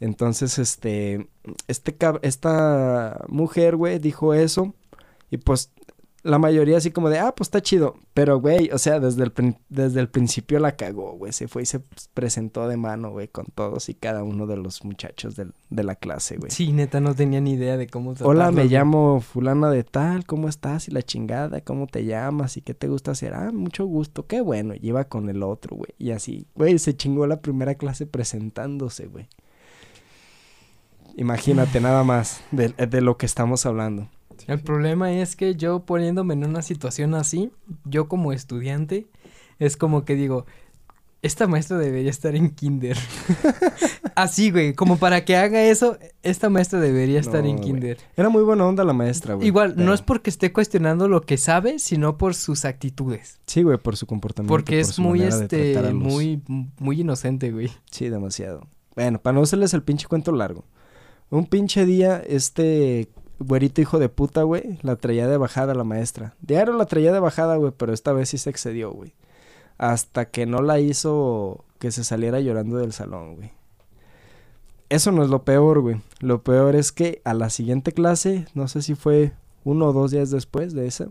Entonces, 0.00 0.58
este, 0.58 1.28
este 1.68 1.94
esta 2.22 3.24
mujer, 3.28 3.76
güey, 3.76 3.98
dijo 3.98 4.34
eso 4.34 4.74
y 5.30 5.36
pues 5.38 5.70
la 6.24 6.38
mayoría 6.38 6.76
así 6.76 6.92
como 6.92 7.08
de, 7.10 7.18
ah, 7.18 7.34
pues 7.34 7.48
está 7.48 7.60
chido. 7.60 7.96
Pero, 8.14 8.40
güey, 8.40 8.70
o 8.70 8.78
sea, 8.78 9.00
desde 9.00 9.24
el, 9.24 9.32
desde 9.68 9.98
el 9.98 10.08
principio 10.08 10.60
la 10.60 10.76
cagó, 10.76 11.12
güey. 11.16 11.32
Se 11.32 11.48
fue 11.48 11.62
y 11.62 11.66
se 11.66 11.80
presentó 12.14 12.68
de 12.68 12.76
mano, 12.76 13.10
güey, 13.10 13.26
con 13.26 13.46
todos 13.54 13.88
y 13.88 13.94
cada 13.94 14.22
uno 14.22 14.46
de 14.46 14.56
los 14.56 14.84
muchachos 14.84 15.34
del- 15.34 15.52
de 15.70 15.82
la 15.82 15.96
clase, 15.96 16.36
güey. 16.36 16.50
Sí, 16.52 16.70
neta, 16.72 17.00
no 17.00 17.14
tenía 17.14 17.40
ni 17.40 17.54
idea 17.54 17.76
de 17.76 17.88
cómo 17.88 18.10
Hola, 18.20 18.44
tratarlos, 18.44 18.54
me 18.54 18.64
llamo 18.66 19.20
fulana 19.20 19.70
de 19.70 19.82
tal, 19.82 20.24
¿cómo 20.24 20.48
estás? 20.48 20.86
Y 20.86 20.92
la 20.92 21.02
chingada, 21.02 21.60
¿cómo 21.62 21.88
te 21.88 22.04
llamas? 22.04 22.56
¿Y 22.56 22.60
qué 22.60 22.74
te 22.74 22.86
gusta 22.86 23.10
hacer? 23.10 23.34
Ah, 23.34 23.50
mucho 23.52 23.84
gusto, 23.86 24.26
qué 24.26 24.40
bueno. 24.42 24.74
Y 24.74 24.88
iba 24.88 25.04
con 25.04 25.28
el 25.28 25.42
otro, 25.42 25.76
güey. 25.76 25.92
Y 25.98 26.12
así, 26.12 26.46
güey, 26.54 26.78
se 26.78 26.96
chingó 26.96 27.26
la 27.26 27.40
primera 27.40 27.74
clase 27.74 28.06
presentándose, 28.06 29.06
güey. 29.06 29.26
Imagínate 31.16 31.80
nada 31.80 32.04
más 32.04 32.40
de, 32.52 32.68
de 32.70 33.00
lo 33.00 33.16
que 33.18 33.26
estamos 33.26 33.66
hablando. 33.66 34.08
El 34.46 34.60
problema 34.60 35.12
es 35.12 35.36
que 35.36 35.54
yo 35.54 35.80
poniéndome 35.84 36.34
en 36.34 36.44
una 36.46 36.62
situación 36.62 37.14
así, 37.14 37.50
yo 37.84 38.08
como 38.08 38.32
estudiante, 38.32 39.06
es 39.58 39.76
como 39.76 40.04
que 40.04 40.14
digo, 40.14 40.46
esta 41.22 41.46
maestra 41.46 41.78
debería 41.78 42.10
estar 42.10 42.34
en 42.34 42.50
kinder. 42.50 42.96
así, 44.14 44.50
güey, 44.50 44.74
como 44.74 44.98
para 44.98 45.24
que 45.24 45.36
haga 45.36 45.62
eso, 45.62 45.96
esta 46.22 46.50
maestra 46.50 46.80
debería 46.80 47.20
estar 47.20 47.42
No, 47.44 47.50
en 47.50 47.56
güey. 47.56 47.68
kinder. 47.68 47.98
Era 48.16 48.28
muy 48.28 48.42
buena 48.42 48.66
onda 48.66 48.84
la 48.84 48.92
maestra, 48.92 49.34
güey. 49.34 49.46
Igual, 49.46 49.74
no 49.76 49.94
es 49.94 50.02
porque 50.02 50.30
esté 50.30 50.52
cuestionando 50.52 51.08
lo 51.08 51.22
que 51.22 51.36
sabe, 51.38 51.78
sino 51.78 52.18
por 52.18 52.34
sus 52.34 52.64
actitudes. 52.64 53.38
Sí, 53.46 53.62
güey, 53.62 53.78
por 53.78 53.96
su 53.96 54.06
comportamiento. 54.06 54.52
Porque 54.52 54.72
por 54.76 54.80
es 54.80 54.88
su 54.88 55.02
muy, 55.02 55.22
este, 55.22 55.80
los- 55.80 55.94
muy, 55.94 56.42
muy 56.78 57.00
inocente, 57.00 57.52
güey. 57.52 57.70
Sí, 57.90 58.08
demasiado. 58.08 58.66
Bueno, 58.96 59.20
para 59.20 59.34
no 59.34 59.42
hacerles 59.42 59.72
el 59.74 59.82
pinche 59.82 60.06
cuento 60.06 60.32
largo. 60.32 60.64
Un 61.30 61.46
pinche 61.46 61.86
día, 61.86 62.22
este 62.26 63.08
güerito 63.44 63.80
hijo 63.80 63.98
de 63.98 64.08
puta, 64.08 64.42
güey, 64.42 64.78
la 64.82 64.96
traía 64.96 65.28
de 65.28 65.36
bajada 65.36 65.74
la 65.74 65.84
maestra. 65.84 66.34
Diario 66.40 66.74
la 66.74 66.86
traía 66.86 67.12
de 67.12 67.20
bajada, 67.20 67.56
güey, 67.56 67.72
pero 67.76 67.92
esta 67.92 68.12
vez 68.12 68.30
sí 68.30 68.38
se 68.38 68.50
excedió, 68.50 68.92
güey. 68.92 69.14
Hasta 69.78 70.26
que 70.26 70.46
no 70.46 70.62
la 70.62 70.80
hizo 70.80 71.64
que 71.78 71.90
se 71.90 72.04
saliera 72.04 72.40
llorando 72.40 72.76
del 72.76 72.92
salón, 72.92 73.36
güey. 73.36 73.50
Eso 74.88 75.10
no 75.10 75.22
es 75.22 75.30
lo 75.30 75.42
peor, 75.44 75.80
güey. 75.80 76.00
Lo 76.20 76.42
peor 76.42 76.76
es 76.76 76.92
que 76.92 77.22
a 77.24 77.34
la 77.34 77.50
siguiente 77.50 77.92
clase, 77.92 78.46
no 78.54 78.68
sé 78.68 78.82
si 78.82 78.94
fue 78.94 79.32
uno 79.64 79.86
o 79.86 79.92
dos 79.92 80.10
días 80.10 80.30
después 80.30 80.74
de 80.74 80.86
esa, 80.86 81.08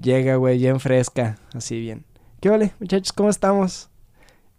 llega, 0.00 0.36
güey, 0.36 0.58
bien 0.58 0.80
fresca, 0.80 1.38
así 1.52 1.80
bien. 1.80 2.04
¿Qué 2.40 2.48
vale, 2.48 2.72
muchachos? 2.78 3.12
¿Cómo 3.12 3.28
estamos? 3.28 3.88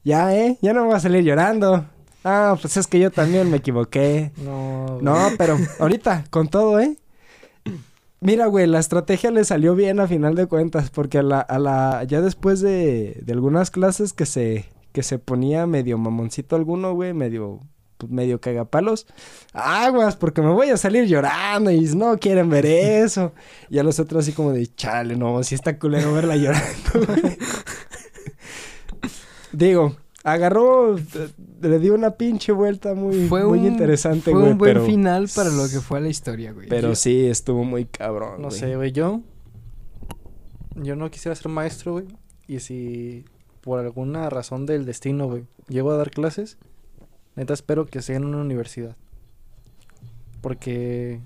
Ya, 0.04 0.36
¿eh? 0.36 0.58
Ya 0.62 0.74
no 0.74 0.82
me 0.82 0.88
voy 0.88 0.96
a 0.96 1.00
salir 1.00 1.24
llorando. 1.24 1.86
Ah, 2.24 2.58
pues 2.60 2.78
es 2.78 2.88
que 2.88 3.00
yo 3.00 3.12
también 3.12 3.50
me 3.50 3.58
equivoqué. 3.58 4.32
no. 4.38 5.00
güey. 5.00 5.04
No, 5.04 5.30
pero 5.38 5.58
ahorita, 5.80 6.26
con 6.30 6.48
todo, 6.48 6.80
¿eh? 6.80 6.98
Mira, 8.20 8.48
güey, 8.48 8.66
la 8.66 8.80
estrategia 8.80 9.30
le 9.30 9.44
salió 9.44 9.76
bien 9.76 10.00
a 10.00 10.08
final 10.08 10.34
de 10.34 10.48
cuentas, 10.48 10.90
porque 10.90 11.20
a 11.20 11.24
la, 11.24 11.40
a 11.40 11.60
la, 11.60 12.04
ya 12.06 12.20
después 12.22 12.62
de, 12.62 13.20
de 13.24 13.34
algunas 13.34 13.70
clases 13.70 14.12
que 14.12 14.26
se, 14.26 14.66
que 14.92 15.04
se 15.04 15.20
ponía 15.20 15.68
medio 15.68 16.00
mamoncito 16.00 16.56
alguno, 16.56 16.96
güey, 16.96 17.14
medio, 17.14 17.60
pues 18.00 18.12
medio 18.12 18.42
cagapalos, 18.42 19.06
aguas, 19.54 20.16
porque 20.16 20.42
me 20.42 20.52
voy 20.52 20.72
a 20.72 20.78
salir 20.78 21.06
llorando 21.06 21.70
y 21.70 21.82
no 21.96 22.18
quieren 22.18 22.50
ver 22.50 22.66
eso. 22.66 23.34
Y 23.70 23.78
a 23.78 23.84
los 23.84 24.00
otros 24.00 24.24
así 24.24 24.34
como 24.34 24.52
de, 24.52 24.66
chale, 24.76 25.16
no, 25.16 25.44
si 25.44 25.54
está 25.54 25.78
culero 25.78 26.12
verla 26.14 26.36
llorando, 26.36 27.06
güey. 27.06 27.38
Digo, 29.52 29.96
agarró, 30.34 30.98
eh, 30.98 31.02
le 31.62 31.80
dio 31.80 31.94
una 31.96 32.12
pinche 32.12 32.52
vuelta 32.52 32.94
muy, 32.94 33.28
Fue 33.28 33.46
muy 33.46 33.60
un- 33.60 33.66
interesante, 33.68 34.32
Fue 34.32 34.40
güey. 34.42 34.52
un 34.52 34.58
buen 34.58 34.74
pero, 34.74 34.86
final 34.86 35.28
para 35.34 35.50
lo 35.50 35.64
que 35.70 35.80
fue 35.80 36.02
la 36.02 36.10
historia, 36.10 36.52
güey. 36.52 36.68
Pero 36.68 36.90
Yo- 36.90 36.96
sí, 36.96 37.26
estuvo 37.28 37.64
muy 37.64 37.86
cabrón, 37.86 38.42
No 38.42 38.48
güey. 38.50 38.60
sé, 38.60 38.76
güey, 38.76 38.92
yo... 38.92 39.22
Yo 40.76 40.96
no 40.96 41.10
quisiera 41.10 41.34
ser 41.36 41.50
maestro, 41.50 41.94
güey. 41.94 42.06
Y 42.48 42.60
si 42.60 43.26
por 43.62 43.80
alguna 43.80 44.30
razón 44.30 44.66
del 44.66 44.86
destino, 44.86 45.28
güey, 45.28 45.46
llego 45.70 45.92
a 45.92 45.98
dar 45.98 46.12
clases, 46.12 46.58
neta 47.36 47.54
espero 47.54 47.86
que 47.88 48.02
sea 48.02 48.18
en 48.18 48.26
una 48.26 48.38
universidad. 48.38 48.96
Porque... 50.42 51.22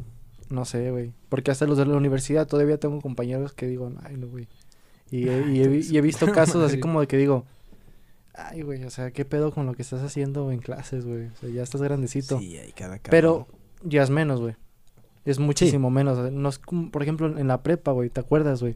No 0.50 0.66
sé, 0.66 0.92
güey. 0.92 1.14
Porque 1.30 1.50
hasta 1.52 1.66
los 1.66 1.78
de 1.78 1.86
la 1.86 1.96
universidad 1.96 2.46
todavía 2.46 2.78
tengo 2.78 3.00
compañeros 3.00 3.54
que 3.54 3.68
digo, 3.68 3.90
ay, 4.04 4.18
no, 4.18 4.28
güey. 4.28 4.48
Y, 5.10 5.28
he- 5.30 5.50
y 5.52 5.64
he, 5.64 5.68
vi- 5.68 5.88
y 5.90 5.98
he 5.98 6.02
visto 6.02 6.26
casos 6.34 6.64
así 6.64 6.80
como 6.80 7.00
de 7.00 7.08
que 7.08 7.18
digo, 7.18 7.46
ay, 8.50 8.62
güey, 8.62 8.84
o 8.84 8.90
sea, 8.90 9.12
¿qué 9.12 9.26
pedo 9.26 9.52
con 9.52 9.66
lo 9.66 9.74
que 9.74 9.82
estás 9.82 10.02
haciendo 10.02 10.52
en 10.52 10.60
clases, 10.60 11.06
güey? 11.06 11.28
O 11.28 11.36
sea, 11.40 11.50
ya 11.50 11.64
estás 11.64 11.82
grandecito. 11.82 12.40
Sí, 12.40 12.58
hay 12.58 12.72
cada 12.72 13.00
cabrón. 13.00 13.12
Pero 13.12 13.48
ya 13.84 14.04
es 14.04 14.10
menos, 14.10 14.42
güey. 14.42 14.56
Es 15.26 15.40
muchísimo 15.40 15.90
menos. 15.90 16.32
No 16.32 16.50
es 16.50 16.60
como, 16.60 16.90
por 16.90 17.04
ejemplo, 17.04 17.38
en 17.38 17.48
la 17.48 17.62
prepa, 17.62 17.92
güey, 17.92 18.10
¿te 18.10 18.20
acuerdas, 18.20 18.62
güey? 18.62 18.76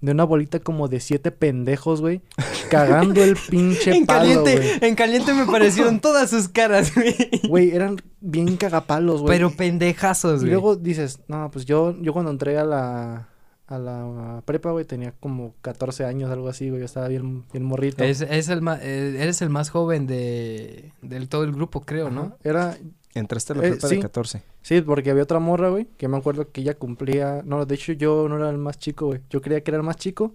De 0.00 0.12
una 0.12 0.24
bolita 0.24 0.60
como 0.60 0.86
de 0.86 1.00
siete 1.00 1.32
pendejos, 1.32 2.00
güey, 2.00 2.20
cagando 2.70 3.22
el 3.22 3.36
pinche 3.50 3.96
En 3.96 4.06
palo, 4.06 4.44
caliente, 4.44 4.86
en 4.86 4.94
caliente 4.94 5.34
me 5.34 5.44
parecieron 5.44 6.00
todas 6.00 6.30
sus 6.30 6.48
caras, 6.48 6.94
güey. 6.94 7.14
Güey, 7.48 7.70
eran 7.72 7.96
bien 8.20 8.56
cagapalos, 8.56 9.22
güey. 9.22 9.36
Pero 9.36 9.50
pendejazos, 9.50 10.36
y 10.36 10.44
güey. 10.44 10.52
luego 10.52 10.76
dices, 10.76 11.20
no, 11.26 11.50
pues 11.50 11.66
yo, 11.66 12.00
yo 12.00 12.12
cuando 12.12 12.30
entré 12.30 12.56
a 12.58 12.64
la, 12.64 13.28
a 13.68 13.78
la 13.78 14.42
prepa, 14.44 14.70
güey, 14.72 14.84
tenía 14.84 15.12
como 15.20 15.54
14 15.62 16.04
años, 16.04 16.30
algo 16.30 16.48
así, 16.48 16.68
güey. 16.70 16.80
Yo 16.80 16.86
estaba 16.86 17.06
bien, 17.08 17.44
bien 17.52 17.64
morrito. 17.64 18.02
Es, 18.02 18.22
es 18.22 18.48
el 18.48 18.62
ma- 18.62 18.78
eh, 18.82 19.16
eres 19.20 19.42
el 19.42 19.50
más 19.50 19.70
joven 19.70 20.06
de 20.06 20.92
del 21.02 21.28
todo 21.28 21.44
el 21.44 21.52
grupo, 21.52 21.82
creo, 21.82 22.10
¿no? 22.10 22.20
Ajá. 22.22 22.36
Era, 22.44 22.78
Entraste 23.14 23.52
a 23.52 23.56
la 23.56 23.66
Eh, 23.66 23.70
prepa 23.72 23.88
sí. 23.88 23.96
de 23.96 24.02
14. 24.02 24.42
Sí, 24.62 24.80
porque 24.82 25.10
había 25.10 25.22
otra 25.22 25.38
morra, 25.38 25.70
güey, 25.70 25.86
que 25.96 26.08
me 26.08 26.16
acuerdo 26.16 26.50
que 26.52 26.60
ella 26.60 26.74
cumplía... 26.74 27.42
No, 27.44 27.64
de 27.66 27.74
hecho 27.74 27.92
yo 27.92 28.28
no 28.28 28.36
era 28.36 28.50
el 28.50 28.58
más 28.58 28.78
chico, 28.78 29.06
güey. 29.06 29.20
Yo 29.30 29.40
creía 29.40 29.62
que 29.62 29.70
era 29.70 29.78
el 29.78 29.82
más 29.82 29.96
chico, 29.96 30.34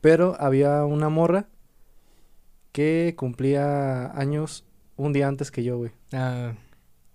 pero 0.00 0.36
había 0.38 0.84
una 0.84 1.08
morra 1.08 1.46
que 2.72 3.14
cumplía 3.16 4.12
años 4.18 4.64
un 4.96 5.12
día 5.12 5.28
antes 5.28 5.50
que 5.50 5.64
yo, 5.64 5.78
güey. 5.78 5.90
Ah, 6.12 6.52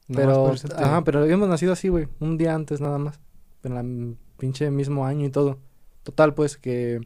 Pero, 0.07 0.51
ajá, 0.75 1.03
pero 1.03 1.19
habíamos 1.21 1.47
nacido 1.47 1.73
así, 1.73 1.87
güey. 1.87 2.07
Un 2.19 2.37
día 2.37 2.53
antes 2.55 2.81
nada 2.81 2.97
más. 2.97 3.19
En 3.63 3.75
la 3.75 3.83
pinche 4.41 4.71
mismo 4.71 5.05
año 5.05 5.27
y 5.27 5.29
todo. 5.29 5.59
Total, 6.03 6.33
pues, 6.33 6.57
que... 6.57 6.99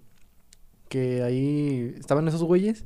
Que 0.88 1.22
ahí 1.24 1.94
estaban 2.00 2.28
esos 2.28 2.44
güeyes. 2.44 2.84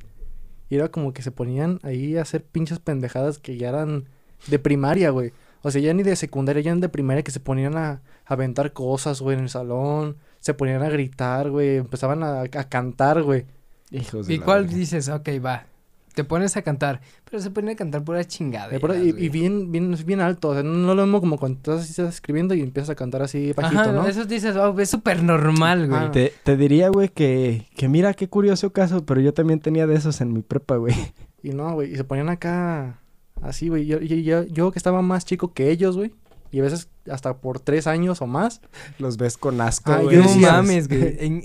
Y 0.68 0.74
era 0.76 0.90
como 0.90 1.12
que 1.12 1.22
se 1.22 1.30
ponían 1.30 1.78
ahí 1.82 2.16
a 2.16 2.22
hacer 2.22 2.42
pinches 2.44 2.80
pendejadas 2.80 3.38
que 3.38 3.56
ya 3.56 3.68
eran 3.68 4.08
de 4.48 4.58
primaria, 4.58 5.10
güey. 5.10 5.32
O 5.62 5.70
sea, 5.70 5.80
ya 5.80 5.92
ni 5.94 6.02
de 6.02 6.16
secundaria, 6.16 6.62
ya 6.62 6.70
eran 6.70 6.80
de 6.80 6.88
primaria 6.88 7.22
que 7.22 7.30
se 7.30 7.40
ponían 7.40 7.76
a, 7.76 7.90
a 7.90 8.34
aventar 8.34 8.72
cosas, 8.72 9.20
güey, 9.20 9.36
en 9.36 9.44
el 9.44 9.48
salón. 9.50 10.16
Se 10.40 10.54
ponían 10.54 10.82
a 10.82 10.88
gritar, 10.88 11.50
güey. 11.50 11.76
Empezaban 11.76 12.22
a, 12.22 12.40
a 12.40 12.68
cantar, 12.68 13.22
güey. 13.22 13.44
Hijos 13.90 14.28
¿Y 14.30 14.38
cuál 14.38 14.64
verga. 14.64 14.78
dices? 14.78 15.08
Ok, 15.08 15.28
va. 15.44 15.66
Te 16.14 16.24
pones 16.24 16.56
a 16.56 16.62
cantar. 16.62 17.00
Pero 17.24 17.42
se 17.42 17.50
ponen 17.50 17.70
a 17.70 17.76
cantar 17.76 18.02
pura 18.02 18.24
chingada. 18.24 18.76
Y, 18.96 19.08
y 19.24 19.28
bien, 19.28 19.70
bien, 19.70 19.96
bien 20.04 20.20
alto. 20.20 20.48
O 20.48 20.54
sea, 20.54 20.62
no, 20.62 20.94
lo 20.94 21.02
mismo 21.04 21.20
como 21.20 21.38
cuando 21.38 21.58
estás, 21.58 21.82
así, 21.82 21.90
estás 21.90 22.14
escribiendo 22.14 22.54
y 22.54 22.60
empiezas 22.62 22.90
a 22.90 22.94
cantar 22.94 23.22
así 23.22 23.52
bajito, 23.52 23.80
Ajá, 23.80 23.92
¿no? 23.92 24.06
eso 24.06 24.24
dices, 24.24 24.56
oh, 24.56 24.78
es 24.78 24.90
súper 24.90 25.22
normal, 25.22 25.88
güey. 25.88 26.00
Ah. 26.00 26.10
Te, 26.10 26.32
te 26.42 26.56
diría, 26.56 26.88
güey, 26.88 27.08
que, 27.08 27.66
que 27.76 27.88
mira 27.88 28.14
qué 28.14 28.28
curioso 28.28 28.72
caso, 28.72 29.04
pero 29.04 29.20
yo 29.20 29.32
también 29.32 29.60
tenía 29.60 29.86
de 29.86 29.94
esos 29.94 30.20
en 30.20 30.32
mi 30.32 30.42
prepa, 30.42 30.76
güey. 30.76 30.94
Y 31.42 31.50
no, 31.50 31.72
güey, 31.72 31.92
y 31.92 31.96
se 31.96 32.04
ponían 32.04 32.28
acá 32.28 33.00
así, 33.40 33.68
güey. 33.68 33.86
Yo, 33.86 33.98
yo, 34.00 34.16
yo, 34.16 34.44
yo 34.44 34.72
que 34.72 34.78
estaba 34.78 35.00
más 35.02 35.24
chico 35.24 35.52
que 35.52 35.70
ellos, 35.70 35.96
güey. 35.96 36.12
Y 36.52 36.58
a 36.60 36.62
veces 36.62 36.88
hasta 37.10 37.38
por 37.38 37.60
tres 37.60 37.86
años 37.86 38.20
o 38.22 38.26
más. 38.26 38.60
Los 38.98 39.16
ves 39.16 39.36
con 39.36 39.60
asco, 39.60 39.92
Ah, 39.92 40.00
güey. 40.02 40.16
yo 40.16 40.22
no 40.22 40.28
decía- 40.28 40.52
mames, 40.52 40.88
güey. 40.88 41.16
En, 41.20 41.42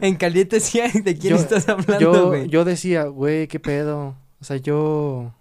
en 0.00 0.16
caliente 0.16 0.60
sí, 0.60 0.80
¿de 1.02 1.16
quién 1.18 1.34
Yo- 1.34 1.40
estás 1.42 1.68
hablando, 1.68 1.98
Yo, 2.00 2.26
güey? 2.28 2.48
yo 2.48 2.64
decía, 2.64 3.04
güey, 3.04 3.48
qué 3.48 3.58
pedo. 3.60 4.14
O 4.40 4.44
sea, 4.44 4.56
yo... 4.56 5.32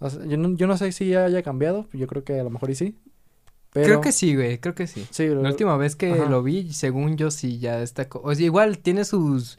O 0.00 0.10
sea, 0.10 0.24
yo 0.26 0.36
no, 0.36 0.56
yo 0.56 0.66
no 0.66 0.76
sé 0.76 0.90
si 0.92 1.08
ya 1.08 1.24
haya 1.26 1.42
cambiado. 1.42 1.86
Yo 1.92 2.06
creo 2.08 2.24
que 2.24 2.38
a 2.38 2.42
lo 2.42 2.50
mejor 2.50 2.70
y 2.70 2.74
sí. 2.74 2.98
Pero... 3.72 3.86
Creo 3.86 4.00
que 4.00 4.12
sí, 4.12 4.34
güey, 4.34 4.58
creo 4.58 4.74
que 4.74 4.86
sí. 4.86 5.06
Sí, 5.10 5.28
La 5.28 5.48
última 5.48 5.76
vez 5.76 5.96
que 5.96 6.12
Ajá. 6.12 6.26
lo 6.28 6.42
vi, 6.42 6.72
según 6.72 7.16
yo, 7.16 7.30
sí 7.30 7.58
ya 7.58 7.80
está... 7.82 8.06
O 8.22 8.34
sea, 8.34 8.44
igual 8.44 8.78
tiene 8.78 9.04
sus 9.04 9.58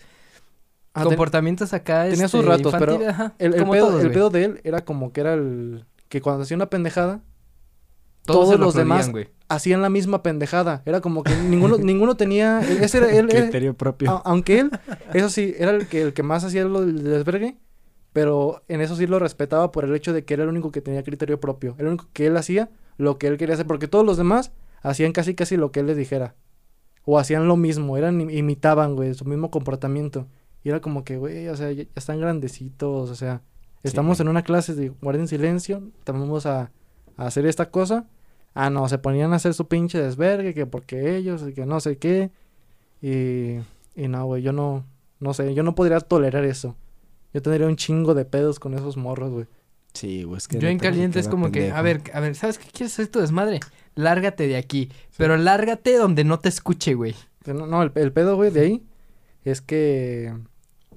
ah, 0.93 1.04
comportamientos 1.04 1.74
acá, 1.74 2.04
tenía 2.10 2.28
sus 2.28 2.41
este, 2.41 2.50
ratos, 2.52 2.76
pero 2.78 3.00
ajá, 3.10 3.34
el, 3.39 3.54
el 3.56 3.60
como 3.62 3.71
pedo, 3.74 3.88
todos, 3.88 4.00
el 4.02 4.08
güey. 4.08 4.13
pedo 4.13 4.30
de 4.30 4.43
él 4.45 4.62
era 4.63 4.86
como 4.86 5.12
que 5.12 5.21
era 5.21 5.34
el... 5.34 5.86
Que 6.10 6.21
cuando 6.21 6.43
hacía 6.43 6.56
una 6.56 6.69
pendejada, 6.69 7.21
Todos, 8.25 8.59
los 8.59 8.73
demás- 8.73 9.11
güey. 9.11 9.29
hacían 9.49 9.81
la 9.81 9.89
misma 9.89 10.23
pendejada. 10.23 10.81
Era 10.85 11.01
como 11.01 11.23
que 11.23 11.35
ninguno, 11.35 11.77
ninguno 11.79 12.15
tenía... 12.17 12.59
Ese 12.61 12.97
era... 12.99 13.09
Él, 13.11 13.29
él- 13.31 13.43
Criterio 13.43 13.73
propio. 13.75 14.11
A- 14.11 14.21
aunque 14.25 14.59
él, 14.59 14.71
eso 15.13 15.29
sí, 15.29 15.53
era 15.57 15.71
el 15.71 15.88
que, 15.88 16.01
el 16.01 16.13
que 16.13 16.23
más 16.23 16.43
hacía 16.43 16.63
lo 16.65 16.81
del 16.85 17.03
desvergue, 17.03 17.57
pero 18.13 18.63
en 18.67 18.81
eso 18.81 18.95
sí 18.95 19.07
lo 19.07 19.19
respetaba 19.19 19.71
por 19.71 19.83
el 19.85 19.93
hecho 19.95 20.13
de 20.13 20.23
que 20.25 20.33
era 20.33 20.43
el 20.43 20.49
único 20.49 20.71
que 20.71 20.81
tenía 20.81 21.03
criterio 21.03 21.39
propio. 21.39 21.75
El 21.77 21.88
único 21.88 22.07
que 22.13 22.27
él 22.27 22.38
hacía 22.38 22.69
lo 22.97 23.17
que 23.17 23.27
él 23.27 23.38
quería 23.38 23.55
hacer, 23.55 23.67
porque 23.67 23.88
todos 23.88 24.05
los 24.05 24.17
demás 24.17 24.51
hacían 24.81 25.11
casi 25.11 25.35
casi 25.35 25.57
lo 25.57 25.71
que 25.71 25.81
él 25.81 25.88
les 25.88 25.97
dijera. 25.97 26.35
O 27.03 27.19
hacían 27.19 27.47
lo 27.47 27.57
mismo, 27.57 27.97
eran 27.97 28.19
im- 28.19 28.33
imitaban, 28.35 28.95
güey, 28.95 29.13
su 29.13 29.25
mismo 29.25 29.51
comportamiento. 29.51 30.27
Y 30.63 30.69
era 30.69 30.79
como 30.81 31.03
que, 31.03 31.17
güey, 31.17 31.47
o 31.49 31.55
sea, 31.57 31.71
ya, 31.71 31.83
ya 31.83 31.89
están 31.95 32.19
grandecitos, 32.19 33.09
o 33.11 33.15
sea, 33.15 33.41
estamos 33.83 34.17
Sí. 34.17 34.23
en 34.23 34.29
una 34.29 34.41
clase 34.43 34.73
de 34.73 34.89
guarden 34.89 35.27
silencio, 35.27 35.83
vamos 36.07 36.45
a, 36.47 36.71
a 37.17 37.25
hacer 37.27 37.45
esta 37.45 37.69
cosa. 37.69 38.07
Ah, 38.55 38.69
no, 38.69 38.87
se 38.87 38.97
ponían 38.97 39.33
a 39.33 39.35
hacer 39.35 39.53
su 39.53 39.67
pinche 39.67 40.01
desvergue, 40.01 40.53
que 40.53 40.65
porque 40.65 41.17
ellos, 41.17 41.43
y 41.47 41.53
que 41.53 41.65
no 41.65 41.81
sé 41.81 41.97
qué. 41.97 42.31
Y, 43.01 43.59
y 44.01 44.07
no, 44.07 44.25
güey, 44.25 44.41
yo 44.41 44.53
no, 44.53 44.85
no 45.19 45.33
sé, 45.33 45.53
yo 45.53 45.61
no 45.61 45.75
podría 45.75 45.99
tolerar 45.99 46.45
eso. 46.45 46.75
Yo 47.33 47.41
tendría 47.41 47.67
un 47.67 47.75
chingo 47.75 48.13
de 48.13 48.23
pedos 48.23 48.59
con 48.59 48.73
esos 48.73 48.95
morros, 48.95 49.31
güey. 49.31 49.45
Sí, 49.93 50.23
güey, 50.23 50.37
es 50.37 50.47
que 50.47 50.57
Yo 50.57 50.69
en 50.69 50.79
caliente 50.79 51.19
es 51.19 51.27
como 51.27 51.51
que, 51.51 51.71
a 51.71 51.81
ver, 51.81 52.01
a 52.13 52.21
ver, 52.21 52.33
¿sabes 52.35 52.57
qué 52.57 52.65
quieres 52.71 52.93
hacer 52.93 53.09
tu 53.09 53.19
desmadre? 53.19 53.59
Lárgate 53.93 54.47
de 54.47 54.55
aquí, 54.55 54.89
pero 55.17 55.35
lárgate 55.37 55.97
donde 55.97 56.23
no 56.23 56.39
te 56.39 56.49
escuche, 56.49 56.95
güey. 56.95 57.13
Pero 57.43 57.59
No, 57.59 57.67
no, 57.67 57.83
el, 57.83 57.91
el 57.95 58.11
pedo, 58.13 58.37
güey, 58.37 58.51
de 58.51 58.61
ahí 58.61 58.83
es 59.43 59.61
que, 59.61 60.33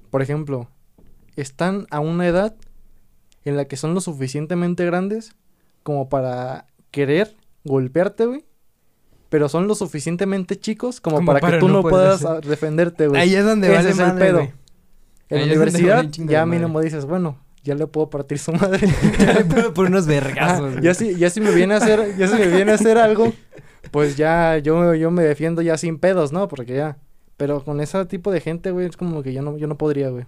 por 0.09 0.21
ejemplo, 0.21 0.69
están 1.35 1.87
a 1.91 1.99
una 1.99 2.25
edad 2.25 2.55
en 3.43 3.57
la 3.57 3.65
que 3.65 3.77
son 3.77 3.93
lo 3.93 4.01
suficientemente 4.01 4.85
grandes 4.85 5.35
como 5.83 6.09
para 6.09 6.67
querer 6.91 7.35
golpearte, 7.63 8.25
güey. 8.25 8.45
Pero 9.29 9.47
son 9.47 9.67
lo 9.67 9.75
suficientemente 9.75 10.59
chicos 10.59 10.99
como, 11.01 11.17
Como 11.17 11.27
para, 11.27 11.39
para 11.39 11.53
que 11.53 11.59
tú 11.59 11.67
no 11.67 11.83
puedas 11.83 12.23
hacer- 12.25 12.41
ah, 12.43 12.47
defenderte, 12.47 13.07
güey. 13.07 13.21
Ahí 13.21 13.35
es 13.35 13.45
donde 13.45 13.67
Ese 13.67 13.75
vale 13.77 13.89
es 13.91 13.99
el 13.99 14.05
madre, 14.07 14.25
pedo. 14.25 14.37
güey. 14.37 14.51
En 15.29 15.37
ahí 15.37 15.45
la 15.45 15.53
universidad 15.53 16.05
ya 16.09 16.45
mínimo 16.47 16.81
dices, 16.81 17.05
bueno, 17.05 17.37
ya 17.63 17.75
le 17.75 17.85
puedo 17.85 18.09
partir 18.09 18.39
su 18.39 18.51
madre. 18.53 18.87
por 19.75 19.85
unos 19.85 20.05
Ah, 20.05 20.09
vergazos, 20.09 20.71
güey. 20.71 20.83
ya 20.83 20.93
si, 20.95 21.15
ya 21.15 21.29
si 21.29 21.41
me 21.41 21.51
viene 21.51 21.75
a 21.75 21.77
hacer, 21.77 22.17
ya 22.17 22.27
si 22.27 22.35
me 22.35 22.47
viene 22.47 22.71
a 22.71 22.75
hacer 22.75 22.97
algo, 22.97 23.31
pues 23.91 24.17
ya 24.17 24.57
yo, 24.57 24.95
yo 24.95 25.11
me 25.11 25.21
defiendo 25.23 25.61
ya 25.61 25.77
sin 25.77 25.99
pedos, 25.99 26.31
¿no? 26.31 26.47
Porque 26.47 26.73
ya. 26.75 26.97
Pero 27.37 27.63
con 27.63 27.79
ese 27.81 28.03
tipo 28.07 28.31
de 28.31 28.41
gente, 28.41 28.71
güey, 28.71 28.87
es 28.87 28.97
como 28.97 29.21
que 29.21 29.31
yo 29.31 29.43
no, 29.43 29.57
yo 29.57 29.67
no 29.67 29.77
podría, 29.77 30.09
güey. 30.09 30.25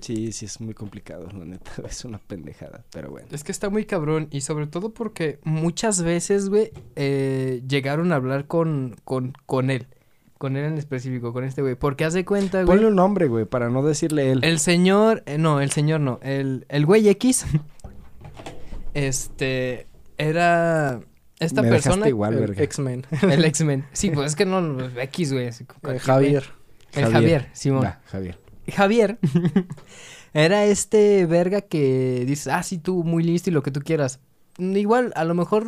Sí, 0.00 0.32
sí, 0.32 0.44
es 0.44 0.60
muy 0.60 0.74
complicado, 0.74 1.28
la 1.32 1.44
neta. 1.44 1.70
Es 1.88 2.04
una 2.04 2.18
pendejada, 2.18 2.84
pero 2.92 3.10
bueno. 3.10 3.28
Es 3.30 3.44
que 3.44 3.52
está 3.52 3.70
muy 3.70 3.84
cabrón 3.84 4.28
y 4.30 4.42
sobre 4.42 4.66
todo 4.66 4.92
porque 4.92 5.38
muchas 5.44 6.02
veces, 6.02 6.48
güey, 6.48 6.72
eh, 6.96 7.62
llegaron 7.68 8.12
a 8.12 8.16
hablar 8.16 8.46
con, 8.46 8.96
con, 9.04 9.32
con 9.46 9.70
él. 9.70 9.86
Con 10.38 10.56
él 10.56 10.66
en 10.66 10.76
específico, 10.76 11.32
con 11.32 11.44
este 11.44 11.62
güey. 11.62 11.76
Porque 11.76 12.04
hace 12.04 12.26
cuenta, 12.26 12.58
güey. 12.62 12.66
Ponle 12.66 12.88
un 12.88 12.96
nombre, 12.96 13.26
güey, 13.26 13.46
para 13.46 13.70
no 13.70 13.82
decirle 13.82 14.32
él. 14.32 14.40
El 14.44 14.58
señor, 14.58 15.22
eh, 15.24 15.38
no, 15.38 15.60
el 15.62 15.70
señor 15.70 16.00
no, 16.00 16.20
el, 16.22 16.66
el 16.68 16.84
güey 16.84 17.08
X, 17.08 17.46
este, 18.94 19.86
era 20.18 21.00
esta 21.38 21.62
Me 21.62 21.68
persona, 21.68 22.08
igual, 22.08 22.34
El. 22.34 22.58
X-Men. 22.60 23.06
el 23.22 23.44
X-Men. 23.44 23.86
Sí, 23.92 24.10
pues 24.10 24.28
es 24.28 24.36
que 24.36 24.44
no, 24.46 24.78
X, 25.00 25.32
güey. 25.32 25.46
Eh, 25.48 25.98
Javier. 26.00 26.44
El 26.92 27.12
Javier, 27.12 27.48
Simón. 27.52 27.84
Va, 27.84 28.00
Javier. 28.06 28.38
Javier 28.72 29.18
era 30.34 30.64
este 30.64 31.26
verga 31.26 31.60
que 31.62 32.24
dices, 32.26 32.48
ah, 32.48 32.62
sí, 32.62 32.78
tú 32.78 33.04
muy 33.04 33.22
listo 33.22 33.50
y 33.50 33.52
lo 33.52 33.62
que 33.62 33.70
tú 33.70 33.80
quieras. 33.80 34.20
Igual, 34.58 35.12
a 35.16 35.24
lo 35.24 35.34
mejor, 35.34 35.66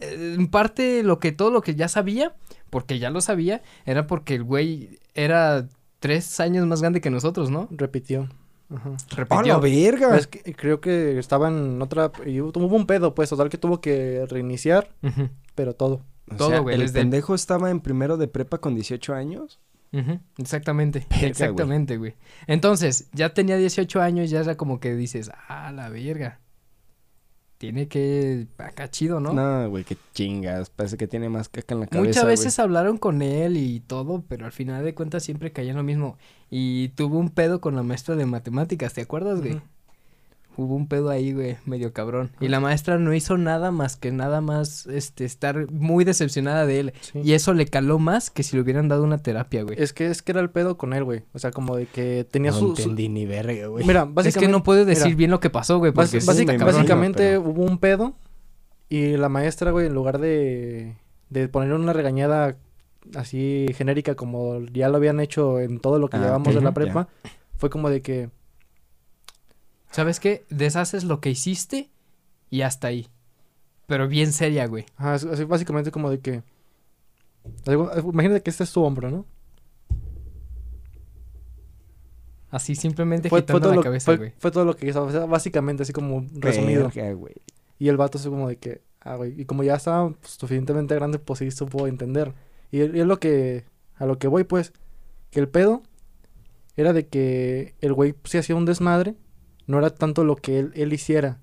eh, 0.00 0.34
en 0.38 0.48
parte, 0.48 1.02
lo 1.02 1.18
que 1.18 1.32
todo 1.32 1.50
lo 1.50 1.62
que 1.62 1.74
ya 1.74 1.88
sabía, 1.88 2.34
porque 2.70 2.98
ya 2.98 3.10
lo 3.10 3.20
sabía, 3.20 3.62
era 3.84 4.06
porque 4.06 4.34
el 4.34 4.42
güey 4.44 4.98
era 5.14 5.68
tres 6.00 6.40
años 6.40 6.66
más 6.66 6.80
grande 6.80 7.00
que 7.00 7.10
nosotros, 7.10 7.50
¿no? 7.50 7.68
Repitió. 7.70 8.28
Ajá. 8.68 8.90
¡Oh, 8.90 8.96
la 9.10 9.16
Repitió. 9.16 9.60
verga! 9.60 10.16
Es 10.16 10.26
que 10.26 10.52
creo 10.54 10.80
que 10.80 11.18
estaba 11.18 11.48
en 11.48 11.80
otra. 11.80 12.10
Y 12.26 12.40
hubo 12.40 12.76
un 12.76 12.86
pedo, 12.86 13.14
pues, 13.14 13.30
total 13.30 13.48
que 13.48 13.58
tuvo 13.58 13.80
que 13.80 14.26
reiniciar, 14.28 14.90
pero 15.54 15.74
todo. 15.74 16.02
O 16.30 16.34
todo, 16.36 16.48
sea, 16.50 16.58
güey, 16.58 16.74
¿El 16.74 16.80
desde 16.82 16.98
el- 16.98 17.04
pendejo 17.04 17.34
estaba 17.34 17.70
en 17.70 17.80
primero 17.80 18.16
de 18.16 18.26
prepa 18.28 18.58
con 18.58 18.74
18 18.74 19.14
años? 19.14 19.60
Exactamente, 20.38 21.06
Verga, 21.10 21.26
exactamente, 21.26 21.96
güey. 21.96 22.14
Entonces, 22.46 23.08
ya 23.12 23.34
tenía 23.34 23.56
18 23.56 24.00
años, 24.00 24.30
ya 24.30 24.40
era 24.40 24.56
como 24.56 24.80
que 24.80 24.94
dices, 24.94 25.30
ah, 25.48 25.72
la 25.72 25.88
verga. 25.88 26.40
Tiene 27.58 27.88
que, 27.88 28.48
acá 28.58 28.90
chido, 28.90 29.18
¿no? 29.18 29.32
No, 29.32 29.70
güey, 29.70 29.84
qué 29.84 29.96
chingas. 30.12 30.68
Parece 30.68 30.98
que 30.98 31.08
tiene 31.08 31.30
más 31.30 31.48
caca 31.48 31.74
en 31.74 31.80
la 31.80 31.86
cabeza. 31.86 32.08
Muchas 32.08 32.22
güey. 32.24 32.32
veces 32.32 32.58
hablaron 32.58 32.98
con 32.98 33.22
él 33.22 33.56
y 33.56 33.80
todo, 33.80 34.22
pero 34.28 34.44
al 34.44 34.52
final 34.52 34.84
de 34.84 34.94
cuentas 34.94 35.22
siempre 35.22 35.52
caía 35.52 35.70
en 35.70 35.76
lo 35.76 35.82
mismo. 35.82 36.18
Y 36.50 36.88
tuvo 36.90 37.18
un 37.18 37.30
pedo 37.30 37.62
con 37.62 37.74
la 37.74 37.82
maestra 37.82 38.14
de 38.14 38.26
matemáticas, 38.26 38.92
¿te 38.92 39.00
acuerdas, 39.00 39.40
güey? 39.40 39.62
Hubo 40.58 40.74
un 40.74 40.88
pedo 40.88 41.10
ahí, 41.10 41.32
güey, 41.32 41.56
medio 41.66 41.92
cabrón. 41.92 42.30
Y 42.40 42.48
la 42.48 42.60
maestra 42.60 42.98
no 42.98 43.12
hizo 43.12 43.36
nada 43.36 43.70
más 43.70 43.96
que 43.96 44.10
nada 44.10 44.40
más, 44.40 44.86
este, 44.86 45.24
estar 45.26 45.70
muy 45.70 46.04
decepcionada 46.04 46.64
de 46.64 46.80
él. 46.80 46.92
Sí. 47.00 47.20
Y 47.22 47.32
eso 47.34 47.52
le 47.52 47.66
caló 47.66 47.98
más 47.98 48.30
que 48.30 48.42
si 48.42 48.56
le 48.56 48.62
hubieran 48.62 48.88
dado 48.88 49.04
una 49.04 49.18
terapia, 49.18 49.62
güey. 49.64 49.76
Es 49.80 49.92
que 49.92 50.06
es 50.06 50.22
que 50.22 50.32
era 50.32 50.40
el 50.40 50.48
pedo 50.50 50.78
con 50.78 50.94
él, 50.94 51.04
güey. 51.04 51.24
O 51.34 51.38
sea, 51.38 51.50
como 51.50 51.76
de 51.76 51.86
que 51.86 52.26
tenía 52.30 52.52
no 52.52 52.56
su, 52.58 52.74
su- 52.76 52.82
entendí 52.82 53.08
ni 53.10 53.26
verga, 53.26 53.66
güey. 53.66 53.84
Mira, 53.86 54.02
Es 54.04 54.14
básicamente... 54.14 54.40
que 54.46 54.52
no 54.52 54.62
puedo 54.62 54.84
decir 54.86 55.04
mira, 55.06 55.16
bien 55.18 55.30
lo 55.30 55.40
que 55.40 55.50
pasó, 55.50 55.78
güey, 55.78 55.92
porque 55.92 56.20
básica- 56.20 56.56
cabrón. 56.56 56.74
básicamente 56.74 57.22
pero- 57.38 57.42
hubo 57.42 57.62
un 57.64 57.78
pedo 57.78 58.14
y 58.88 59.16
la 59.18 59.28
maestra, 59.28 59.72
güey, 59.72 59.88
en 59.88 59.94
lugar 59.94 60.18
de, 60.18 60.94
de 61.28 61.48
ponerle 61.48 61.74
una 61.74 61.92
regañada 61.92 62.56
así 63.14 63.66
genérica 63.74 64.14
como 64.14 64.60
ya 64.72 64.88
lo 64.88 64.96
habían 64.96 65.20
hecho 65.20 65.60
en 65.60 65.80
todo 65.80 65.98
lo 65.98 66.08
que 66.08 66.16
Ah, 66.16 66.20
llevamos 66.22 66.54
de 66.54 66.60
la 66.60 66.70
ya. 66.70 66.74
prepa, 66.74 67.08
fue 67.56 67.68
como 67.70 67.90
de 67.90 68.00
que... 68.02 68.30
¿Sabes 69.90 70.20
qué? 70.20 70.44
Deshaces 70.50 71.04
lo 71.04 71.20
que 71.20 71.30
hiciste 71.30 71.90
y 72.50 72.62
hasta 72.62 72.88
ahí. 72.88 73.08
Pero 73.86 74.08
bien 74.08 74.32
seria, 74.32 74.66
güey. 74.66 74.84
Ajá, 74.96 75.14
así 75.14 75.44
básicamente 75.44 75.90
como 75.90 76.10
de 76.10 76.18
que... 76.20 76.42
algo- 77.66 77.90
imagínate 78.12 78.42
que 78.42 78.50
este 78.50 78.64
es 78.64 78.72
tu 78.72 78.82
hombro, 78.82 79.10
¿no? 79.10 79.24
Así 82.50 82.74
simplemente 82.74 83.28
Fue, 83.28 83.42
fue 83.42 83.60
todo 83.60 83.70
la 83.70 83.76
lo, 83.76 83.82
cabeza, 83.82 84.04
fue, 84.06 84.16
güey. 84.16 84.32
fue 84.38 84.50
todo 84.50 84.64
lo 84.64 84.76
que 84.76 84.86
hizo, 84.88 85.02
o 85.04 85.10
sea, 85.10 85.26
básicamente 85.26 85.82
así 85.82 85.92
como 85.92 86.24
resumido. 86.34 86.90
Verga, 86.94 87.12
güey. 87.12 87.34
Y 87.78 87.88
el 87.88 87.96
vato 87.96 88.18
así 88.18 88.28
como 88.28 88.48
de 88.48 88.56
que, 88.56 88.82
ah, 89.00 89.16
güey, 89.16 89.38
y 89.40 89.44
como 89.44 89.62
ya 89.64 89.74
estaba 89.74 90.10
pues, 90.10 90.32
suficientemente 90.32 90.94
grande, 90.94 91.18
pues 91.18 91.40
sí 91.40 91.50
supo 91.50 91.86
entender. 91.86 92.34
Y, 92.70 92.78
y 92.78 93.00
es 93.00 93.06
lo 93.06 93.18
que, 93.18 93.64
a 93.96 94.06
lo 94.06 94.18
que 94.18 94.28
voy, 94.28 94.44
pues, 94.44 94.72
que 95.30 95.40
el 95.40 95.48
pedo 95.48 95.82
era 96.76 96.92
de 96.92 97.06
que 97.08 97.74
el 97.80 97.92
güey 97.92 98.12
pues, 98.12 98.30
sí 98.32 98.38
hacía 98.38 98.56
un 98.56 98.64
desmadre, 98.64 99.16
no 99.66 99.78
era 99.78 99.90
tanto 99.90 100.24
lo 100.24 100.36
que 100.36 100.58
él, 100.58 100.72
él 100.74 100.92
hiciera, 100.92 101.40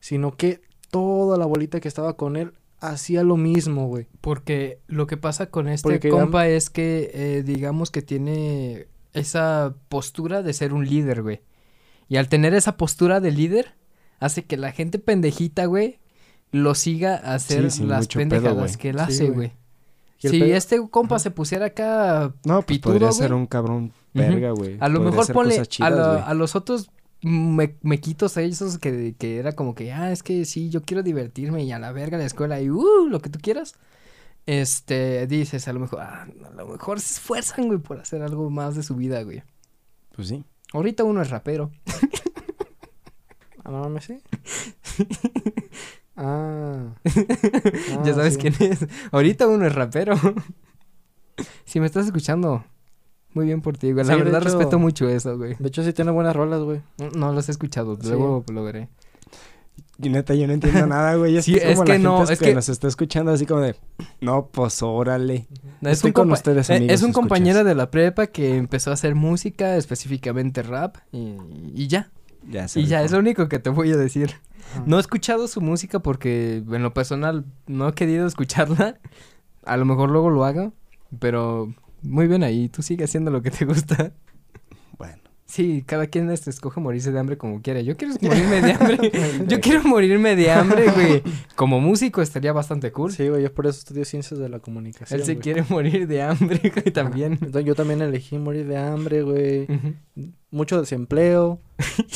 sino 0.00 0.36
que 0.36 0.60
toda 0.90 1.36
la 1.38 1.46
bolita 1.46 1.80
que 1.80 1.88
estaba 1.88 2.16
con 2.16 2.36
él 2.36 2.52
hacía 2.80 3.22
lo 3.22 3.36
mismo, 3.36 3.86
güey. 3.86 4.06
Porque 4.20 4.80
lo 4.86 5.06
que 5.06 5.16
pasa 5.16 5.46
con 5.46 5.68
este 5.68 5.82
Porque 5.88 6.08
compa 6.10 6.48
es 6.48 6.68
que, 6.70 7.10
eh, 7.14 7.42
digamos 7.44 7.90
que 7.90 8.02
tiene 8.02 8.88
esa 9.12 9.74
postura 9.88 10.42
de 10.42 10.52
ser 10.52 10.74
un 10.74 10.84
líder, 10.86 11.22
güey. 11.22 11.40
Y 12.08 12.16
al 12.16 12.28
tener 12.28 12.52
esa 12.54 12.76
postura 12.76 13.20
de 13.20 13.30
líder, 13.30 13.74
hace 14.20 14.44
que 14.44 14.56
la 14.56 14.72
gente 14.72 14.98
pendejita, 14.98 15.64
güey, 15.66 15.98
lo 16.50 16.74
siga 16.74 17.14
a 17.16 17.34
hacer 17.34 17.70
Sí, 17.70 17.84
las 17.84 18.06
pedo, 18.08 18.18
pendejadas 18.18 18.76
que 18.76 18.90
él 18.90 18.96
Sí, 18.98 19.02
hace, 19.02 19.30
güey. 19.30 19.52
Si 20.18 20.38
pedo- 20.38 20.54
este 20.54 20.88
compa 20.90 21.16
Ajá. 21.16 21.22
se 21.22 21.30
pusiera 21.30 21.66
acá, 21.66 22.34
No, 22.44 22.56
pues 22.56 22.66
Pitudo, 22.78 22.92
podría 22.92 23.08
güey. 23.08 23.18
ser 23.18 23.32
un 23.34 23.46
cabrón 23.46 23.92
verga, 24.12 24.50
güey. 24.52 24.76
a 24.80 24.88
lo 24.88 24.98
Podría 25.00 25.10
mejor 25.10 25.32
ponle 25.34 25.62
a, 25.80 25.90
la- 25.90 26.22
a 26.22 26.34
los 26.34 26.54
otros 26.54 26.90
me, 27.24 27.76
mequitos 27.82 28.36
a 28.36 28.42
esos 28.42 28.78
que, 28.78 29.14
que 29.18 29.38
era 29.38 29.52
como 29.52 29.74
que, 29.74 29.92
ah, 29.92 30.12
es 30.12 30.22
que 30.22 30.44
sí, 30.44 30.70
yo 30.70 30.82
quiero 30.82 31.02
divertirme 31.02 31.64
y 31.64 31.72
a 31.72 31.78
la 31.78 31.92
verga 31.92 32.18
la 32.18 32.24
escuela 32.26 32.60
y, 32.60 32.70
uh, 32.70 33.06
lo 33.08 33.20
que 33.20 33.30
tú 33.30 33.38
quieras. 33.40 33.74
Este, 34.46 35.26
dices, 35.26 35.66
a 35.68 35.72
lo 35.72 35.80
mejor, 35.80 36.00
ah, 36.02 36.26
a 36.46 36.50
lo 36.54 36.66
mejor 36.68 37.00
se 37.00 37.14
esfuerzan, 37.14 37.66
güey, 37.66 37.78
por 37.78 37.98
hacer 37.98 38.22
algo 38.22 38.50
más 38.50 38.76
de 38.76 38.82
su 38.82 38.94
vida, 38.94 39.22
güey. 39.22 39.42
Pues 40.14 40.28
sí. 40.28 40.44
Ahorita 40.72 41.04
uno 41.04 41.22
es 41.22 41.30
rapero. 41.30 41.70
Ah, 43.66 43.70
no 43.70 43.80
mames, 43.80 44.04
sí. 44.04 44.18
ah. 46.16 46.94
ya 48.04 48.10
Ah, 48.10 48.14
sabes 48.14 48.34
sí. 48.34 48.40
quién 48.40 48.54
es. 48.60 48.86
Ahorita 49.10 49.46
uno 49.48 49.66
es 49.66 49.74
rapero. 49.74 50.14
si 51.64 51.80
me 51.80 51.86
estás 51.86 52.04
escuchando, 52.04 52.64
muy 53.34 53.46
bien 53.46 53.60
por 53.60 53.76
ti, 53.76 53.92
güey. 53.92 54.04
La 54.06 54.14
Sí, 54.14 54.18
verdad 54.22 54.40
hecho- 54.42 54.56
respeto 54.58 54.78
mucho 54.78 55.08
eso, 55.08 55.36
güey. 55.36 55.56
De 55.58 55.68
hecho, 55.68 55.82
sí 55.82 55.92
tiene 55.92 56.10
buenas 56.10 56.34
rolas, 56.34 56.62
güey. 56.62 56.80
No, 56.98 57.10
No 57.10 57.32
los 57.32 57.48
he 57.48 57.52
escuchado, 57.52 57.96
Sí. 58.00 58.08
luego 58.08 58.44
lo 58.52 58.64
veré. 58.64 58.88
Y 60.02 60.08
neta, 60.08 60.34
yo 60.34 60.46
no 60.48 60.52
entiendo 60.52 60.86
nada, 60.86 61.14
güey. 61.14 61.40
Sí, 61.42 61.54
es 61.54 61.74
como 61.76 61.84
que 61.84 61.92
la 61.92 61.98
no, 61.98 62.16
gente 62.18 62.32
es 62.32 62.38
que, 62.40 62.44
que- 62.46 62.54
nos 62.54 62.68
está 62.68 62.88
escuchando 62.88 63.30
así 63.30 63.46
como 63.46 63.60
de... 63.60 63.76
No, 64.20 64.46
pues 64.50 64.82
órale. 64.82 65.46
Es 65.82 65.92
Estoy 65.92 66.08
un, 66.08 66.12
con 66.14 66.32
ustedes, 66.32 66.68
eh, 66.70 66.76
amigos, 66.76 66.94
es 66.94 67.02
un 67.02 67.10
escuchas. 67.10 67.14
compañero 67.28 67.64
de 67.64 67.74
la 67.76 67.90
prepa 67.90 68.26
que 68.26 68.56
empezó 68.56 68.90
a 68.90 68.94
hacer 68.94 69.14
música, 69.14 69.76
específicamente 69.76 70.62
rap, 70.62 70.96
y, 71.12 71.36
y 71.74 71.86
ya. 71.86 72.10
Ya 72.50 72.66
Y 72.74 72.86
ya, 72.86 73.02
es 73.04 73.12
lo 73.12 73.18
único 73.20 73.48
que 73.48 73.58
te 73.60 73.70
voy 73.70 73.92
a 73.92 73.96
decir. 73.96 74.32
Ajá. 74.72 74.82
No 74.86 74.96
he 74.96 75.00
escuchado 75.00 75.46
su 75.48 75.60
música 75.60 76.00
porque 76.00 76.56
en 76.68 76.82
lo 76.82 76.92
personal 76.92 77.44
no 77.66 77.88
he 77.88 77.92
querido 77.94 78.26
escucharla. 78.26 78.98
A 79.64 79.76
lo 79.76 79.84
mejor 79.84 80.10
luego 80.10 80.28
lo 80.28 80.44
haga, 80.44 80.72
pero 81.20 81.72
muy 82.04 82.26
bien 82.28 82.42
ahí. 82.44 82.68
Tú 82.68 82.82
sigue 82.82 83.04
haciendo 83.04 83.30
lo 83.30 83.42
que 83.42 83.50
te 83.50 83.64
gusta. 83.64 84.12
Bueno. 84.98 85.18
Sí, 85.46 85.84
cada 85.86 86.06
quien 86.06 86.30
este, 86.30 86.50
escoge 86.50 86.80
morirse 86.80 87.12
de 87.12 87.18
hambre 87.18 87.36
como 87.36 87.60
quiera. 87.62 87.80
Yo 87.80 87.96
quiero 87.96 88.14
morirme 88.20 88.60
de 88.62 88.72
hambre. 88.72 89.12
Yo 89.46 89.60
quiero 89.60 89.82
morirme 89.84 90.36
de 90.36 90.50
hambre, 90.50 90.90
güey. 90.90 91.22
Como 91.54 91.80
músico 91.80 92.22
estaría 92.22 92.52
bastante 92.52 92.90
cool. 92.92 93.12
Sí, 93.12 93.28
güey, 93.28 93.42
yo 93.42 93.54
por 93.54 93.66
eso 93.66 93.78
estudio 93.78 94.04
ciencias 94.04 94.40
de 94.40 94.48
la 94.48 94.58
comunicación. 94.58 95.20
Él 95.20 95.24
se 95.26 95.34
güey. 95.34 95.42
quiere 95.42 95.64
morir 95.68 96.08
de 96.08 96.22
hambre, 96.22 96.60
güey, 96.74 96.92
también. 96.92 97.34
Entonces, 97.34 97.64
yo 97.64 97.74
también 97.76 98.00
elegí 98.02 98.38
morir 98.38 98.66
de 98.66 98.76
hambre, 98.78 99.22
güey. 99.22 99.68
Mucho 100.50 100.80
desempleo. 100.80 101.60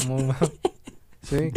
como- 0.07 0.35
sí. 1.23 1.51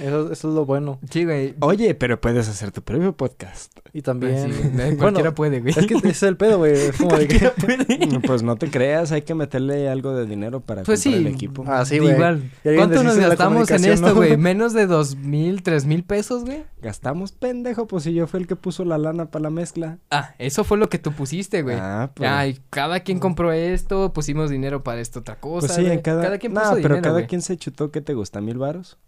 Eso, 0.00 0.32
eso 0.32 0.48
es 0.48 0.54
lo 0.54 0.64
bueno. 0.66 0.98
Sí, 1.10 1.24
güey. 1.24 1.54
Oye, 1.60 1.94
pero 1.94 2.20
puedes 2.20 2.48
hacer 2.48 2.70
tu 2.72 2.82
propio 2.82 3.16
podcast. 3.16 3.72
Y 3.92 4.02
también. 4.02 4.52
Sí, 4.52 4.60
eh, 4.62 4.70
Bueno, 4.74 4.96
cualquiera 4.98 5.34
puede, 5.34 5.60
güey. 5.60 5.74
es 5.76 5.86
que 5.86 5.94
ese 5.94 6.08
es 6.08 6.22
el 6.24 6.36
pedo, 6.36 6.58
güey. 6.58 6.72
Es 6.72 6.96
como 6.96 7.16
de 7.16 7.28
que. 7.28 8.20
pues 8.26 8.42
no 8.42 8.56
te 8.56 8.70
creas, 8.70 9.12
hay 9.12 9.22
que 9.22 9.34
meterle 9.34 9.88
algo 9.88 10.14
de 10.14 10.26
dinero 10.26 10.60
para 10.60 10.82
Pues 10.82 11.02
comprar 11.02 11.20
sí. 11.22 11.26
el 11.28 11.32
equipo. 11.34 11.64
Ah, 11.66 11.84
sí, 11.84 11.98
güey. 11.98 12.14
Igual. 12.14 12.50
¿Cuánto 12.62 13.02
nos 13.04 13.16
gastamos 13.16 13.70
en 13.70 13.84
esto, 13.84 14.08
¿no? 14.08 14.14
güey? 14.14 14.36
Menos 14.36 14.72
de 14.72 14.86
dos 14.86 15.16
mil, 15.16 15.62
tres 15.62 15.84
mil 15.86 16.04
pesos, 16.04 16.44
güey. 16.44 16.64
Gastamos 16.82 17.32
pendejo, 17.32 17.86
pues 17.86 18.04
si 18.04 18.12
yo 18.12 18.26
fui 18.26 18.40
el 18.40 18.46
que 18.46 18.56
puso 18.56 18.84
la 18.84 18.98
lana 18.98 19.26
para 19.30 19.44
la 19.44 19.50
mezcla. 19.50 19.98
Ah, 20.10 20.34
eso 20.38 20.64
fue 20.64 20.76
lo 20.76 20.88
que 20.88 20.98
tú 20.98 21.12
pusiste, 21.12 21.62
güey. 21.62 21.76
Ah, 21.80 22.10
pues. 22.14 22.28
Ay, 22.30 22.58
cada 22.70 23.00
quien 23.00 23.18
compró 23.18 23.52
esto, 23.52 24.12
pusimos 24.12 24.50
dinero 24.50 24.82
para 24.82 25.00
esta 25.00 25.20
otra 25.20 25.40
cosa. 25.40 25.66
pues 25.68 25.72
sí, 25.78 25.86
en 25.86 26.00
cada... 26.00 26.36
quien 26.38 26.52
No, 26.52 26.60
puso 26.60 26.74
pero 26.74 26.82
dinero, 26.88 27.02
cada 27.02 27.12
güey. 27.14 27.26
quien 27.26 27.40
se 27.42 27.56
chutó, 27.56 27.90
¿qué 27.90 28.00
te 28.00 28.12
gusta? 28.14 28.40
¿Mil 28.40 28.58
varos? 28.58 28.98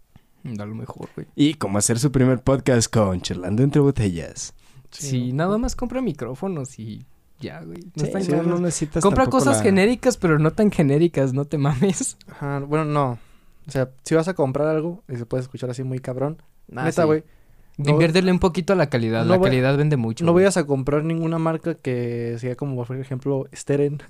A 0.61 0.65
lo 0.67 0.75
mejor, 0.75 1.09
güey. 1.15 1.27
Y 1.35 1.55
como 1.55 1.79
hacer 1.79 1.99
su 1.99 2.11
primer 2.13 2.41
podcast 2.43 2.93
con 2.93 3.21
Charlando 3.21 3.63
Entre 3.63 3.81
Botellas. 3.81 4.55
Sí, 4.91 5.33
nada 5.33 5.59
más 5.59 5.77
compra 5.77 6.01
micrófonos 6.01 6.79
y 6.79 7.05
ya, 7.41 7.61
güey. 7.63 7.79
No 7.79 7.91
Sí, 7.97 8.05
están 8.07 8.23
sí, 8.25 8.31
caros. 8.31 8.47
no 8.47 8.59
necesitas 8.59 9.03
compra 9.03 9.27
cosas 9.27 9.59
la- 9.59 9.63
genéricas, 9.65 10.17
pero 10.17 10.39
no 10.39 10.53
tan 10.53 10.71
genéricas, 10.71 11.33
no 11.33 11.45
te 11.45 11.59
mames. 11.59 12.17
Ajá, 12.31 12.61
bueno, 12.61 12.85
no. 12.85 13.19
O 13.67 13.71
sea, 13.71 13.91
si 14.05 14.15
vas 14.15 14.29
a 14.29 14.35
comprar 14.35 14.69
algo 14.69 15.03
y 15.13 15.17
se 15.17 15.27
puede 15.27 15.43
escuchar 15.43 15.69
así 15.71 15.83
muy 15.83 15.99
cabrón. 15.99 16.41
Ah, 16.75 16.85
neta, 16.85 17.03
sí. 17.03 17.07
güey. 17.07 17.25
No- 17.79 17.91
Inviértele 17.91 18.33
un 18.33 18.39
poquito 18.39 18.73
a 18.73 18.77
la 18.77 18.89
calidad. 18.89 19.25
no 19.25 19.33
la 19.33 19.37
voy- 19.37 19.49
calidad 19.51 19.77
vende 19.77 19.97
mucho. 19.99 20.25
No 20.25 20.33
güey. 20.33 20.45
vayas 20.45 20.57
a 20.57 20.65
comprar 20.65 21.05
ninguna 21.05 21.39
marca 21.39 21.75
que 21.75 22.37
sea 22.39 22.57
como, 22.57 22.83
por 22.83 22.97
ejemplo, 22.97 23.47
Steren. 23.53 24.03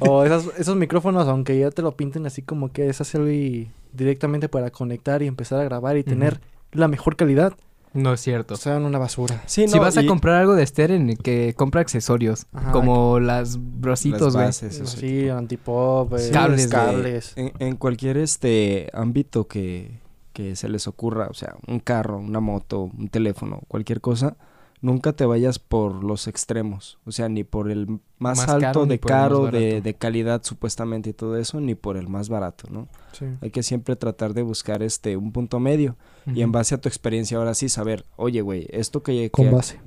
O 0.00 0.24
esas- 0.24 0.48
esos 0.58 0.76
micrófonos, 0.76 1.28
aunque 1.28 1.58
ya 1.58 1.70
te 1.70 1.82
lo 1.82 1.96
pinten 1.96 2.26
así 2.26 2.42
como 2.42 2.72
que 2.72 2.88
es 2.88 3.00
hacerlo 3.00 3.30
y 3.30 3.70
directamente 3.92 4.48
para 4.48 4.70
conectar 4.70 5.22
y 5.22 5.26
empezar 5.26 5.60
a 5.60 5.64
grabar 5.64 5.96
y 5.96 6.04
tener 6.04 6.40
la 6.72 6.88
mejor 6.88 7.16
calidad. 7.16 7.54
No 7.94 8.12
es 8.12 8.20
cierto. 8.20 8.56
Sean 8.56 8.84
una 8.84 8.98
basura. 8.98 9.42
Sí, 9.46 9.66
si 9.68 9.76
no, 9.76 9.80
vas 9.80 9.96
a 9.96 10.04
comprar 10.04 10.34
algo 10.36 10.54
de 10.54 10.66
Steren, 10.66 11.16
que 11.16 11.54
compra 11.56 11.80
accesorios. 11.80 12.44
Ajá. 12.52 12.70
como 12.72 13.18
las 13.20 13.56
las 13.56 13.58
brositos, 13.80 14.34
güey. 14.36 14.52
Sí, 14.52 15.28
antipop, 15.30 16.12
eh, 16.14 16.18
Sí, 16.18 16.30
Cables, 16.32 16.66
cables. 16.66 17.32
En, 17.36 17.52
en 17.58 17.76
cualquier 17.76 18.18
este 18.18 18.90
ámbito 18.92 19.46
que, 19.48 20.00
que 20.34 20.56
se 20.56 20.68
les 20.68 20.86
ocurra, 20.88 21.28
o 21.30 21.34
sea, 21.34 21.56
un 21.66 21.80
carro, 21.80 22.18
una 22.18 22.40
moto, 22.40 22.90
un 22.98 23.08
teléfono, 23.08 23.62
cualquier 23.66 24.02
cosa, 24.02 24.36
nunca 24.80 25.12
te 25.12 25.24
vayas 25.26 25.58
por 25.58 26.04
los 26.04 26.26
extremos. 26.28 26.98
O 27.06 27.12
sea, 27.12 27.28
ni 27.28 27.44
por 27.44 27.70
el 27.70 27.86
más, 28.18 28.38
Más 28.38 28.48
alto 28.48 28.60
caro, 28.60 28.86
de 28.86 28.98
caro, 29.00 29.46
de, 29.50 29.80
de 29.80 29.94
calidad 29.94 30.42
supuestamente 30.44 31.10
y 31.10 31.12
todo 31.12 31.36
eso, 31.36 31.60
ni 31.60 31.74
por 31.74 31.96
el 31.96 32.08
más 32.08 32.28
barato, 32.28 32.68
¿no? 32.70 32.88
Sí. 33.12 33.26
Hay 33.40 33.50
que 33.50 33.62
siempre 33.62 33.96
tratar 33.96 34.34
de 34.34 34.42
buscar 34.42 34.82
este 34.82 35.16
un 35.16 35.32
punto 35.32 35.60
medio 35.60 35.96
y 36.26 36.42
en 36.42 36.52
base 36.52 36.74
a 36.74 36.80
tu 36.80 36.88
experiencia 36.88 37.38
ahora 37.38 37.54
sí 37.54 37.68
saber, 37.68 38.04
oye, 38.16 38.40
güey, 38.42 38.66
esto 38.70 39.02
que, 39.02 39.30
Con 39.30 39.46
que- 39.46 39.50
base. 39.54 39.80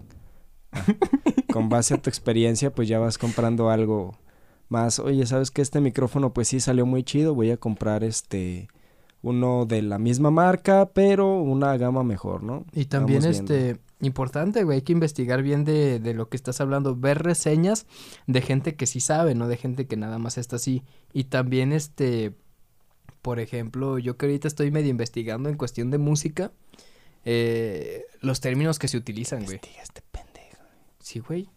con 1.51 1.69
base 1.69 1.95
a 1.95 1.97
tu 2.01 2.09
experiencia, 2.09 2.71
pues 2.73 2.87
ya 2.87 2.99
vas 2.99 3.17
comprando 3.17 3.69
algo 3.69 4.15
más. 4.69 4.99
Oye, 4.99 5.25
¿sabes 5.25 5.51
que 5.51 5.61
Este 5.61 5.81
micrófono, 5.81 6.33
pues 6.33 6.47
sí 6.47 6.59
salió 6.59 6.85
muy 6.85 7.03
chido. 7.03 7.33
Voy 7.35 7.51
a 7.51 7.57
comprar 7.57 8.03
este 8.03 8.67
uno 9.21 9.65
de 9.65 9.81
la 9.81 9.97
misma 9.97 10.31
marca, 10.31 10.89
pero 10.93 11.41
una 11.41 11.75
gama 11.77 12.03
mejor, 12.03 12.43
¿no? 12.43 12.65
Y 12.73 12.85
también 12.85 13.25
este 13.25 13.77
Importante, 14.01 14.63
güey. 14.63 14.77
Hay 14.77 14.81
que 14.81 14.93
investigar 14.93 15.41
bien 15.43 15.65
de, 15.65 15.99
de 15.99 16.13
lo 16.13 16.29
que 16.29 16.37
estás 16.37 16.61
hablando. 16.61 16.95
Ver 16.95 17.21
reseñas 17.21 17.85
de 18.27 18.41
gente 18.41 18.75
que 18.75 18.85
sí 18.87 19.01
sabe, 19.01 19.35
no 19.35 19.47
de 19.49 19.57
gente 19.57 19.87
que 19.87 19.97
nada 19.97 20.17
más 20.19 20.37
está 20.37 20.55
así. 20.55 20.83
Y 21.13 21.25
también, 21.25 21.73
este. 21.73 22.33
Por 23.21 23.39
ejemplo, 23.41 23.97
yo 23.99 24.15
que 24.15 24.27
ahorita 24.27 24.47
estoy 24.47 24.71
medio 24.71 24.89
investigando 24.89 25.49
en 25.49 25.57
cuestión 25.57 25.91
de 25.91 25.97
música. 25.97 26.51
eh, 27.25 28.05
los 28.21 28.39
términos 28.39 28.79
que 28.79 28.87
se 28.87 28.95
utilizan, 28.97 29.43
güey. 29.43 29.59
Este 29.81 30.01
pendejo. 30.09 30.63
Sí, 30.99 31.19
güey. 31.19 31.49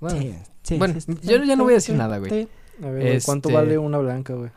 Bueno, 0.00 0.18
Sí, 0.20 0.34
sí, 0.64 0.78
bueno, 0.78 1.00
sí, 1.00 1.14
yo 1.22 1.42
ya 1.44 1.54
no 1.54 1.62
voy 1.62 1.74
a 1.74 1.76
decir 1.76 1.94
nada, 1.94 2.18
güey. 2.18 2.48
A 2.82 2.86
ver, 2.90 3.22
¿cuánto 3.24 3.48
Este- 3.50 3.56
vale 3.56 3.78
una 3.78 3.98
blanca, 3.98 4.34
güey? 4.34 4.50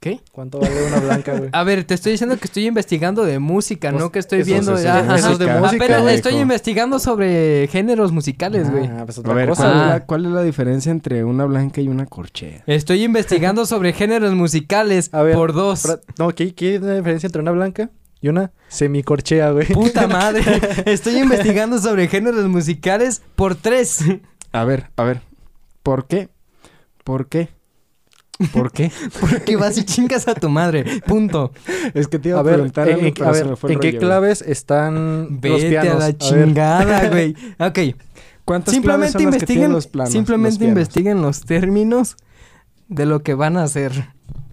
¿Qué? 0.00 0.18
¿Cuánto 0.32 0.58
vale 0.60 0.82
una 0.86 0.98
blanca, 0.98 1.36
güey? 1.36 1.50
A 1.52 1.62
ver, 1.62 1.84
te 1.84 1.92
estoy 1.92 2.12
diciendo 2.12 2.34
que 2.38 2.46
estoy 2.46 2.66
investigando 2.66 3.22
de 3.26 3.38
música, 3.38 3.90
Pues, 3.90 4.02
no 4.02 4.10
que 4.10 4.18
estoy 4.18 4.42
viendo. 4.44 4.74
es 4.74 4.82
de 5.38 5.46
música, 5.58 5.84
Apenas 5.84 6.00
güey. 6.02 6.14
estoy 6.14 6.36
investigando 6.36 6.98
sobre 6.98 7.68
géneros 7.70 8.10
musicales, 8.10 8.70
güey. 8.70 8.86
Ah, 8.86 9.02
pues 9.04 9.18
A 9.18 9.20
otra 9.20 9.34
ver, 9.34 9.48
cosa, 9.50 9.62
¿cuál, 9.62 9.72
güey. 9.74 9.82
es 9.84 9.88
la, 9.90 10.06
cuál 10.06 10.26
es 10.26 10.32
la 10.32 10.42
diferencia 10.42 10.90
entre 10.90 11.22
una 11.24 11.44
blanca 11.44 11.82
y 11.82 11.88
una 11.88 12.06
corchea? 12.06 12.62
Estoy 12.66 13.04
investigando 13.04 13.66
sobre 13.66 13.92
géneros 13.92 14.34
musicales 14.34 15.10
A 15.12 15.20
ver, 15.22 15.34
por 15.34 15.52
dos. 15.52 15.86
No, 16.18 16.30
¿qué, 16.34 16.54
¿qué 16.54 16.76
es 16.76 16.80
la 16.80 16.94
diferencia 16.94 17.26
entre 17.26 17.42
una 17.42 17.50
blanca 17.50 17.90
y 18.22 18.28
una 18.28 18.52
semicorchea, 18.68 19.50
güey? 19.50 19.66
Puta 19.66 20.06
madre. 20.08 20.42
Estoy 20.86 21.18
investigando 21.18 21.78
sobre 21.78 22.08
géneros 22.08 22.46
musicales 22.48 23.20
por 23.36 23.54
tres. 23.54 23.98
A 24.52 24.64
ver, 24.64 24.88
a 24.96 25.04
ver. 25.04 25.20
¿Por 25.82 26.06
qué? 26.06 26.30
¿Por 27.04 27.28
qué? 27.28 27.50
¿Por 28.52 28.72
qué? 28.72 28.90
Porque 29.20 29.56
vas 29.56 29.76
y 29.78 29.84
chingas 29.84 30.26
a 30.28 30.34
tu 30.34 30.48
madre. 30.48 31.00
Punto. 31.06 31.52
es 31.94 32.08
que 32.08 32.18
te 32.18 32.30
iba 32.30 32.38
A 32.38 32.40
a, 32.40 32.44
ver, 32.44 32.54
preguntar 32.54 32.88
en, 32.88 32.94
algo, 32.94 33.06
en- 33.06 33.22
a 33.24 33.30
ver, 33.32 33.42
el 33.46 33.50
¿en 33.50 33.56
qué 33.56 33.66
rollo, 33.66 33.78
güey. 33.80 33.98
claves 33.98 34.42
están 34.42 35.22
los 35.30 35.40
Vete 35.40 35.68
pianos? 35.68 35.94
a 35.94 35.98
la 35.98 36.18
chingada, 36.18 37.08
güey. 37.10 37.34
Ok. 37.58 37.78
¿Cuántas 38.44 38.74
Simplemente 38.74 39.12
son 39.12 39.24
las 39.26 39.36
que 39.36 39.46
tienen 39.46 39.64
investiguen, 39.66 39.72
los 39.72 39.86
planos? 39.86 40.12
simplemente 40.12 40.58
los 40.60 40.68
investiguen 40.68 41.22
los 41.22 41.40
términos 41.44 42.16
de 42.88 43.06
lo 43.06 43.22
que 43.22 43.34
van 43.34 43.56
a 43.56 43.62
hacer. 43.62 43.92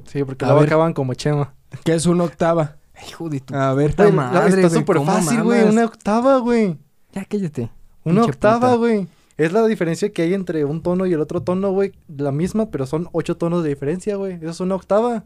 Sí, 0.06 0.24
porque 0.24 0.46
A 0.46 0.50
luego 0.50 0.62
ver. 0.62 0.70
acaban 0.70 0.94
como 0.94 1.14
chema. 1.16 1.54
¿Qué 1.84 1.96
es 1.96 2.06
una 2.06 2.26
octava? 2.26 2.76
Hijo 3.08 3.30
de 3.30 3.40
tu 3.40 3.56
A 3.56 3.74
ver. 3.74 3.92
puta 3.92 4.10
madre, 4.12 4.62
está 4.62 4.70
súper 4.70 4.98
¿cómo 4.98 5.12
fácil, 5.12 5.44
güey. 5.44 5.64
Una 5.64 5.86
octava, 5.86 6.38
güey. 6.40 6.78
Ya 7.14 7.26
cállate. 7.26 7.70
Una 8.04 8.24
octava, 8.24 8.60
puta. 8.60 8.76
güey. 8.76 9.08
Es 9.38 9.54
la 9.54 9.66
diferencia 9.68 10.12
que 10.12 10.24
hay 10.24 10.34
entre 10.34 10.66
un 10.66 10.82
tono 10.82 11.06
y 11.06 11.14
el 11.14 11.22
otro 11.22 11.44
tono, 11.44 11.72
güey. 11.72 11.94
La 12.08 12.32
misma, 12.32 12.72
pero 12.72 12.88
son 12.88 13.08
ocho 13.12 13.38
tonos 13.38 13.64
de 13.64 13.70
diferencia, 13.70 14.16
güey. 14.16 14.34
Eso 14.34 14.50
es 14.50 14.60
una 14.60 14.76
octava. 14.76 15.26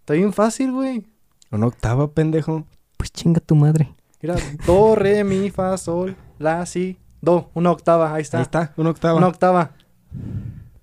Está 0.00 0.14
bien 0.14 0.32
fácil, 0.32 0.72
güey. 0.72 1.04
¿Una 1.50 1.66
octava, 1.66 2.12
pendejo? 2.12 2.64
Pues 2.96 3.12
chinga 3.12 3.40
tu 3.40 3.56
madre. 3.56 3.92
Mira, 4.22 4.36
do, 4.66 4.94
re, 4.94 5.24
mi, 5.24 5.50
fa, 5.50 5.76
sol, 5.76 6.16
la, 6.38 6.64
si, 6.66 6.98
do. 7.20 7.50
Una 7.54 7.72
octava, 7.72 8.14
ahí 8.14 8.22
está. 8.22 8.38
Ahí 8.38 8.42
está, 8.42 8.72
una 8.76 8.90
octava. 8.90 9.18
Una 9.18 9.28
octava. 9.28 9.72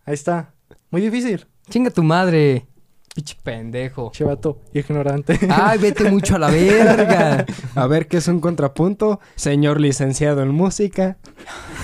Ahí 0.06 0.16
está. 0.16 0.54
Muy 0.90 1.02
difícil. 1.02 1.46
Chinga 1.70 1.92
tu 1.92 2.04
madre. 2.04 2.66
Pinche 3.18 3.36
pendejo. 3.42 4.12
Chevato, 4.14 4.62
ignorante. 4.74 5.40
Ay, 5.50 5.80
vete 5.80 6.08
mucho 6.12 6.36
a 6.36 6.38
la 6.38 6.52
verga. 6.52 7.48
A 7.74 7.88
ver, 7.88 8.08
¿qué 8.08 8.18
es 8.18 8.28
un 8.28 8.40
contrapunto? 8.40 9.20
Señor 9.34 9.82
licenciado 9.82 10.44
en 10.44 10.50
música. 10.50 11.18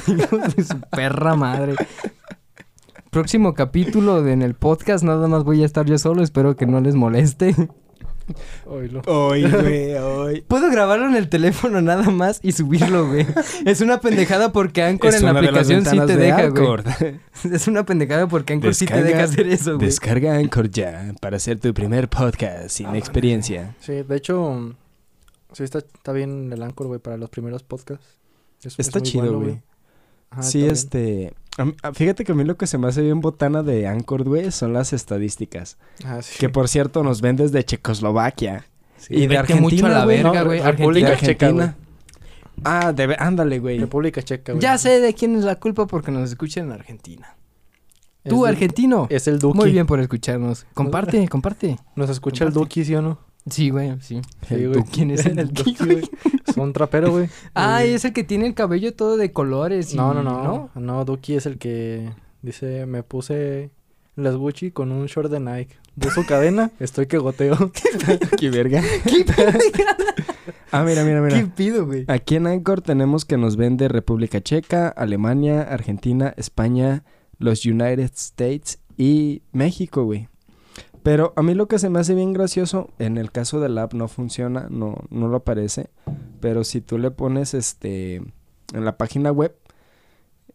Su 0.05 0.79
perra 0.91 1.35
madre. 1.35 1.73
Próximo 3.09 3.55
capítulo 3.55 4.21
de 4.21 4.33
en 4.33 4.43
el 4.43 4.53
podcast, 4.53 5.03
nada 5.03 5.27
más 5.27 5.43
voy 5.43 5.63
a 5.63 5.65
estar 5.65 5.87
yo 5.87 5.97
solo, 5.97 6.21
espero 6.21 6.55
que 6.55 6.67
no 6.67 6.79
les 6.81 6.93
moleste. 6.93 7.55
Oílo. 8.65 9.01
Hoy, 9.07 9.43
güey, 9.49 9.93
hoy. 9.95 10.41
Puedo 10.41 10.69
grabarlo 10.71 11.07
en 11.07 11.15
el 11.15 11.29
teléfono 11.29 11.81
nada 11.81 12.09
más 12.09 12.39
y 12.43 12.51
subirlo, 12.51 13.07
güey. 13.07 13.25
Es 13.65 13.81
una 13.81 13.99
pendejada 13.99 14.51
porque 14.51 14.83
Anchor 14.83 15.13
en 15.13 15.23
la 15.23 15.31
aplicación 15.31 15.85
sí 15.85 15.97
te 16.05 16.15
deja, 16.17 16.47
güey. 16.49 17.19
Es 17.51 17.67
una 17.67 17.85
pendejada 17.85 18.27
porque 18.27 18.53
Anchor 18.53 18.73
sí 18.75 18.85
te 18.85 19.01
deja 19.03 19.23
hacer 19.23 19.47
eso, 19.47 19.75
güey. 19.75 19.87
Descarga 19.87 20.35
Anchor 20.35 20.69
ya 20.69 21.13
para 21.21 21.37
hacer 21.37 21.59
tu 21.59 21.73
primer 21.73 22.09
podcast 22.09 22.69
sin 22.69 22.95
experiencia. 22.95 23.75
Sí, 23.79 24.03
de 24.03 24.15
hecho, 24.15 24.75
sí 25.51 25.63
está, 25.63 25.79
está 25.79 26.11
bien 26.13 26.51
el 26.53 26.63
Anchor, 26.63 26.87
güey, 26.87 26.99
para 26.99 27.17
los 27.17 27.29
primeros 27.29 27.63
podcasts. 27.63 28.05
Es- 28.63 28.79
Está 28.79 28.99
es 28.99 29.03
chido, 29.03 29.23
bueno, 29.25 29.39
güey. 29.39 29.61
Ajá, 30.29 30.41
Sí, 30.43 30.65
está 30.65 30.97
bien. 30.97 31.33
Este... 31.53 31.61
a 31.61 31.65
mí- 31.65 31.75
a- 31.81 31.93
Fíjate 31.93 32.23
que 32.23 32.31
a 32.31 32.35
mí 32.35 32.43
lo 32.43 32.57
que 32.57 32.67
se 32.67 32.77
me 32.77 32.87
hace 32.87 33.01
bien 33.01 33.21
botana 33.21 33.63
de 33.63 33.87
Anchor, 33.87 34.23
güey, 34.23 34.51
son 34.51 34.73
las 34.73 34.93
estadísticas. 34.93 35.77
Ah, 36.05 36.21
sí. 36.21 36.37
Que 36.39 36.49
por 36.49 36.67
cierto 36.67 37.03
nos 37.03 37.21
ven 37.21 37.35
desde 37.35 37.63
Checoslovaquia. 37.63 38.65
Sí. 38.97 39.15
y 39.15 39.27
de 39.27 39.37
Argentina, 39.37 39.69
mucho 39.69 39.85
a 39.85 39.89
la 39.89 40.03
güey. 40.05 40.17
verga, 40.23 40.39
No, 40.39 40.45
güey. 40.45 40.59
República 40.61 41.07
Argentina. 41.09 41.27
Checa, 41.33 41.51
güey. 41.51 41.69
Ah, 42.63 42.93
debe... 42.93 43.15
ándale, 43.19 43.59
güey. 43.59 43.79
República 43.79 44.21
Checa, 44.21 44.53
güey. 44.53 44.61
Ya 44.61 44.77
sé 44.77 44.99
de 45.01 45.13
quién 45.13 45.35
es 45.35 45.43
la 45.43 45.55
culpa 45.59 45.87
porque 45.87 46.11
nos 46.11 46.29
escuchan 46.29 46.65
en 46.67 46.71
Argentina. 46.73 47.35
Tú, 48.23 48.45
argentino. 48.45 49.07
Es 49.09 49.27
el 49.27 49.39
Duki. 49.39 49.57
Muy 49.57 49.71
bien 49.73 49.85
por 49.85 49.99
escucharnos. 49.99 50.65
Comparte, 50.73 51.27
comparte. 51.27 51.77
Nos 51.97 52.09
escucha 52.09 52.45
el. 52.45 52.53
Duki, 52.53 52.85
¿sí 52.85 52.95
o 52.95 53.01
no? 53.01 53.19
Sí, 53.49 53.69
güey, 53.69 53.93
sí. 54.01 54.21
Sí, 54.47 54.53
El 54.55 54.69
güey. 54.69 54.83
¿Quién 54.91 55.11
es 55.11 55.25
el 55.25 55.35
Duki, 55.53 55.75
güey? 55.83 56.01
Es 56.47 56.55
un 56.57 56.71
trapero, 56.73 57.11
güey. 57.11 57.27
Ah, 57.55 57.83
es 57.83 58.05
el 58.05 58.13
que 58.13 58.23
tiene 58.23 58.47
el 58.47 58.53
cabello 58.53 58.93
todo 58.93 59.17
de 59.17 59.31
colores 59.31 59.93
y... 59.93 59.97
No, 59.97 60.13
no, 60.13 60.23
no. 60.23 60.69
No, 60.75 61.05
Duki 61.05 61.35
es 61.35 61.45
el 61.45 61.57
que 61.57 62.11
dice, 62.41 62.85
me 62.85 63.03
puse 63.03 63.71
las 64.15 64.35
Gucci 64.35 64.71
con 64.71 64.91
un 64.91 65.07
short 65.07 65.31
de 65.31 65.39
Nike. 65.39 65.75
Puso 65.99 66.25
cadena, 66.25 66.71
estoy 66.79 67.05
que 67.07 67.17
goteo. 67.17 67.71
Qué 68.39 68.49
verga. 68.49 68.81
¿Qué 69.03 69.25
pendejada? 69.25 70.15
Ah, 70.71 70.83
mira, 70.83 71.03
mira, 71.03 71.27
¿Qué 71.27 71.35
mira. 71.35 71.55
pido, 71.55 71.85
güey? 71.85 72.05
Aquí 72.07 72.35
en 72.35 72.47
Anchor 72.47 72.81
tenemos 72.81 73.25
que 73.25 73.37
nos 73.37 73.57
ven 73.57 73.77
de 73.77 73.87
República 73.89 74.41
Checa, 74.41 74.87
Alemania, 74.87 75.61
Argentina, 75.61 76.33
España, 76.37 77.03
los 77.37 77.65
United 77.65 78.11
States 78.15 78.79
y 78.97 79.43
México, 79.51 80.03
güey. 80.05 80.29
Pero 81.03 81.33
a 81.35 81.43
mí 81.43 81.53
lo 81.53 81.67
que 81.67 81.79
se 81.79 81.89
me 81.89 81.99
hace 81.99 82.15
bien 82.15 82.33
gracioso, 82.33 82.89
en 82.97 83.17
el 83.17 83.31
caso 83.31 83.59
del 83.59 83.77
app 83.77 83.93
no 83.93 84.07
funciona, 84.07 84.67
no, 84.69 84.95
no 85.09 85.27
lo 85.27 85.37
aparece. 85.37 85.89
Pero 86.39 86.63
si 86.63 86.81
tú 86.81 86.97
le 86.97 87.11
pones 87.11 87.53
este 87.53 88.15
en 88.73 88.85
la 88.85 88.97
página 88.97 89.31
web, 89.31 89.55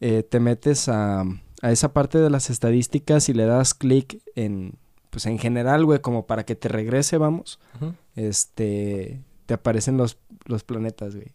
eh, 0.01 0.23
te 0.23 0.41
metes 0.41 0.89
a, 0.89 1.25
a 1.63 1.73
esa 1.73 1.93
parte 1.93 2.19
de 2.19 2.31
las 2.31 2.51
estadísticas 2.51 3.29
y 3.29 3.35
le 3.35 3.45
das 3.45 3.75
clic 3.75 4.23
en, 4.35 4.75
pues 5.11 5.27
en 5.27 5.39
general, 5.39 5.85
güey, 5.85 6.01
como 6.01 6.27
para 6.27 6.45
que 6.45 6.55
te 6.55 6.69
regrese, 6.69 7.19
vamos 7.19 7.59
este 8.19 9.23
te 9.47 9.55
aparecen 9.55 9.97
los, 9.97 10.19
los 10.45 10.63
planetas, 10.63 11.15
güey. 11.17 11.31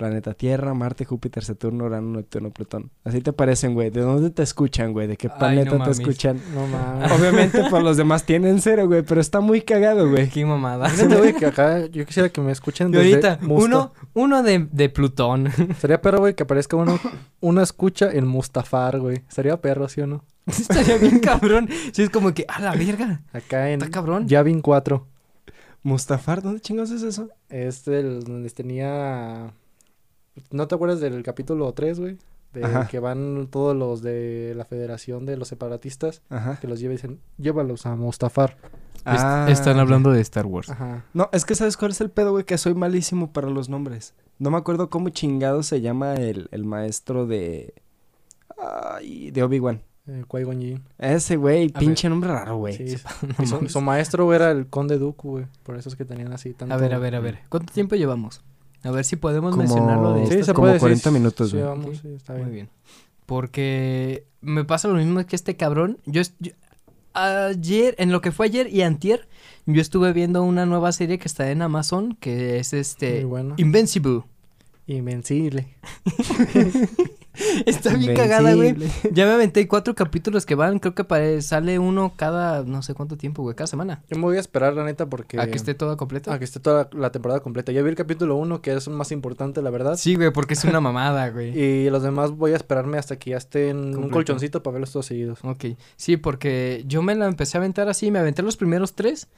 Planeta 0.00 0.32
Tierra, 0.32 0.72
Marte, 0.72 1.04
Júpiter, 1.04 1.44
Saturno, 1.44 1.84
Urano, 1.84 2.16
Neptuno, 2.16 2.48
Plutón. 2.48 2.90
Así 3.04 3.20
te 3.20 3.28
aparecen, 3.28 3.74
güey. 3.74 3.90
¿De 3.90 4.00
dónde 4.00 4.30
te 4.30 4.42
escuchan, 4.42 4.94
güey? 4.94 5.06
¿De 5.06 5.18
qué 5.18 5.28
Ay, 5.30 5.38
planeta 5.38 5.64
no 5.72 5.72
te 5.72 5.78
mames. 5.80 6.00
escuchan? 6.00 6.40
No 6.54 6.66
mames. 6.66 7.12
Obviamente, 7.12 7.62
pues 7.68 7.82
los 7.82 7.98
demás 7.98 8.24
tienen 8.24 8.62
cero, 8.62 8.86
güey. 8.86 9.02
Pero 9.02 9.20
está 9.20 9.40
muy 9.40 9.60
cagado, 9.60 10.08
güey. 10.08 10.30
Qué 10.30 10.46
mamada. 10.46 10.88
Imagínate, 10.88 11.16
güey, 11.20 11.34
que 11.34 11.44
acá 11.44 11.84
yo 11.84 12.06
quisiera 12.06 12.30
que 12.30 12.40
me 12.40 12.50
escuchen 12.50 12.88
Y 12.88 12.92
desde 12.92 13.10
ahorita, 13.28 13.38
Musto. 13.46 13.66
uno, 13.66 13.92
uno 14.14 14.42
de, 14.42 14.66
de 14.72 14.88
Plutón. 14.88 15.50
Sería 15.78 16.00
perro, 16.00 16.20
güey, 16.20 16.34
que 16.34 16.44
aparezca 16.44 16.78
uno, 16.78 16.98
una 17.40 17.62
escucha 17.62 18.10
en 18.10 18.26
Mustafar, 18.26 19.00
güey. 19.00 19.20
Sería 19.28 19.60
perro, 19.60 19.86
¿sí 19.90 20.00
o 20.00 20.06
no? 20.06 20.24
Estaría 20.46 20.96
bien 20.96 21.18
cabrón. 21.18 21.68
Sí, 21.92 22.04
es 22.04 22.08
como 22.08 22.32
que, 22.32 22.46
a 22.48 22.58
la 22.62 22.74
verga. 22.74 23.20
Acá 23.34 23.68
en 23.70 23.82
Está 23.82 23.90
cabrón. 23.90 24.26
Yavin 24.28 24.62
4. 24.62 25.06
Mustafar, 25.82 26.40
¿dónde 26.40 26.60
chingados 26.60 26.90
es 26.90 27.02
eso? 27.02 27.28
Es 27.50 27.86
el 27.86 28.24
donde 28.24 28.48
tenía... 28.48 29.52
¿No 30.50 30.68
te 30.68 30.74
acuerdas 30.74 31.00
del 31.00 31.22
capítulo 31.22 31.72
3, 31.72 32.00
güey? 32.00 32.18
De 32.52 32.64
Ajá. 32.64 32.88
que 32.88 32.98
van 32.98 33.46
todos 33.50 33.76
los 33.76 34.02
de 34.02 34.54
la 34.56 34.64
Federación 34.64 35.24
de 35.24 35.36
los 35.36 35.48
Separatistas. 35.48 36.22
Ajá. 36.30 36.58
Que 36.60 36.66
los 36.66 36.80
lleva 36.80 36.94
y 36.94 36.96
dicen, 36.96 37.20
llévalos 37.38 37.86
a 37.86 37.94
Mustafar. 37.94 38.56
Ah, 39.04 39.46
Están 39.48 39.78
hablando 39.78 40.10
de 40.10 40.20
Star 40.20 40.46
Wars. 40.46 40.68
Ajá. 40.70 41.04
No, 41.14 41.28
es 41.32 41.44
que 41.44 41.54
¿sabes 41.54 41.76
cuál 41.76 41.92
es 41.92 42.00
el 42.00 42.10
pedo, 42.10 42.32
güey? 42.32 42.44
Que 42.44 42.58
soy 42.58 42.74
malísimo 42.74 43.32
para 43.32 43.48
los 43.48 43.68
nombres. 43.68 44.14
No 44.38 44.50
me 44.50 44.58
acuerdo 44.58 44.90
cómo 44.90 45.10
chingado 45.10 45.62
se 45.62 45.80
llama 45.80 46.14
el, 46.14 46.48
el 46.50 46.64
maestro 46.64 47.26
de... 47.26 47.74
Ay, 48.58 49.30
de 49.30 49.42
Obi-Wan. 49.42 49.82
Eh, 50.06 50.24
Qui-Gon. 50.26 50.82
Ese, 50.98 51.36
güey. 51.36 51.68
Pinche 51.68 52.08
nombre 52.08 52.30
raro, 52.30 52.56
güey. 52.56 52.76
Sí, 52.76 52.96
No 53.38 53.68
su, 53.68 53.80
maestro 53.80 54.32
era 54.34 54.50
el 54.50 54.66
conde 54.66 54.98
Dooku, 54.98 55.30
güey. 55.30 55.46
Por 55.62 55.76
eso 55.76 55.88
es 55.88 55.96
que 55.96 56.04
tenían 56.04 56.32
así 56.32 56.52
tanto... 56.52 56.74
A 56.74 56.78
ver, 56.78 56.94
a 56.94 56.98
ver, 56.98 57.14
a 57.14 57.20
ver. 57.20 57.40
¿Cuánto 57.48 57.72
tiempo 57.72 57.94
llevamos? 57.94 58.42
A 58.82 58.90
ver 58.90 59.04
si 59.04 59.16
podemos 59.16 59.50
Como- 59.52 59.62
mencionarlo 59.62 60.14
de 60.14 60.26
Sí, 60.26 60.34
esto. 60.34 60.46
se 60.46 60.54
como 60.54 60.66
puede, 60.66 60.74
sí, 60.78 60.80
40 60.80 61.08
sí, 61.10 61.14
minutos, 61.14 61.50
sí, 61.50 61.56
vamos, 61.58 62.04
está 62.04 62.32
Muy 62.32 62.42
bien. 62.42 62.52
bien. 62.52 62.68
Porque 63.26 64.24
me 64.40 64.64
pasa 64.64 64.88
lo 64.88 64.94
mismo 64.94 65.24
que 65.26 65.36
este 65.36 65.56
cabrón. 65.56 65.98
Yo, 66.06 66.22
yo- 66.40 66.52
ayer, 67.12 67.94
en 67.98 68.10
lo 68.12 68.20
que 68.20 68.32
fue 68.32 68.46
ayer 68.46 68.68
y 68.72 68.82
antier, 68.82 69.28
yo 69.66 69.80
estuve 69.80 70.12
viendo 70.12 70.42
una 70.42 70.66
nueva 70.66 70.92
serie 70.92 71.18
que 71.18 71.28
está 71.28 71.50
en 71.50 71.62
Amazon, 71.62 72.16
que 72.20 72.58
es 72.58 72.72
este 72.72 73.24
bueno. 73.24 73.54
Invincible. 73.58 74.22
Invencible. 74.86 75.68
Está 77.66 77.94
bien 77.94 78.14
cagada, 78.14 78.54
güey. 78.54 78.74
Ya 79.12 79.26
me 79.26 79.32
aventé 79.32 79.66
cuatro 79.68 79.94
capítulos 79.94 80.46
que 80.46 80.54
van, 80.54 80.78
creo 80.78 80.94
que 80.94 81.42
sale 81.42 81.78
uno 81.78 82.12
cada 82.16 82.62
no 82.64 82.82
sé 82.82 82.94
cuánto 82.94 83.16
tiempo, 83.16 83.42
güey, 83.42 83.54
cada 83.56 83.66
semana. 83.66 84.02
Yo 84.10 84.16
me 84.16 84.22
voy 84.22 84.36
a 84.36 84.40
esperar, 84.40 84.74
la 84.74 84.84
neta, 84.84 85.06
porque... 85.06 85.40
A 85.40 85.46
que 85.46 85.56
esté 85.56 85.74
todo 85.74 85.96
completo. 85.96 86.32
a 86.32 86.38
que 86.38 86.44
esté 86.44 86.60
toda 86.60 86.88
la 86.92 87.10
temporada 87.12 87.40
completa. 87.40 87.72
Ya 87.72 87.82
vi 87.82 87.90
el 87.90 87.96
capítulo 87.96 88.36
1, 88.36 88.62
que 88.62 88.72
es 88.74 88.86
el 88.86 88.94
más 88.94 89.12
importante, 89.12 89.62
la 89.62 89.70
verdad. 89.70 89.96
Sí, 89.96 90.14
güey, 90.14 90.32
porque 90.32 90.54
es 90.54 90.64
una 90.64 90.80
mamada, 90.80 91.30
güey. 91.30 91.58
Y 91.58 91.90
los 91.90 92.02
demás 92.02 92.30
voy 92.30 92.52
a 92.52 92.56
esperarme 92.56 92.98
hasta 92.98 93.18
que 93.18 93.30
ya 93.30 93.36
estén 93.36 93.96
un 93.96 94.10
colchoncito 94.10 94.62
para 94.62 94.74
verlos 94.74 94.92
todos 94.92 95.06
seguidos. 95.06 95.40
Ok, 95.42 95.64
sí, 95.96 96.16
porque 96.16 96.84
yo 96.86 97.02
me 97.02 97.14
la 97.14 97.26
empecé 97.26 97.56
a 97.56 97.60
aventar 97.60 97.88
así, 97.88 98.10
me 98.10 98.18
aventé 98.18 98.42
los 98.42 98.56
primeros 98.56 98.94
tres, 98.94 99.28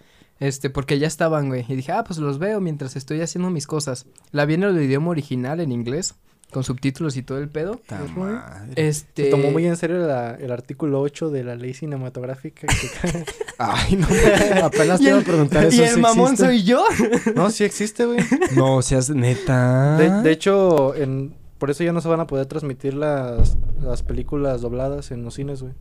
este, 0.41 0.71
porque 0.71 0.99
ya 0.99 1.07
estaban, 1.07 1.49
güey, 1.49 1.65
y 1.69 1.77
dije, 1.77 1.93
ah, 1.93 2.05
pues 2.05 2.19
los 2.19 2.39
veo 2.39 2.61
mientras 2.61 2.97
estoy 2.97 3.21
haciendo 3.21 3.51
mis 3.51 3.67
cosas. 3.67 4.07
La 4.31 4.45
vi 4.45 4.55
en 4.55 4.65
el 4.65 4.81
idioma 4.81 5.11
original, 5.11 5.61
en 5.61 5.73
inglés, 5.73 6.15
con 6.53 6.65
subtítulos 6.65 7.17
y 7.17 7.23
todo 7.23 7.39
el 7.39 7.49
pedo. 7.49 7.81
Madre. 8.17 8.73
Este... 8.77 9.25
Se 9.25 9.31
tomó 9.31 9.51
muy 9.51 9.67
en 9.67 9.77
serio 9.77 9.99
la- 9.99 10.35
el 10.35 10.53
artículo 10.53 11.01
8 11.01 11.31
de 11.31 11.45
la 11.45 11.55
ley 11.57 11.75
cinematográfica. 11.75 12.67
que- 12.67 13.25
Ay, 13.59 13.97
no. 13.97 14.07
Apenas 14.65 15.01
Y 15.01 15.05
te 15.05 15.09
iba 15.11 15.17
a 15.17 15.21
el- 15.21 15.25
preguntar 15.27 15.65
eso. 15.65 15.81
¿Y 15.83 15.85
el 15.85 15.95
¿sí 15.95 16.01
mamón 16.01 16.33
existe? 16.33 16.45
soy 16.47 16.63
yo? 16.65 16.85
no, 17.35 17.51
sí 17.51 17.65
existe, 17.65 18.05
güey. 18.05 18.19
No, 18.55 18.83
seas 18.83 19.11
neta. 19.11 19.97
De, 19.97 20.11
de 20.23 20.31
hecho, 20.31 20.95
en, 20.95 21.35
por 21.59 21.71
eso 21.71 21.83
ya 21.85 21.93
no 21.93 22.01
se 22.01 22.09
van 22.09 22.21
a 22.21 22.27
poder 22.27 22.47
transmitir 22.47 22.95
las, 22.95 23.57
las 23.81 24.03
películas 24.03 24.61
dobladas 24.61 25.11
en 25.11 25.25
los 25.25 25.35
cines, 25.35 25.63
güey. 25.63 25.73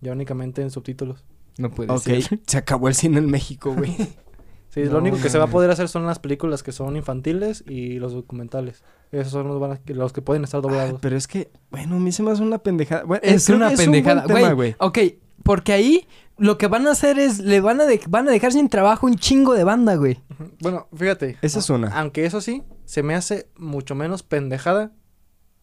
Ya 0.00 0.12
únicamente 0.12 0.62
en 0.62 0.70
subtítulos. 0.70 1.24
No 1.58 1.70
puede 1.70 1.90
Ok, 1.90 2.02
ser. 2.02 2.40
se 2.46 2.58
acabó 2.58 2.88
el 2.88 2.94
cine 2.94 3.18
en 3.18 3.30
México, 3.30 3.72
güey. 3.74 3.96
Sí, 4.76 4.82
No, 4.84 4.90
lo 4.92 4.98
único 4.98 5.16
que 5.20 5.30
se 5.30 5.38
va 5.38 5.44
a 5.44 5.48
poder 5.48 5.70
hacer 5.70 5.88
son 5.88 6.04
las 6.06 6.18
películas 6.18 6.62
que 6.62 6.70
son 6.70 6.96
infantiles 6.96 7.64
y 7.66 7.94
los 7.98 8.12
documentales. 8.12 8.84
Esos 9.10 9.32
son 9.32 9.48
los, 9.48 9.58
van 9.58 9.72
a- 9.72 9.80
los 9.86 10.12
que 10.12 10.20
pueden 10.20 10.44
estar 10.44 10.58
Ay, 10.58 10.62
doblados. 10.62 10.98
pero 11.00 11.16
es 11.16 11.26
que, 11.26 11.50
bueno, 11.70 11.96
a 11.96 11.98
mí 11.98 12.12
se 12.12 12.22
me 12.22 12.30
hace 12.30 12.42
una 12.42 12.58
pendejada. 12.58 13.04
Bueno, 13.04 13.22
Es 13.24 13.48
una 13.48 13.66
buen 13.68 13.76
pendejada, 13.78 14.24
tema, 14.24 14.52
güey. 14.52 14.76
Ok, 14.78 14.98
porque 15.42 15.72
ahí 15.72 16.06
lo 16.36 16.58
que 16.58 16.66
van 16.66 16.86
a 16.86 16.90
hacer 16.90 17.18
es, 17.18 17.38
le 17.38 17.62
van 17.62 17.80
a, 17.80 17.86
de- 17.86 18.02
van 18.08 18.28
a 18.28 18.30
dejar 18.32 18.52
sin 18.52 18.68
trabajo 18.68 19.06
un 19.06 19.16
chingo 19.16 19.54
de 19.54 19.64
banda, 19.64 19.94
güey. 19.96 20.18
Bueno, 20.60 20.88
fíjate. 20.94 21.38
Esa 21.40 21.60
es 21.60 21.70
una. 21.70 21.88
Aunque 21.98 22.26
eso 22.26 22.42
sí, 22.42 22.62
se 22.84 23.02
me 23.02 23.14
hace 23.14 23.48
mucho 23.56 23.94
menos 23.94 24.22
pendejada 24.22 24.92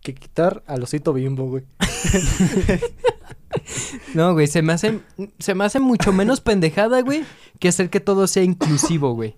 que 0.02 0.16
quitar 0.16 0.64
al 0.66 0.82
osito 0.82 1.14
bimbo, 1.14 1.46
güey. 1.46 1.66
No, 4.14 4.34
güey, 4.34 4.48
se 4.48 4.62
me 4.62 4.74
hace, 4.74 5.00
se 5.40 5.56
me 5.56 5.64
hace 5.66 5.80
mucho 5.80 6.12
menos 6.14 6.42
pendejada, 6.42 7.02
güey, 7.02 7.24
que 7.60 7.68
hacer 7.70 7.90
que 7.90 8.00
todo 8.00 8.28
sea 8.28 8.44
inclusivo, 8.44 9.14
güey. 9.14 9.36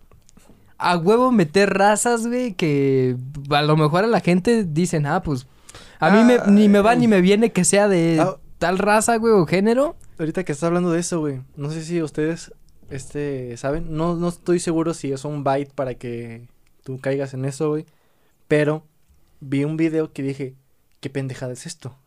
A 0.77 0.97
huevo 0.97 1.31
meter 1.31 1.73
razas, 1.73 2.27
güey, 2.27 2.53
que 2.53 3.15
a 3.49 3.61
lo 3.61 3.77
mejor 3.77 4.03
a 4.03 4.07
la 4.07 4.19
gente 4.19 4.63
dicen, 4.65 5.05
ah, 5.05 5.23
pues, 5.23 5.47
a 5.99 6.09
mí 6.11 6.23
me- 6.23 6.39
ni 6.51 6.67
me 6.67 6.81
va 6.81 6.95
ni 6.95 7.07
me 7.07 7.21
viene 7.21 7.51
que 7.51 7.63
sea 7.63 7.87
de 7.87 8.19
Ah. 8.19 8.35
tal 8.59 8.77
raza, 8.77 9.15
güey, 9.17 9.33
o 9.33 9.45
género. 9.45 9.95
Ahorita 10.19 10.43
que 10.43 10.51
estás 10.51 10.67
hablando 10.67 10.91
de 10.91 10.99
eso, 10.99 11.19
güey. 11.19 11.41
No 11.55 11.71
sé 11.71 11.83
si 11.83 12.01
ustedes 12.01 12.53
este, 12.89 13.55
saben. 13.57 13.95
No, 13.95 14.15
no 14.15 14.27
estoy 14.29 14.59
seguro 14.59 14.93
si 14.93 15.11
es 15.11 15.25
un 15.25 15.43
byte 15.43 15.71
para 15.73 15.95
que 15.95 16.47
tú 16.83 16.99
caigas 16.99 17.33
en 17.33 17.45
eso, 17.45 17.69
güey. 17.69 17.85
Pero 18.47 18.83
vi 19.39 19.63
un 19.63 19.75
video 19.77 20.11
que 20.13 20.21
dije, 20.23 20.55
¿qué 20.99 21.09
pendejada 21.09 21.53
es 21.53 21.65
esto? 21.65 21.97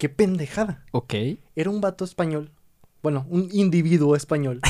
¿Qué 0.00 0.08
pendejada? 0.08 0.82
Ok. 0.92 1.12
Era 1.54 1.68
un 1.68 1.82
vato 1.82 2.06
español. 2.06 2.50
Bueno, 3.02 3.26
un 3.28 3.50
individuo 3.52 4.16
español. 4.16 4.62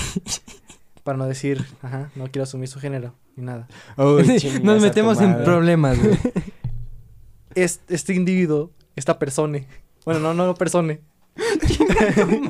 para 1.05 1.17
no 1.17 1.27
decir, 1.27 1.65
ajá, 1.83 2.11
no 2.17 2.25
quiero 2.25 2.43
asumir 2.43 2.67
su 2.67 2.81
género 2.81 3.15
ni 3.37 3.45
nada. 3.45 3.69
Nos 3.97 4.83
metemos 4.83 5.21
en 5.21 5.45
problemas, 5.45 6.03
güey. 6.03 6.19
Este, 7.55 7.95
este 7.95 8.15
individuo, 8.15 8.73
esta 8.97 9.19
persona. 9.21 9.61
Bueno, 10.05 10.21
no, 10.21 10.35
no 10.35 10.55
persona. 10.55 10.99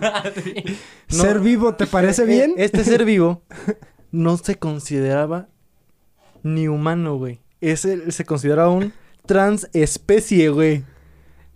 Madre. 0.01 0.65
No. 1.11 1.23
¿Ser 1.23 1.41
vivo 1.41 1.75
te 1.75 1.87
parece 1.87 2.23
Eh, 2.23 2.27
bien? 2.27 2.55
Este 2.57 2.85
ser 2.85 3.05
vivo 3.05 3.43
no 4.11 4.39
se 4.39 4.57
consideraba 4.57 5.49
ni 6.43 6.67
humano, 6.69 7.17
güey. 7.17 7.41
Ese 7.61 8.11
se 8.11 8.25
consideraba 8.25 8.71
un 8.71 8.93
transespecie, 9.27 10.49
güey. 10.49 10.85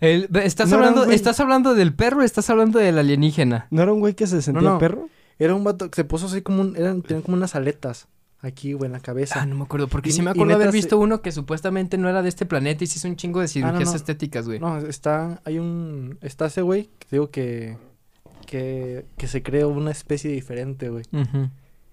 El- 0.00 0.28
¿estás, 0.42 0.68
No 0.70 0.76
hablando, 0.76 1.04
güey. 1.04 1.14
¿Estás 1.16 1.40
hablando 1.40 1.74
del 1.74 1.94
perro 1.94 2.20
o 2.20 2.22
estás 2.22 2.50
hablando 2.50 2.78
del 2.78 2.98
alienígena? 2.98 3.66
¿No 3.70 3.82
era 3.82 3.92
un 3.92 4.00
güey 4.00 4.14
que 4.14 4.26
se 4.26 4.42
sentía 4.42 4.68
no. 4.70 4.78
perro? 4.78 5.08
Era 5.38 5.54
un 5.54 5.64
vato 5.64 5.90
que 5.90 5.96
se 5.96 6.04
puso 6.04 6.26
así 6.26 6.42
como 6.42 6.60
un... 6.60 6.76
Eran, 6.76 7.02
tenían 7.02 7.22
como 7.22 7.36
unas 7.36 7.54
aletas 7.54 8.06
aquí, 8.40 8.72
güey, 8.74 8.86
en 8.86 8.92
la 8.92 9.00
cabeza. 9.00 9.40
Ah, 9.42 9.46
no 9.46 9.54
me 9.56 9.64
acuerdo, 9.64 9.88
porque 9.88 10.10
Y- 10.10 10.12
sí 10.12 10.22
me 10.22 10.30
acuerdo 10.30 10.54
haber 10.54 10.68
se- 10.70 10.76
visto 10.76 10.98
uno 10.98 11.22
que 11.22 11.32
supuestamente 11.32 11.96
no 11.98 12.08
era 12.08 12.22
de 12.22 12.28
este 12.28 12.44
planeta 12.46 12.84
y 12.84 12.86
se 12.86 12.98
hizo 12.98 13.08
un 13.08 13.16
chingo 13.16 13.40
de 13.40 13.48
cirugías 13.48 13.90
no. 13.90 13.96
estéticas, 13.96 14.46
güey. 14.46 14.58
No, 14.60 14.78
está... 14.78 15.40
Hay 15.44 15.58
un... 15.58 16.18
Está 16.20 16.46
ese 16.46 16.62
güey 16.62 16.90
que 16.98 17.06
digo 17.12 17.30
que... 17.30 17.76
Que, 18.46 19.06
que 19.16 19.26
se 19.26 19.42
creó 19.42 19.70
una 19.70 19.90
especie 19.90 20.30
diferente, 20.30 20.90
güey. 20.90 21.04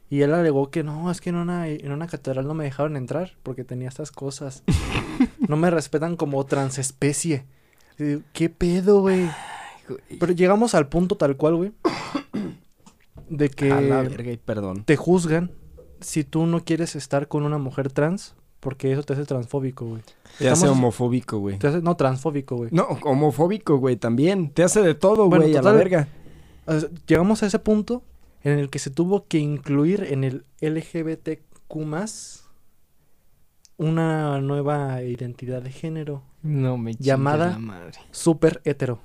Y 0.09 0.21
él 0.23 0.33
alegó 0.33 0.69
que 0.69 0.83
no, 0.83 1.09
es 1.09 1.21
que 1.21 1.29
en 1.29 1.37
una, 1.37 1.69
en 1.69 1.91
una 1.93 2.07
catedral 2.07 2.45
no 2.45 2.53
me 2.53 2.65
dejaron 2.65 2.97
entrar 2.97 3.31
porque 3.43 3.63
tenía 3.63 3.87
estas 3.87 4.11
cosas. 4.11 4.63
no 5.47 5.55
me 5.55 5.71
respetan 5.71 6.17
como 6.17 6.45
transespecie. 6.45 7.45
Digo, 8.01 8.21
¿Qué 8.33 8.49
pedo, 8.49 9.01
güey? 9.01 9.29
Pero 10.19 10.33
llegamos 10.33 10.73
al 10.73 10.87
punto 10.87 11.15
tal 11.15 11.37
cual, 11.37 11.55
güey. 11.55 11.71
De 13.29 13.49
que 13.49 13.71
A 13.71 13.81
la 13.81 14.01
verga, 14.01 14.31
y 14.31 14.37
perdón. 14.37 14.83
te 14.83 14.95
juzgan 14.95 15.51
si 15.99 16.23
tú 16.23 16.45
no 16.45 16.63
quieres 16.63 16.95
estar 16.95 17.27
con 17.27 17.43
una 17.43 17.57
mujer 17.57 17.91
trans 17.91 18.35
porque 18.59 18.91
eso 18.91 19.03
te 19.03 19.13
hace 19.13 19.25
transfóbico, 19.25 19.85
güey. 19.85 20.01
Te 20.37 20.49
hace 20.49 20.67
homofóbico, 20.67 21.39
güey. 21.39 21.57
Te 21.57 21.67
hace, 21.67 21.81
no, 21.81 21.95
transfóbico, 21.95 22.57
güey. 22.57 22.69
No, 22.71 22.83
homofóbico, 23.03 23.77
güey, 23.77 23.95
también. 23.95 24.51
Te 24.51 24.63
hace 24.63 24.81
de 24.81 24.93
todo, 24.93 25.27
Bueno, 25.27 25.45
güey, 25.45 25.55
a 25.55 25.61
la 25.61 25.71
total. 25.71 25.77
verga. 25.77 26.07
O 26.65 26.79
sea, 26.79 26.89
llegamos 27.07 27.41
a 27.41 27.47
ese 27.47 27.57
punto 27.59 28.03
en 28.43 28.59
el 28.59 28.69
que 28.69 28.79
se 28.79 28.91
tuvo 28.91 29.25
que 29.27 29.39
incluir 29.39 30.03
en 30.09 30.23
el 30.23 30.45
LGBTQ 30.61 31.41
una 33.77 34.41
nueva 34.41 35.01
identidad 35.01 35.61
de 35.63 35.71
género 35.71 36.21
No 36.43 36.77
me 36.77 36.91
chingues 36.93 37.05
Llamada- 37.07 37.49
la 37.51 37.59
madre. 37.59 37.99
súper 38.11 38.61
hetero. 38.65 38.99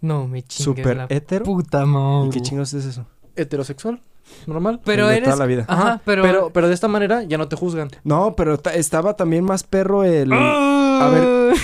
No 0.00 0.26
me 0.28 0.42
chingues 0.42 0.64
Super 0.64 0.96
la 0.96 1.06
hetero. 1.08 1.44
puta 1.44 1.86
madre. 1.86 2.28
¿Y 2.28 2.30
qué 2.32 2.40
chingos 2.42 2.74
es 2.74 2.84
eso? 2.84 3.06
Heterosexual, 3.36 4.02
normal. 4.46 4.80
Pero 4.84 5.06
de 5.08 5.16
eres... 5.16 5.24
toda 5.24 5.36
la 5.36 5.46
vida. 5.46 5.64
Ajá, 5.68 6.00
pero... 6.04 6.22
Pero, 6.22 6.50
pero 6.52 6.68
de 6.68 6.74
esta 6.74 6.88
manera 6.88 7.22
ya 7.22 7.38
no 7.38 7.48
te 7.48 7.56
juzgan. 7.56 7.88
No, 8.04 8.34
pero 8.36 8.58
ta- 8.58 8.74
estaba 8.74 9.14
también 9.16 9.44
más 9.44 9.62
perro 9.62 10.04
el... 10.04 10.30
A 10.32 11.08
ver, 11.10 11.54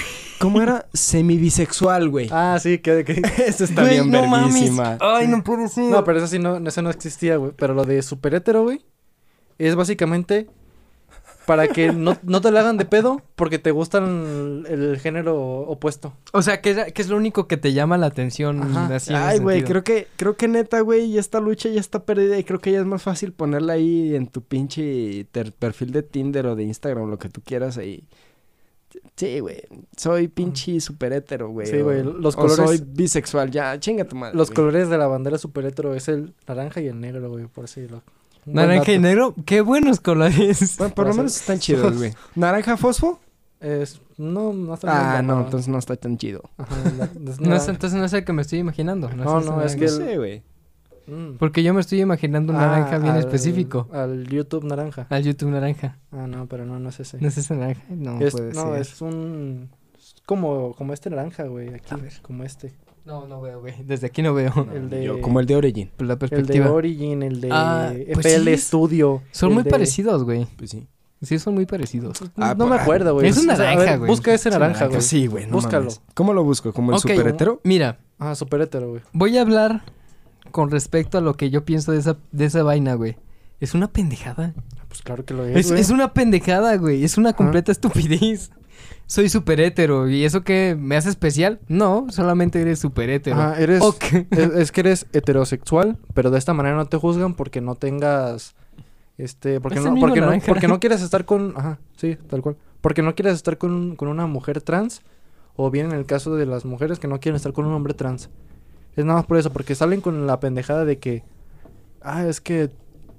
¿Cómo 0.41 0.63
era? 0.63 0.87
Semibisexual, 0.95 2.09
güey. 2.09 2.29
Ah, 2.33 2.59
sí, 2.61 2.79
que... 2.79 3.05
que- 3.05 3.21
Eso 3.47 3.65
está 3.65 3.83
Güey, 3.83 3.95
bien 4.01 4.11
no 4.11 4.27
mames. 4.27 4.55
verguísima. 4.55 4.97
Ay, 5.01 5.29
no 5.29 5.45
puede 5.45 5.69
ser. 5.69 5.85
No, 5.91 6.03
pero 6.05 6.19
eso 6.19 6.27
sí 6.29 6.39
no, 6.39 6.57
eso 6.57 6.81
no 6.83 6.89
existía, 6.91 7.37
güey. 7.37 7.53
Pero 7.57 7.75
lo 7.75 7.85
de 7.85 8.01
super 8.03 8.35
hetero, 8.35 8.63
güey, 8.63 8.83
es 9.59 9.75
básicamente 9.77 10.49
para 11.47 11.67
que 11.69 11.93
no, 11.93 12.17
no 12.23 12.41
te 12.41 12.51
la 12.53 12.61
hagan 12.61 12.77
de 12.77 12.85
pedo 12.85 13.23
porque 13.35 13.59
te 13.59 13.71
gustan 13.73 14.65
el, 14.69 14.83
el 14.83 14.99
género 15.01 15.37
opuesto. 15.63 16.13
O 16.33 16.43
sea, 16.43 16.61
que 16.61 16.71
es, 16.71 16.93
que 16.93 17.03
es 17.03 17.09
lo 17.09 17.17
único 17.17 17.49
que 17.49 17.57
te 17.57 17.73
llama 17.73 17.99
la 17.99 18.07
atención 18.07 18.63
así 18.93 19.13
Ay, 19.15 19.39
güey, 19.41 19.65
creo 19.65 19.83
que, 19.83 20.07
creo 20.17 20.37
que 20.37 20.47
neta, 20.49 20.81
güey, 20.81 21.11
ya 21.13 21.21
esta 21.21 21.41
lucha 21.41 21.69
ya 21.69 21.81
está 21.81 22.05
perdida 22.05 22.39
y 22.39 22.45
creo 22.45 22.61
que 22.61 22.73
ya 22.73 22.81
es 22.81 22.87
más 22.87 23.03
fácil 23.03 23.33
ponerla 23.33 23.73
ahí 23.73 24.15
en 24.15 24.27
tu 24.29 24.43
pinche 24.43 25.27
ter- 25.33 25.53
perfil 25.53 25.93
de 25.93 26.03
Tinder 26.03 26.47
o 26.47 26.55
de 26.57 26.63
Instagram, 26.65 27.11
lo 27.11 27.19
que 27.19 27.29
tú 27.29 27.41
quieras 27.45 27.79
ahí. 27.79 28.07
Sí, 29.17 29.39
güey, 29.39 29.63
soy 29.97 30.27
pinche 30.29 30.81
super 30.81 31.13
hétero, 31.13 31.49
güey. 31.51 31.67
Sí, 31.67 31.81
güey, 31.81 32.03
los 32.03 32.37
o 32.37 32.49
soy 32.49 32.57
colores- 32.59 32.93
bisexual, 32.95 33.51
ya, 33.51 33.79
chinga 33.79 34.05
tu 34.05 34.17
madre. 34.17 34.37
Los 34.37 34.51
colores 34.51 34.89
de 34.89 34.99
la 34.99 35.07
bandera 35.07 35.39
super 35.39 35.65
hetero 35.65 35.95
es 35.95 36.09
el 36.09 36.35
naranja 36.47 36.81
y 36.81 36.89
el 36.89 37.01
negro, 37.01 37.29
güey, 37.31 37.47
por 37.47 37.65
así 37.65 37.83
lo... 37.83 37.89
buen 37.89 38.03
Naranja 38.47 38.93
y 38.93 38.99
negro, 38.99 39.35
qué 39.47 39.61
buenos 39.61 40.01
colores. 40.01 40.77
Bueno, 40.79 40.95
por 40.95 41.07
lo 41.09 41.15
menos 41.15 41.37
están 41.37 41.59
chidos, 41.59 41.97
güey. 41.99 42.13
¿Naranja 42.35 42.77
fosfo? 42.77 43.21
Es, 43.61 44.01
no, 44.17 44.53
no 44.55 44.75
está 44.75 45.19
Ah, 45.19 45.23
no, 45.23 45.41
entonces 45.45 45.69
no 45.69 45.79
está 45.79 45.95
tan 45.97 46.17
chido. 46.17 46.43
Ajá, 46.57 46.75
la- 46.99 47.05
es 47.05 47.41
No 47.41 47.49
nara- 47.51 47.57
es, 47.57 47.69
entonces 47.69 47.99
no 47.99 48.05
es 48.07 48.13
el 48.15 48.25
que 48.25 48.33
me 48.33 48.43
estoy 48.43 48.59
imaginando. 48.61 49.11
No, 49.11 49.39
es 49.41 49.47
no, 49.47 49.63
es 49.63 49.77
que 49.77 49.89
sé, 49.89 50.17
güey. 50.17 50.43
Mm. 51.07 51.37
Porque 51.39 51.63
yo 51.63 51.75
me 51.75 51.81
estoy 51.81 52.01
imaginando 52.01 52.53
un 52.53 52.59
Ah, 52.59 52.67
naranja 52.69 52.99
bien 52.99 53.13
al- 53.15 53.19
específico. 53.21 53.89
Al 53.93 54.27
YouTube 54.29 54.65
naranja. 54.65 55.07
Al 55.11 55.23
YouTube 55.25 55.51
naranja. 55.51 55.99
Ah, 56.13 56.27
no, 56.27 56.47
pero 56.47 56.65
no, 56.65 56.79
no 56.79 56.89
es 56.89 57.01
ese. 57.01 57.19
¿No 57.21 57.29
es 57.29 57.37
ese 57.37 57.55
naranja? 57.55 57.83
No, 57.91 58.19
es, 58.21 58.33
puede 58.33 58.53
no, 58.55 58.73
ser. 58.73 58.81
es 58.81 59.01
un... 59.03 59.71
es 59.99 60.15
como, 60.25 60.75
como 60.75 60.93
este 60.95 61.11
naranja, 61.11 61.45
güey, 61.45 61.75
aquí, 61.75 61.93
A 61.95 61.97
ver. 61.97 62.13
como 62.23 62.45
este. 62.45 62.73
No, 63.11 63.27
no 63.27 63.41
veo, 63.41 63.61
güey. 63.61 63.75
Desde 63.85 64.07
aquí 64.07 64.23
no 64.23 64.33
veo. 64.35 64.53
El 64.73 64.89
de- 64.89 65.05
Yo, 65.05 65.21
como 65.21 65.41
el 65.41 65.47
de 65.47 65.57
Origin. 65.57 65.91
Por 65.97 66.07
la 66.07 66.15
El 66.15 66.19
de 66.21 66.29
perspectiva. 66.29 66.71
Origin, 66.71 67.23
el 67.25 67.41
de 67.41 67.49
Ah, 67.51 67.93
pues 68.15 68.25
FL 68.27 68.57
sí. 68.57 68.63
Studio. 68.63 69.23
Son 69.33 69.53
muy 69.53 69.65
de- 69.65 69.71
parecidos, 69.71 70.23
güey. 70.25 70.47
Pues 70.57 70.71
sí. 70.71 70.87
Sí, 71.23 71.39
son 71.39 71.55
muy 71.55 71.67
parecidos. 71.67 72.19
Ah, 72.37 72.55
no 72.57 72.67
pues, 72.67 72.71
me 72.71 72.77
acuerdo, 72.77 73.13
güey. 73.15 73.27
es 73.29 73.37
un 73.37 73.51
O 73.51 73.57
sea, 73.57 73.71
a 73.73 73.75
naranja, 73.75 73.97
güey. 73.97 74.09
Busca 74.11 74.33
ese 74.33 74.49
naranja, 74.49 74.85
güey. 74.87 74.97
Pues 74.97 75.07
sí, 75.07 75.27
güey, 75.27 75.45
no 75.47 75.53
Búscalo. 75.53 75.81
mames. 75.87 76.01
¿Cómo 76.15 76.33
lo 76.33 76.45
busco? 76.45 76.73
¿Como 76.73 76.93
el 76.93 76.97
Ok. 76.99 77.03
super 77.11 77.27
hetero? 77.27 77.61
Mira, 77.65 77.99
Ah, 78.19 78.35
super 78.35 78.61
hetero, 78.63 78.89
güey. 78.91 79.03
voy 79.13 79.37
a 79.37 79.43
hablar 79.43 79.83
con 80.53 80.71
respecto 80.71 81.19
a 81.19 81.21
lo 81.21 81.35
que 81.35 81.51
yo 81.51 81.65
pienso 81.67 81.93
de 81.93 81.99
esa, 81.99 82.17
de 82.33 82.45
esa 82.47 82.63
vaina, 82.63 82.95
güey. 82.95 83.17
Es 83.61 83.75
una 83.75 83.89
pendejada. 83.93 84.55
Pues 84.89 85.03
claro 85.03 85.25
que 85.27 85.35
lo 85.35 85.45
es, 85.45 85.57
Es, 85.57 85.69
güey. 85.69 85.81
es 85.83 85.91
una 85.91 86.15
pendejada, 86.15 86.75
güey. 86.77 87.05
Es 87.05 87.19
una 87.19 87.35
completa 87.35 87.71
estupidez. 87.73 88.51
Soy 89.07 89.29
súper 89.29 89.61
hétero. 89.61 90.09
¿Y 90.09 90.25
eso 90.25 90.43
qué 90.43 90.77
me 90.79 90.97
hace 90.97 91.09
especial? 91.09 91.61
No, 91.69 92.07
solamente 92.11 92.61
eres 92.61 92.79
súper 92.79 93.11
hétero. 93.11 93.37
Ajá, 93.37 93.61
eres, 93.61 93.83
Ok. 93.83 94.05
es, 94.31 94.39
es 94.39 94.73
que 94.73 94.81
eres 94.81 95.07
heterosexual, 95.13 95.99
pero 96.15 96.31
de 96.31 96.39
esta 96.39 96.55
manera 96.55 96.77
no 96.77 96.87
te 96.87 96.97
juzgan 96.97 97.35
porque 97.35 97.61
no 97.61 97.75
tengas, 97.75 98.55
este, 99.19 99.61
porque 99.61 99.79
Es 99.79 99.85
no, 99.85 99.97
porque 99.97 100.21
no, 100.21 100.33
porque 100.47 100.69
no 100.69 100.81
quieres 100.81 101.03
estar 101.03 101.25
con, 101.25 101.55
ajá, 101.57 101.79
sí, 101.97 102.17
tal 102.29 102.41
cual, 102.43 102.57
porque 102.81 103.03
no 103.03 103.15
quieres 103.15 103.35
estar 103.35 103.59
con, 103.59 103.97
con 103.97 104.09
una 104.09 104.27
mujer 104.27 104.63
trans, 104.63 105.03
o 105.57 105.71
bien 105.71 105.87
en 105.87 105.93
el 105.93 106.07
caso 106.07 106.37
de 106.37 106.47
las 106.47 106.65
mujeres 106.65 106.99
que 106.99 107.09
no 107.09 107.21
quieren 107.21 107.37
estar 107.37 107.53
con 107.53 107.67
un 107.67 107.73
hombre 107.75 107.95
trans. 107.95 108.31
Es 108.97 109.05
nada 109.05 109.19
más 109.19 109.27
por 109.27 109.37
eso, 109.37 109.53
porque 109.53 109.75
salen 109.75 110.01
con 110.01 110.27
la 110.27 110.41
pendejada 110.41 110.85
de 110.85 110.99
que, 110.99 111.23
ah, 112.01 112.27
es 112.27 112.41
que 112.41 112.71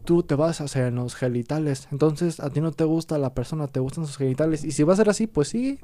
tú 0.06 0.24
te 0.24 0.36
vas 0.36 0.62
a 0.62 0.66
hacer 0.66 0.88
en 0.88 0.96
los 0.96 1.16
genitales, 1.16 1.88
entonces 1.92 2.40
a 2.40 2.50
ti 2.50 2.62
no 2.62 2.72
te 2.72 2.84
gusta 2.84 3.18
la 3.18 3.34
persona, 3.34 3.68
te 3.68 3.80
gustan 3.80 4.06
sus 4.06 4.18
genitales, 4.18 4.64
y 4.64 4.72
si 4.72 4.84
va 4.84 4.94
a 4.94 4.98
ser 4.98 5.10
así, 5.10 5.28
pues 5.28 5.48
sí, 5.50 5.80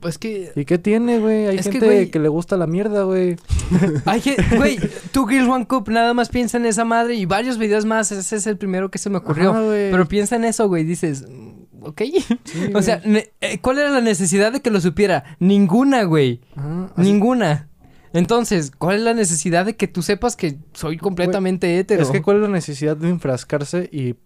Pues 0.00 0.18
que 0.18 0.50
¿y 0.56 0.64
qué 0.64 0.78
tiene, 0.78 1.20
güey? 1.20 1.46
Hay 1.46 1.58
Es 1.58 1.66
que, 1.66 1.72
gente 1.74 1.86
güey- 1.86 2.10
que 2.10 2.18
le 2.18 2.28
gusta 2.28 2.56
la 2.56 2.66
mierda, 2.66 3.04
güey. 3.04 3.36
Hay 4.04 4.20
güey, 4.58 4.76
tú 5.12 5.26
Girls 5.28 5.48
One 5.48 5.66
Cup 5.68 5.88
nada 5.90 6.12
más 6.12 6.28
piensa 6.28 6.56
en 6.58 6.66
esa 6.66 6.84
madre 6.84 7.14
y 7.14 7.24
varios 7.24 7.56
videos 7.56 7.84
más, 7.84 8.10
ese 8.10 8.34
es 8.36 8.46
el 8.48 8.56
primero 8.58 8.90
que 8.90 8.98
se 8.98 9.10
me 9.10 9.18
ocurrió. 9.18 9.50
Ajá. 9.52 9.60
Pero 9.62 10.08
piensa 10.08 10.34
en 10.34 10.44
eso, 10.44 10.66
güey, 10.66 10.82
dices, 10.82 11.24
mm, 11.28 11.84
ok. 11.84 12.02
Sí, 12.44 12.58
o 12.74 12.82
sea, 12.82 13.00
eh, 13.04 13.58
¿cuál 13.60 13.78
era 13.78 13.90
la 13.90 14.00
necesidad 14.00 14.50
de 14.52 14.60
que 14.60 14.70
lo 14.72 14.80
supiera? 14.80 15.36
Ninguna, 15.38 16.02
güey. 16.02 16.40
Ajá, 16.56 16.90
así- 16.96 17.02
Ninguna. 17.12 17.68
Entonces, 18.12 18.70
¿cuál 18.76 18.96
es 18.96 19.02
la 19.02 19.14
necesidad 19.14 19.64
de 19.66 19.76
que 19.76 19.88
tú 19.88 20.02
sepas 20.02 20.36
que 20.36 20.58
soy 20.74 20.98
completamente 20.98 21.78
hétero? 21.78 22.02
Es 22.02 22.10
que 22.10 22.22
cuál 22.22 22.36
es 22.36 22.42
la 22.42 22.48
necesidad 22.48 22.96
de 22.96 23.08
enfrascarse 23.08 23.88
y 23.92 24.16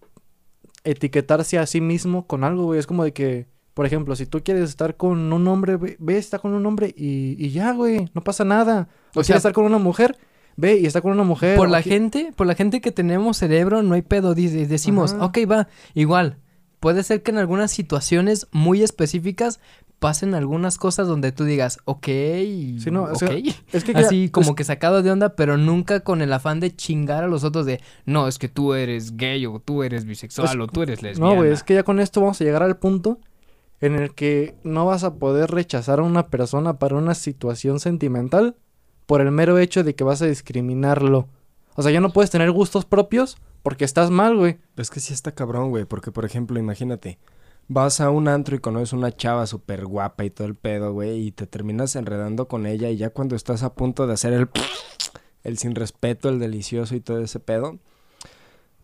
etiquetarse 0.84 1.59
a 1.59 1.66
sí 1.66 1.80
mismo 1.80 2.26
con 2.26 2.45
algo, 2.45 2.64
güey. 2.64 2.78
Es 2.78 2.87
como 2.87 3.05
de 3.05 3.12
que, 3.12 3.47
por 3.74 3.87
ejemplo, 3.87 4.14
si 4.16 4.26
tú 4.26 4.43
quieres 4.43 4.68
estar 4.70 4.97
con 4.97 5.32
un 5.32 5.49
hombre, 5.49 5.76
ve, 5.76 5.97
ve, 5.99 6.18
está 6.18 6.39
con 6.39 6.53
un 6.55 6.64
hombre 6.66 6.95
y, 6.97 7.37
y 7.45 7.51
ya, 7.51 7.72
güey, 7.72 8.09
no 8.14 8.22
pasa 8.22 8.45
nada. 8.45 8.89
O, 9.14 9.20
O 9.20 9.22
quieres 9.22 9.26
sea- 9.28 9.37
estar 9.37 9.53
con 9.53 9.64
una 9.64 9.78
mujer, 9.78 10.16
ve 10.57 10.78
y 10.78 10.87
está 10.87 11.01
con 11.01 11.12
una 11.12 11.24
mujer. 11.24 11.57
por 11.57 11.68
la 11.68 11.82
gente, 11.82 12.32
por 12.37 12.47
la 12.47 12.55
gente 12.55 12.80
que 12.80 12.93
tenemos 12.93 13.37
cerebro, 13.37 13.82
no 13.82 13.95
hay 13.95 14.03
pedo. 14.03 14.34
dice- 14.34 14.66
decimos, 14.66 15.12
Ajá. 15.14 15.24
ok, 15.26 15.39
va, 15.51 15.68
igual. 15.95 16.39
Puede 16.80 17.03
ser 17.03 17.22
que 17.22 17.30
en 17.30 17.39
algunas 17.39 17.70
situaciones 17.72 18.47
muy 18.53 18.82
específicas 18.82 19.61
pasen 19.99 20.34
algunas 20.34 20.76
cosas 20.78 21.09
donde 21.09 21.32
tú 21.32 21.44
digas, 21.44 21.78
ok, 21.86 22.07
Sí, 22.07 22.90
no, 22.92 23.05
o 23.05 23.12
ok. 23.12 23.18
sea, 23.18 23.30
Es 23.72 23.82
que 23.84 23.92
Así 23.94 24.26
ya- 24.26 24.32
como 24.32 24.51
es- 24.51 24.57
que 24.57 24.64
sacado 24.64 25.03
de 25.03 25.11
onda, 25.11 25.34
pero 25.36 25.57
nunca 25.57 26.01
con 26.01 26.20
el 26.22 26.32
afán 26.32 26.61
de 26.61 26.74
chingar 26.74 27.24
a 27.24 27.28
los 27.28 27.44
otros 27.44 27.64
de, 27.66 27.80
no, 28.05 28.28
es 28.28 28.38
que 28.38 28.49
tú 28.49 28.74
eres 28.74 29.16
gay 29.16 29.47
o 29.47 29.59
tú 29.61 29.82
eres 29.82 30.05
bisexual 30.05 30.49
Es- 30.49 30.57
o 30.57 30.66
tú 30.66 30.82
eres 30.82 31.03
lesbiana. 31.03 31.30
No, 31.30 31.36
güey, 31.36 31.51
es 31.53 31.62
que 31.62 31.74
ya 31.74 31.82
con 31.82 31.99
esto 32.01 32.20
vamos 32.20 32.40
a 32.40 32.44
llegar 32.44 32.62
al 32.62 32.76
punto 32.76 33.18
en 33.80 33.94
el 33.94 34.14
que 34.14 34.55
no 34.64 34.86
vas 34.86 35.05
a 35.05 35.14
poder 35.14 35.51
rechazar 35.51 35.99
a 35.99 36.03
una 36.03 36.28
persona 36.28 36.78
para 36.78 36.97
una 36.97 37.14
situación 37.14 37.80
sentimental 37.80 38.57
por 39.07 39.20
el 39.20 39.30
mero 39.30 39.59
hecho 39.59 39.84
de 39.84 39.94
que 39.94 40.03
vas 40.05 40.20
a 40.22 40.26
discriminarlo. 40.26 41.28
O 41.74 41.82
sea, 41.82 41.92
ya 41.92 42.01
no 42.01 42.11
puedes 42.12 42.30
tener 42.30 42.51
gustos 42.53 42.84
propios 42.86 43.36
porque 43.62 43.84
estás 43.84 44.11
mal, 44.11 44.36
güey. 44.36 44.59
Es 44.76 44.90
que 44.90 45.01
sí 45.01 45.12
está 45.12 45.32
cabrón, 45.32 45.70
güey, 45.70 45.84
porque 45.84 46.11
por 46.11 46.24
ejemplo, 46.24 46.59
imagínate, 46.59 47.18
vas 47.69 48.01
a 48.01 48.11
un 48.11 48.29
antro 48.29 48.57
y 48.57 48.61
conoces 48.61 48.93
una 48.93 49.14
chava 49.14 49.47
súper 49.47 49.87
guapa 49.87 50.25
y 50.25 50.31
todo 50.31 50.47
el 50.47 50.55
pedo, 50.55 50.93
güey, 50.93 51.27
y 51.27 51.33
te 51.33 51.47
terminas 51.47 51.97
enredando 51.97 52.49
con 52.49 52.67
ella 52.67 52.91
y 52.91 52.97
ya 52.97 53.11
cuando 53.11 53.35
estás 53.37 53.62
a 53.62 53.75
punto 53.75 54.07
de 54.07 54.14
hacer 54.14 54.33
el 54.33 54.49
el 55.45 55.59
sin 55.59 55.75
respeto, 55.75 56.29
el 56.29 56.39
delicioso 56.39 56.95
y 56.95 57.01
todo 57.01 57.21
ese 57.23 57.41
pedo, 57.41 57.79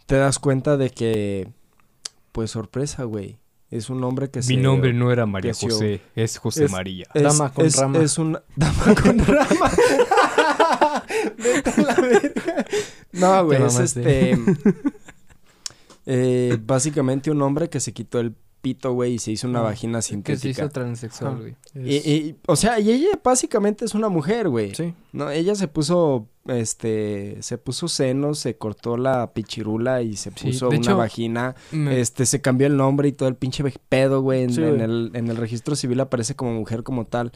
te 0.07 0.17
das 0.17 0.39
cuenta 0.39 0.77
de 0.77 0.91
que 0.91 1.49
pues 2.33 2.51
sorpresa, 2.51 3.05
güey. 3.05 3.39
Es 3.71 3.89
un 3.89 4.05
hombre 4.05 4.29
que 4.31 4.43
se 4.43 4.55
no 4.55 5.11
era 5.11 5.25
María 5.25 5.55
José, 5.55 6.03
es 6.15 6.37
José 6.37 6.69
María. 6.69 7.07
es, 7.15 7.23
Dama 7.23 7.55
con 7.55 7.65
es- 7.65 7.77
rama. 7.77 7.99
es 8.01 8.19
una 8.19 8.43
dama 8.57 8.95
con 9.03 9.19
rama. 9.19 9.71
Vete 11.39 11.71
a 11.71 11.83
la 11.83 11.95
verga. 11.95 12.67
No, 13.13 13.45
güey, 13.47 13.63
es 13.63 13.79
este. 13.79 14.39
eh, 16.07 16.59
básicamente 16.61 17.31
un 17.31 17.41
hombre 17.41 17.71
que 17.71 17.81
se 17.81 17.95
quitó 17.95 18.21
el 18.21 18.35
pito, 18.63 18.93
güey, 18.95 19.15
y 19.15 19.19
se 19.19 19.33
hizo 19.33 19.47
una 19.49 19.59
Ah, 19.59 19.63
vagina 19.65 19.99
Que 19.99 20.03
se 20.03 20.09
sintética. 20.09 20.63
hizo 20.63 20.69
transexual, 20.71 21.37
güey. 21.41 21.57
Y, 21.75 21.97
y- 22.11 22.37
o 22.47 22.57
sea, 22.57 22.81
y 22.81 22.91
ella 22.91 23.09
básicamente 23.23 23.85
es 23.85 23.95
una 23.95 24.09
mujer, 24.09 24.49
güey. 24.49 24.75
Sí. 24.75 24.95
No, 25.13 25.29
ella 25.31 25.55
se 25.55 25.69
puso, 25.69 26.29
este, 26.47 27.37
se 27.41 27.59
puso 27.59 27.89
senos, 27.89 28.39
se 28.39 28.57
cortó 28.57 28.97
la 28.97 29.33
pichirula 29.35 30.01
y 30.03 30.17
se 30.17 30.31
Sí, 30.37 30.47
puso 30.53 30.69
de 30.71 30.77
una 30.79 30.87
hecho, 30.87 30.97
vagina. 30.97 31.55
Me- 31.73 32.01
Este, 32.01 32.25
se 32.25 32.41
cambió 32.41 32.67
el 32.69 32.77
nombre 32.77 33.09
y 33.09 33.13
todo 33.13 33.29
el 33.29 33.35
pinche 33.37 33.63
pedo, 33.89 34.23
güey. 34.23 34.45
En, 34.45 34.53
Sí, 34.55 34.63
en 34.63 34.69
güey. 34.77 34.83
el, 34.83 35.11
en 35.15 35.29
el 35.29 35.37
registro 35.37 35.75
civil 35.77 36.01
aparece 36.01 36.35
como 36.37 36.53
mujer 36.55 36.83
como 36.83 37.05
tal. 37.07 37.33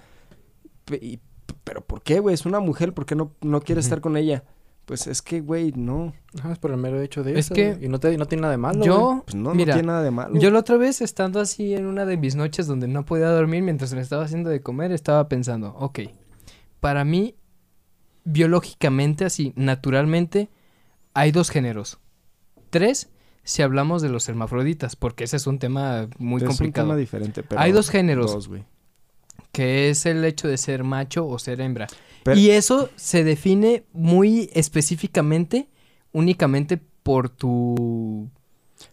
Y- 1.01 1.19
pero 1.65 1.81
¿por 1.81 2.03
qué, 2.03 2.21
güey? 2.21 2.35
Es 2.35 2.47
una 2.47 2.61
mujer, 2.61 2.93
¿por 2.95 3.07
qué 3.07 3.15
no, 3.15 3.33
no 3.41 3.61
quiere 3.61 3.81
estar 3.81 4.01
con 4.01 4.17
ella? 4.17 4.45
Pues 4.87 5.07
es 5.09 5.21
que, 5.21 5.41
güey, 5.41 5.73
no. 5.73 6.15
Ajá, 6.39 6.53
es 6.53 6.59
por 6.59 6.71
el 6.71 6.77
mero 6.79 7.01
hecho 7.03 7.23
de 7.25 7.33
Es 7.33 7.47
eso. 7.47 7.55
que. 7.55 7.77
Y 7.83 7.89
no, 7.89 7.99
te, 8.01 8.17
no 8.17 8.27
tiene 8.27 8.43
nada 8.43 8.53
de 8.53 8.57
malo. 8.59 8.85
yo, 8.85 9.23
Pues 9.27 9.35
no, 9.35 9.53
Mira, 9.53 9.75
no 9.75 9.79
tiene 9.81 9.87
nada 9.89 10.03
de 10.03 10.11
malo. 10.13 10.39
yo 10.39 10.51
la 10.51 10.61
otra 10.61 10.77
vez 10.77 11.01
estando 11.01 11.41
así 11.41 11.75
en 11.75 11.87
una 11.87 12.07
de 12.07 12.17
mis 12.17 12.37
noches 12.37 12.67
donde 12.69 12.87
no 12.89 13.05
podía 13.05 13.29
dormir 13.31 13.63
mientras 13.63 13.93
me 13.95 14.01
estaba 14.01 14.25
haciendo 14.25 14.49
de 14.49 14.61
comer, 14.63 14.93
estaba 14.93 15.29
pensando, 15.29 15.75
ok, 15.79 16.01
para 16.81 17.05
mí, 17.05 17.35
biológicamente, 18.25 19.25
así, 19.25 19.53
naturalmente, 19.57 20.49
hay 21.15 21.33
dos 21.33 21.51
géneros. 21.51 21.99
Tres, 22.71 23.09
si 23.43 23.63
hablamos 23.63 24.03
de 24.03 24.09
los 24.09 24.29
hermafroditas, 24.29 24.97
porque 24.97 25.25
ese 25.25 25.37
es 25.37 25.47
un 25.47 25.59
tema 25.59 26.09
muy 26.19 26.43
es 26.43 26.47
complicado. 26.49 26.87
un 26.87 26.91
tema 26.91 26.97
diferente, 26.97 27.43
pero... 27.43 27.61
Hay 27.61 27.73
dos 27.73 27.91
géneros, 27.91 28.33
Dos, 28.33 28.49
güey. 28.49 28.65
Que 29.57 29.89
es 29.91 30.05
el 30.05 30.23
hecho 30.25 30.49
de 30.49 30.59
ser 30.59 30.85
macho 30.85 31.27
o 31.27 31.39
ser 31.39 31.61
hembra. 31.63 31.87
Pero- 32.23 32.39
Y 32.39 32.51
eso 32.51 32.91
se 32.97 33.25
define 33.25 33.85
muy 33.93 34.51
específicamente, 34.53 35.69
únicamente 36.13 36.79
por 37.03 37.29
tu 37.31 38.29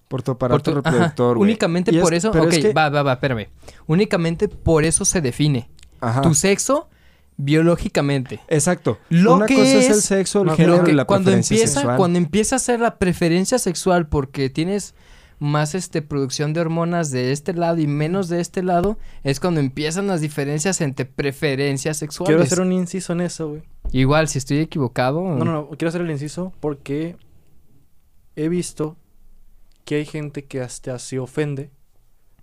Por 0.08 0.22
tu 0.24 0.32
aparato 0.32 0.58
por 0.58 0.62
tu- 0.64 0.90
reproductor, 0.90 1.38
güey. 1.38 1.50
únicamente 1.50 1.92
Y 1.94 1.98
es- 1.98 2.02
por 2.04 2.14
eso, 2.14 2.32
pero 2.32 2.46
ok, 2.46 2.54
es 2.54 2.60
que- 2.60 2.74
va, 2.74 2.90
va, 2.90 3.04
va, 3.04 3.14
espérame. 3.14 3.48
Únicamente 3.88 4.48
por 4.48 4.86
eso 4.86 5.04
se 5.06 5.20
define 5.22 5.70
Ajá. 6.00 6.22
tu 6.22 6.34
sexo 6.34 6.88
biológicamente. 7.36 8.40
Exacto. 8.48 9.00
Lo 9.10 9.36
Una 9.36 9.46
que 9.48 9.56
cosa 9.56 9.68
es, 9.80 9.86
el 9.88 9.92
es- 9.98 10.06
sexo, 10.06 10.42
el 10.42 10.48
no, 10.48 10.56
género 10.56 10.84
que 10.84 10.92
y 10.92 10.96
la 10.96 11.06
cuando 11.06 11.26
preferencia 11.26 11.56
empieza, 11.56 11.74
sexual. 11.82 11.98
cuando 11.98 12.18
empieza 12.20 12.56
a 12.56 12.60
ser 12.60 12.80
la 12.80 12.98
preferencia 13.00 13.60
sexual 13.60 14.08
porque 14.08 14.50
tienes 14.50 14.96
más 15.44 15.76
este 15.76 16.02
producción 16.02 16.54
de 16.54 16.62
hormonas 16.62 17.12
de 17.12 17.32
este 17.32 17.54
lado 17.54 17.80
y 17.80 17.88
menos 17.88 18.30
de 18.30 18.40
este 18.40 18.64
lado, 18.64 18.98
es 19.24 19.40
cuando 19.40 19.60
empiezan 19.60 20.08
las 20.08 20.22
diferencias 20.22 20.82
entre 20.82 21.06
preferencias 21.06 21.98
sexuales. 21.98 22.30
Quiero 22.30 22.44
hacer 22.44 22.62
un 22.62 22.72
inciso 22.72 23.14
en 23.14 23.22
eso, 23.22 23.50
güey. 23.50 23.64
Igual, 23.92 24.28
si 24.28 24.38
estoy 24.38 24.60
equivocado. 24.60 25.22
No, 25.22 25.46
no, 25.46 25.52
no. 25.52 25.70
Quiero 25.70 25.90
hacer 25.90 26.02
el 26.02 26.12
inciso 26.12 26.54
porque 26.60 27.18
he 28.36 28.50
visto 28.50 28.96
que 29.86 29.96
hay 29.96 30.06
gente 30.06 30.46
que 30.46 30.62
hasta 30.62 30.98
se 30.98 31.20
ofende 31.20 31.70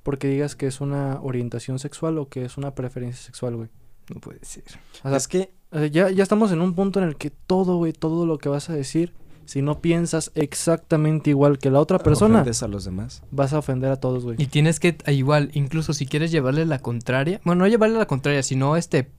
porque 0.02 0.28
digas 0.28 0.54
que 0.54 0.66
es 0.66 0.80
una 0.80 1.20
orientación 1.22 1.78
sexual 1.78 2.18
o 2.18 2.28
que 2.28 2.44
es 2.44 2.56
una 2.56 2.74
preferencia 2.74 3.22
sexual, 3.22 3.56
güey. 3.56 3.68
no 4.14 4.20
puede 4.20 4.44
ser. 4.44 4.64
O 5.02 5.08
sea, 5.08 5.16
es 5.16 5.28
que 5.28 5.52
o 5.72 5.78
sea, 5.78 5.86
ya, 5.86 6.10
ya 6.10 6.22
estamos 6.22 6.52
en 6.52 6.60
un 6.60 6.74
punto 6.74 7.00
en 7.00 7.08
el 7.08 7.16
que 7.16 7.30
todo, 7.30 7.76
güey, 7.76 7.92
todo 7.92 8.26
lo 8.26 8.38
que 8.38 8.48
vas 8.48 8.70
a 8.70 8.74
decir, 8.74 9.14
si 9.50 9.62
no 9.62 9.80
piensas 9.80 10.30
exactamente 10.36 11.30
igual 11.30 11.58
que 11.58 11.70
la 11.70 11.80
otra 11.80 11.98
persona, 11.98 12.36
ofendes 12.36 12.62
a 12.62 12.68
los 12.68 12.84
demás. 12.84 13.24
vas 13.32 13.52
a 13.52 13.58
ofender 13.58 13.90
a 13.90 13.96
todos, 13.96 14.22
güey. 14.22 14.36
Y 14.38 14.46
tienes 14.46 14.78
que, 14.78 14.96
ah, 15.06 15.10
igual, 15.10 15.50
incluso 15.54 15.92
si 15.92 16.06
quieres 16.06 16.30
llevarle 16.30 16.64
la 16.66 16.78
contraria, 16.78 17.40
bueno, 17.44 17.64
no 17.64 17.66
llevarle 17.66 17.98
la 17.98 18.06
contraria, 18.06 18.44
sino 18.44 18.76
este, 18.76 19.10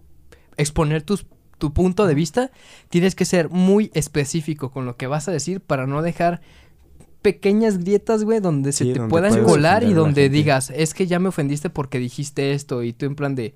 exponer 0.55 1.01
tus, 1.01 1.25
tu 1.57 1.73
punto 1.73 2.07
de 2.07 2.15
vista, 2.15 2.49
tienes 2.87 3.13
que 3.13 3.25
ser 3.25 3.49
muy 3.49 3.91
específico 3.93 4.71
con 4.71 4.85
lo 4.85 4.95
que 4.95 5.05
vas 5.05 5.27
a 5.27 5.33
decir 5.33 5.59
para 5.59 5.85
no 5.85 6.01
dejar 6.01 6.39
pequeñas 7.21 7.79
grietas, 7.79 8.23
güey, 8.23 8.39
donde 8.39 8.71
se 8.71 8.85
te 8.85 8.99
donde 8.99 9.09
puedan 9.09 9.43
colar 9.43 9.83
y 9.83 9.91
donde 9.91 10.29
digas, 10.29 10.69
es 10.73 10.93
que 10.93 11.07
ya 11.07 11.19
me 11.19 11.27
ofendiste 11.27 11.69
porque 11.69 11.99
dijiste 11.99 12.53
esto 12.53 12.83
y 12.83 12.93
tú 12.93 13.05
en 13.05 13.15
plan 13.15 13.35
de, 13.35 13.55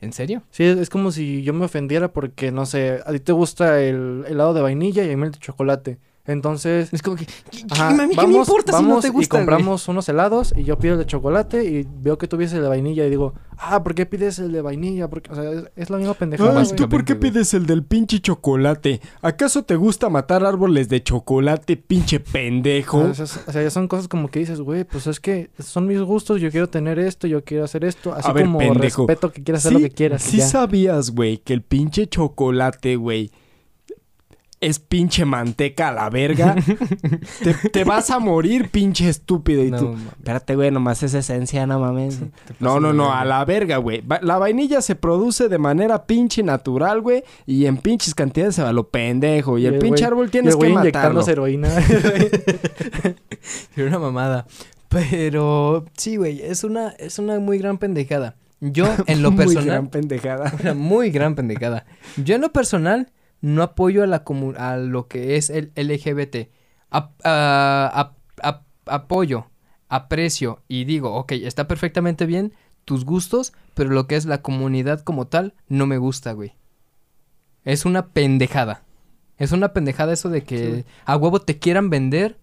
¿en 0.00 0.14
serio? 0.14 0.42
Sí, 0.50 0.64
es, 0.64 0.78
es 0.78 0.88
como 0.88 1.12
si 1.12 1.42
yo 1.42 1.52
me 1.52 1.66
ofendiera 1.66 2.14
porque, 2.14 2.50
no 2.50 2.64
sé, 2.64 3.02
a 3.04 3.12
ti 3.12 3.20
te 3.20 3.32
gusta 3.32 3.82
el 3.82 4.24
helado 4.26 4.54
de 4.54 4.62
vainilla 4.62 5.04
y 5.04 5.10
a 5.10 5.16
mí 5.18 5.22
el 5.26 5.32
de 5.32 5.38
chocolate. 5.38 5.98
Entonces, 6.26 6.90
Es 6.92 7.02
como 7.02 7.16
que, 7.16 7.26
Ajá, 7.70 7.88
a 7.88 7.92
mí 7.92 7.98
qué 7.98 8.06
me 8.08 8.14
vamos, 8.16 8.48
importa 8.48 8.72
si 8.72 8.82
no 8.82 8.88
vamos 8.88 9.04
te 9.04 9.10
gusta, 9.10 9.36
y 9.36 9.38
güey? 9.38 9.46
compramos 9.46 9.88
unos 9.88 10.08
helados 10.08 10.54
y 10.56 10.64
yo 10.64 10.78
pido 10.78 10.94
el 10.94 11.00
de 11.00 11.06
chocolate 11.06 11.64
y 11.64 11.86
veo 12.00 12.16
que 12.16 12.26
tú 12.26 12.38
pides 12.38 12.54
el 12.54 12.62
de 12.62 12.68
vainilla 12.68 13.04
y 13.06 13.10
digo, 13.10 13.34
ah, 13.58 13.82
¿por 13.82 13.94
qué 13.94 14.06
pides 14.06 14.38
el 14.38 14.50
de 14.50 14.62
vainilla? 14.62 15.08
Porque, 15.08 15.30
o 15.30 15.34
sea, 15.34 15.50
es, 15.50 15.64
es 15.76 15.90
la 15.90 15.98
misma 15.98 16.14
pendejada. 16.14 16.52
Güey. 16.62 16.76
¿tú 16.76 16.88
por 16.88 17.04
qué 17.04 17.14
pides 17.14 17.52
el 17.52 17.66
del 17.66 17.84
pinche 17.84 18.20
chocolate? 18.20 19.02
¿Acaso 19.20 19.64
te 19.64 19.76
gusta 19.76 20.08
matar 20.08 20.44
árboles 20.46 20.88
de 20.88 21.02
chocolate, 21.02 21.76
pinche 21.76 22.20
pendejo? 22.20 23.00
O 23.00 23.14
sea, 23.14 23.24
es- 23.26 23.40
o 23.46 23.52
sea, 23.52 23.62
ya 23.62 23.70
son 23.70 23.86
cosas 23.86 24.08
como 24.08 24.28
que 24.30 24.38
dices, 24.38 24.60
güey, 24.62 24.84
pues 24.84 25.06
es 25.06 25.20
que 25.20 25.50
son 25.58 25.86
mis 25.86 26.00
gustos, 26.00 26.40
yo 26.40 26.50
quiero 26.50 26.70
tener 26.70 26.98
esto, 26.98 27.26
yo 27.26 27.44
quiero 27.44 27.64
hacer 27.64 27.84
esto, 27.84 28.14
así 28.14 28.26
A 28.28 28.32
ver, 28.32 28.46
como 28.46 28.60
pendejo. 28.60 29.02
respeto 29.06 29.30
que 29.30 29.42
quieras 29.42 29.66
hacer 29.66 29.74
lo 29.74 29.80
que 29.80 29.90
quieras. 29.90 30.22
sí 30.22 30.38
ya. 30.38 30.46
sabías, 30.48 31.10
güey, 31.10 31.36
que 31.36 31.52
el 31.52 31.60
pinche 31.60 32.06
chocolate, 32.06 32.96
güey, 32.96 33.30
es 34.66 34.78
pinche 34.78 35.24
manteca 35.24 35.88
a 35.88 35.92
la 35.92 36.10
verga. 36.10 36.56
te, 37.42 37.54
te 37.70 37.84
vas 37.84 38.10
a 38.10 38.18
morir, 38.18 38.70
pinche 38.70 39.08
estúpido. 39.08 39.64
Y 39.64 39.70
No, 39.70 39.78
tú, 39.78 39.88
mames. 39.88 40.06
espérate, 40.18 40.56
güey, 40.56 40.70
nomás 40.70 41.02
es 41.02 41.14
esencia, 41.14 41.66
no 41.66 41.80
mames. 41.80 42.20
No, 42.60 42.80
no, 42.80 42.92
no, 42.92 43.12
a 43.12 43.24
la 43.24 43.44
verga, 43.44 43.78
güey. 43.78 44.02
La 44.22 44.38
vainilla 44.38 44.80
se 44.80 44.94
produce 44.94 45.48
de 45.48 45.58
manera 45.58 46.06
pinche 46.06 46.42
natural, 46.42 47.00
güey. 47.00 47.24
Y 47.46 47.66
en 47.66 47.76
pinches 47.78 48.14
cantidades 48.14 48.54
se 48.54 48.62
va 48.62 48.72
lo 48.72 48.88
pendejo. 48.88 49.58
Y, 49.58 49.66
el, 49.66 49.78
pinche 49.78 50.04
árbol 50.04 50.30
tienes 50.30 50.56
que 50.56 50.68
matarlo. 50.68 51.26
heroína. 51.26 51.68
Era 53.76 53.86
una 53.88 53.98
mamada. 53.98 54.46
Pero 54.88 55.84
sí, 55.96 56.16
güey, 56.16 56.40
es 56.42 56.62
una, 56.64 56.90
es 56.98 57.18
una 57.18 57.38
muy 57.40 57.58
gran 57.58 57.78
pendejada. 57.78 58.36
Yo, 58.60 58.86
en 59.06 59.22
lo 59.22 59.30
Muy 59.32 59.44
personal, 59.44 59.66
gran 59.66 59.88
pendejada. 59.88 60.52
una 60.62 60.74
muy 60.74 61.10
gran 61.10 61.34
pendejada. 61.34 61.84
Yo, 62.16 62.36
en 62.36 62.40
lo 62.40 62.52
personal, 62.52 63.10
no 63.44 63.62
apoyo 63.62 64.02
a, 64.02 64.06
la 64.06 64.24
a 64.56 64.76
lo 64.78 65.06
que 65.06 65.36
es 65.36 65.50
el 65.50 65.70
LGBT. 65.76 66.48
Ap- 66.88 67.20
a- 67.24 67.90
ap- 67.94 68.16
ap- 68.42 68.64
apoyo, 68.86 69.50
aprecio 69.90 70.62
y 70.66 70.84
digo, 70.84 71.14
ok, 71.14 71.32
está 71.32 71.68
perfectamente 71.68 72.24
bien 72.24 72.54
tus 72.86 73.04
gustos, 73.04 73.52
pero 73.74 73.90
lo 73.90 74.06
que 74.06 74.16
es 74.16 74.24
la 74.24 74.40
comunidad 74.40 75.00
como 75.00 75.26
tal, 75.26 75.52
no 75.68 75.84
me 75.86 75.98
gusta, 75.98 76.32
güey. 76.32 76.54
Es 77.64 77.84
una 77.84 78.08
pendejada. 78.08 78.82
Es 79.36 79.52
una 79.52 79.74
pendejada 79.74 80.14
eso 80.14 80.30
de 80.30 80.42
que 80.42 80.76
Sí. 80.76 80.84
a 81.04 81.16
huevo 81.16 81.40
te 81.40 81.58
quieran 81.58 81.90
vender 81.90 82.38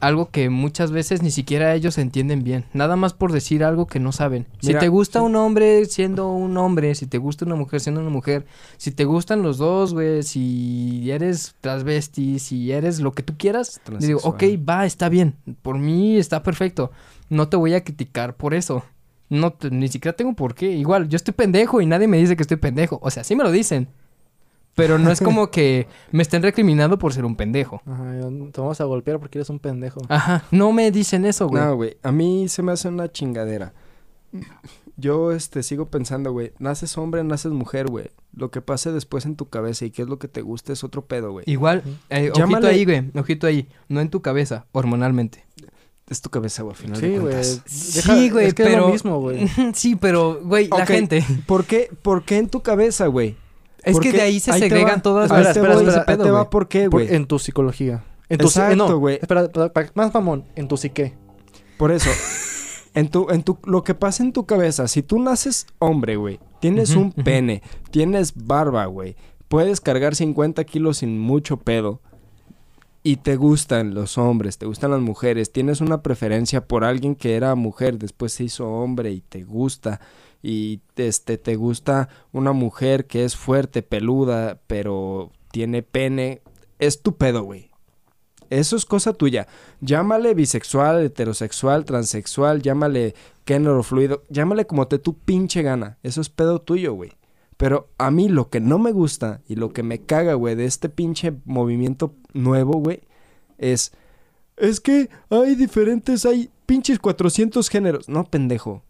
algo 0.00 0.30
que 0.30 0.50
muchas 0.50 0.90
veces 0.90 1.22
ni 1.22 1.30
siquiera 1.30 1.74
ellos 1.74 1.98
entienden 1.98 2.44
bien. 2.44 2.64
Nada 2.72 2.96
más 2.96 3.12
por 3.14 3.32
decir 3.32 3.64
algo 3.64 3.86
que 3.86 4.00
no 4.00 4.12
saben. 4.12 4.46
Mira, 4.62 4.80
si 4.80 4.84
te 4.84 4.88
gusta 4.88 5.18
sí. 5.20 5.24
un 5.24 5.36
hombre 5.36 5.84
siendo 5.86 6.32
un 6.32 6.56
hombre, 6.56 6.94
si 6.94 7.06
te 7.06 7.18
gusta 7.18 7.44
una 7.44 7.54
mujer 7.54 7.80
siendo 7.80 8.00
una 8.00 8.10
mujer, 8.10 8.46
si 8.76 8.90
te 8.90 9.04
gustan 9.04 9.42
los 9.42 9.58
dos, 9.58 9.94
güey, 9.94 10.22
si 10.22 11.10
eres 11.10 11.54
transvesti, 11.60 12.38
si 12.38 12.72
eres 12.72 13.00
lo 13.00 13.12
que 13.12 13.22
tú 13.22 13.34
quieras, 13.36 13.80
digo, 14.00 14.20
ok, 14.22 14.42
va, 14.68 14.86
está 14.86 15.08
bien. 15.08 15.34
Por 15.62 15.78
mí 15.78 16.16
está 16.16 16.42
perfecto. 16.42 16.90
No 17.28 17.48
te 17.48 17.56
voy 17.56 17.74
a 17.74 17.84
criticar 17.84 18.36
por 18.36 18.54
eso. 18.54 18.84
No, 19.30 19.52
te- 19.52 19.70
ni 19.70 19.88
siquiera 19.88 20.16
tengo 20.16 20.32
por 20.34 20.54
qué. 20.54 20.70
Igual, 20.72 21.08
yo 21.08 21.16
estoy 21.16 21.34
pendejo 21.34 21.80
y 21.82 21.86
nadie 21.86 22.08
me 22.08 22.16
dice 22.16 22.34
que 22.36 22.42
estoy 22.42 22.56
pendejo. 22.56 22.98
O 23.02 23.10
sea, 23.10 23.24
sí 23.24 23.36
me 23.36 23.44
lo 23.44 23.50
dicen. 23.50 23.88
Pero 24.78 24.96
no 24.96 25.10
es 25.10 25.20
como 25.20 25.50
que 25.50 25.88
me 26.12 26.22
estén 26.22 26.40
recriminando 26.40 27.00
por 27.00 27.12
ser 27.12 27.24
un 27.24 27.34
pendejo. 27.34 27.82
Ajá, 27.84 28.12
te 28.52 28.60
vamos 28.60 28.80
a 28.80 28.84
golpear 28.84 29.18
porque 29.18 29.38
eres 29.38 29.50
un 29.50 29.58
pendejo. 29.58 30.00
Ajá, 30.08 30.44
no 30.52 30.70
me 30.72 30.92
dicen 30.92 31.24
eso, 31.24 31.48
güey. 31.48 31.60
No, 31.60 31.74
güey. 31.74 31.96
A 32.04 32.12
mí 32.12 32.48
se 32.48 32.62
me 32.62 32.70
hace 32.70 32.86
una 32.86 33.10
chingadera. 33.10 33.72
Yo, 34.96 35.32
este, 35.32 35.64
sigo 35.64 35.86
pensando, 35.86 36.30
güey. 36.30 36.52
Naces 36.60 36.96
hombre, 36.96 37.24
naces 37.24 37.50
mujer, 37.50 37.88
güey. 37.88 38.10
Lo 38.32 38.52
que 38.52 38.60
pase 38.60 38.92
después 38.92 39.26
en 39.26 39.34
tu 39.34 39.48
cabeza 39.48 39.84
y 39.84 39.90
qué 39.90 40.02
es 40.02 40.08
lo 40.08 40.20
que 40.20 40.28
te 40.28 40.42
gusta 40.42 40.72
es 40.72 40.84
otro 40.84 41.06
pedo, 41.06 41.32
güey. 41.32 41.44
Igual, 41.48 41.82
eh, 42.08 42.30
ojito 42.32 42.66
ahí, 42.68 42.84
güey. 42.84 43.10
Ojito 43.16 43.48
ahí. 43.48 43.68
No 43.88 44.00
en 44.00 44.10
tu 44.10 44.22
cabeza, 44.22 44.66
hormonalmente. 44.70 45.44
Es 46.08 46.22
tu 46.22 46.30
cabeza, 46.30 46.62
güey, 46.62 46.76
al 46.76 46.80
final 46.80 47.00
Sí, 47.00 47.08
de. 47.08 47.44
Sí, 47.66 48.30
güey, 48.30 48.46
es 48.46 48.54
que 48.54 48.62
es 48.62 48.76
lo 48.76 48.90
mismo, 48.90 49.20
güey. 49.20 49.48
sí, 49.74 49.96
pero, 49.96 50.40
güey, 50.40 50.68
la 50.68 50.86
gente. 50.86 51.24
¿Por 51.46 51.64
qué, 51.64 51.90
¿Por 52.00 52.24
qué 52.24 52.38
en 52.38 52.48
tu 52.48 52.62
cabeza, 52.62 53.08
güey? 53.08 53.36
Es 53.88 53.94
¿Por 53.94 54.02
que 54.02 54.10
qué? 54.10 54.16
de 54.18 54.22
ahí 54.22 54.40
se 54.40 54.52
Ahí 54.52 54.60
segregan 54.60 54.98
va. 54.98 55.02
todas 55.02 55.30
Ahí 55.30 55.42
Espera, 55.42 55.72
espera, 55.74 55.98
espera, 56.00 56.24
te 56.24 56.30
va 56.30 56.50
por 56.50 56.68
qué, 56.68 56.88
güey. 56.88 57.14
en 57.14 57.26
tu 57.26 57.38
psicología. 57.38 58.04
En 58.28 58.38
tu, 58.38 58.44
eh, 58.44 58.48
Exacto, 58.48 58.76
no, 58.76 58.98
güey. 58.98 59.18
Espera, 59.20 59.48
pa- 59.48 59.72
pa- 59.72 59.86
más 59.94 60.12
mamón. 60.14 60.44
En 60.54 60.68
tu 60.68 60.76
psique. 60.76 61.14
Por 61.78 61.90
eso, 61.92 62.10
en 62.94 63.08
tu, 63.08 63.30
en 63.30 63.42
tu, 63.42 63.58
lo 63.64 63.84
que 63.84 63.94
pasa 63.94 64.22
en 64.22 64.32
tu 64.32 64.44
cabeza, 64.46 64.88
si 64.88 65.02
tú 65.02 65.18
naces 65.20 65.66
hombre, 65.78 66.16
güey, 66.16 66.40
tienes 66.60 66.90
un 66.96 67.12
pene, 67.12 67.62
tienes 67.90 68.34
barba, 68.34 68.84
güey, 68.86 69.16
puedes 69.48 69.80
cargar 69.80 70.14
50 70.16 70.64
kilos 70.64 70.98
sin 70.98 71.18
mucho 71.20 71.56
pedo, 71.58 72.00
y 73.02 73.16
te 73.16 73.36
gustan 73.36 73.94
los 73.94 74.18
hombres, 74.18 74.58
te 74.58 74.66
gustan 74.66 74.90
las 74.90 75.00
mujeres, 75.00 75.52
tienes 75.52 75.80
una 75.80 76.02
preferencia 76.02 76.66
por 76.66 76.84
alguien 76.84 77.14
que 77.14 77.36
era 77.36 77.54
mujer, 77.54 77.98
después 77.98 78.32
se 78.32 78.44
hizo 78.44 78.68
hombre 78.68 79.12
y 79.12 79.20
te 79.20 79.44
gusta, 79.44 80.00
y 80.42 80.80
este, 80.96 81.38
te 81.38 81.56
gusta 81.56 82.08
una 82.32 82.52
mujer 82.52 83.06
que 83.06 83.24
es 83.24 83.36
fuerte, 83.36 83.82
peluda, 83.82 84.60
pero 84.66 85.32
tiene 85.50 85.82
pene, 85.82 86.42
es 86.78 87.02
tu 87.02 87.16
pedo, 87.16 87.42
güey. 87.42 87.70
Eso 88.50 88.76
es 88.76 88.86
cosa 88.86 89.12
tuya. 89.12 89.46
Llámale 89.80 90.32
bisexual, 90.34 91.04
heterosexual, 91.04 91.84
transexual, 91.84 92.62
llámale 92.62 93.14
género 93.46 93.82
fluido, 93.82 94.24
llámale 94.30 94.66
como 94.66 94.88
te 94.88 94.98
tu 94.98 95.18
pinche 95.18 95.62
gana. 95.62 95.98
Eso 96.02 96.20
es 96.20 96.30
pedo 96.30 96.60
tuyo, 96.60 96.94
güey. 96.94 97.17
Pero 97.58 97.90
a 97.98 98.10
mí 98.10 98.28
lo 98.30 98.48
que 98.48 98.60
no 98.60 98.78
me 98.78 98.92
gusta 98.92 99.42
y 99.46 99.56
lo 99.56 99.70
que 99.74 99.82
me 99.82 99.98
caga, 100.00 100.32
güey, 100.34 100.54
de 100.54 100.64
este 100.64 100.88
pinche 100.88 101.34
movimiento 101.44 102.14
nuevo, 102.32 102.72
güey, 102.80 103.02
es... 103.58 103.92
Es 104.56 104.80
que 104.80 105.08
hay 105.30 105.54
diferentes, 105.54 106.24
hay 106.26 106.50
pinches 106.66 106.98
400 106.98 107.68
géneros. 107.68 108.08
No, 108.08 108.24
pendejo. 108.24 108.82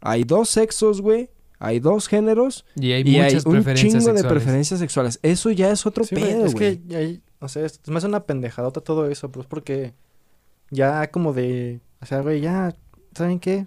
Hay 0.00 0.22
dos 0.24 0.50
sexos, 0.50 1.00
güey. 1.00 1.30
Hay 1.58 1.80
dos 1.80 2.06
géneros. 2.06 2.64
Y 2.76 2.92
hay 2.92 3.02
y 3.02 3.18
hay 3.18 3.34
un 3.36 3.52
preferencias 3.52 3.92
chingo 3.92 4.12
de 4.12 4.18
sexuales. 4.18 4.24
preferencias 4.32 4.78
sexuales. 4.80 5.18
Eso 5.22 5.50
ya 5.50 5.70
es 5.70 5.84
otro 5.86 6.04
Sí, 6.04 6.14
güey, 6.14 6.28
pedo, 6.32 6.44
es 6.46 6.54
que 6.54 6.80
hay, 6.94 7.22
o 7.40 7.48
sea, 7.48 7.64
es- 7.64 7.80
me 7.88 7.96
hace 7.96 8.06
una 8.06 8.24
pendejadota 8.24 8.80
todo 8.82 9.08
eso, 9.08 9.30
pues 9.32 9.46
porque 9.46 9.94
ya 10.70 11.10
como 11.10 11.32
de, 11.32 11.80
o 12.00 12.06
sea, 12.06 12.20
güey, 12.20 12.40
ya, 12.40 12.76
¿saben 13.16 13.40
qué? 13.40 13.66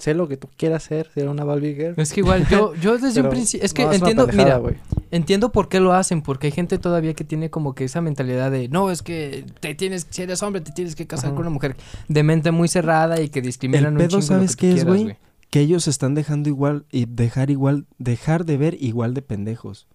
Sé 0.00 0.14
lo 0.14 0.26
que 0.28 0.36
tú 0.36 0.48
quieras 0.56 0.84
hacer, 0.84 1.10
ser 1.14 1.28
una 1.28 1.44
Barbie 1.44 1.74
girl. 1.74 1.94
Es 1.98 2.12
que 2.12 2.20
igual, 2.20 2.46
yo, 2.48 2.74
yo 2.80 2.98
desde 2.98 3.20
un 3.20 3.28
principio... 3.30 3.64
Es 3.64 3.72
que 3.74 3.84
no, 3.84 3.92
entiendo, 3.92 4.26
pendejada, 4.26 4.58
mira, 4.58 4.58
güey. 4.58 4.76
entiendo 5.10 5.52
por 5.52 5.68
qué 5.68 5.78
lo 5.78 5.92
hacen, 5.92 6.22
porque 6.22 6.46
hay 6.48 6.52
gente 6.52 6.78
todavía 6.78 7.14
que 7.14 7.22
tiene 7.24 7.50
como 7.50 7.74
que 7.74 7.84
esa 7.84 8.00
mentalidad 8.00 8.50
de, 8.50 8.68
no, 8.68 8.90
es 8.90 9.02
que 9.02 9.44
te 9.60 9.74
tienes, 9.74 10.06
si 10.10 10.22
eres 10.22 10.42
hombre, 10.42 10.62
te 10.62 10.72
tienes 10.72 10.96
que 10.96 11.06
casar 11.06 11.26
Ajá. 11.26 11.34
con 11.36 11.42
una 11.42 11.50
mujer 11.50 11.76
de 12.08 12.22
mente 12.22 12.50
muy 12.50 12.66
cerrada 12.68 13.20
y 13.20 13.28
que 13.28 13.42
discriminan 13.42 13.84
El 13.86 13.92
un 13.92 13.98
pedo, 13.98 14.08
chingo 14.08 14.20
lo 14.20 14.22
¿sabes 14.26 14.56
qué 14.56 14.68
es, 14.70 14.74
quieras, 14.84 15.02
güey? 15.02 15.16
Que 15.50 15.60
ellos 15.60 15.86
están 15.88 16.14
dejando 16.14 16.48
igual 16.48 16.86
y 16.90 17.04
dejar 17.06 17.50
igual, 17.50 17.86
dejar 17.98 18.44
de 18.46 18.56
ver 18.56 18.76
igual 18.80 19.14
de 19.14 19.22
pendejos. 19.22 19.86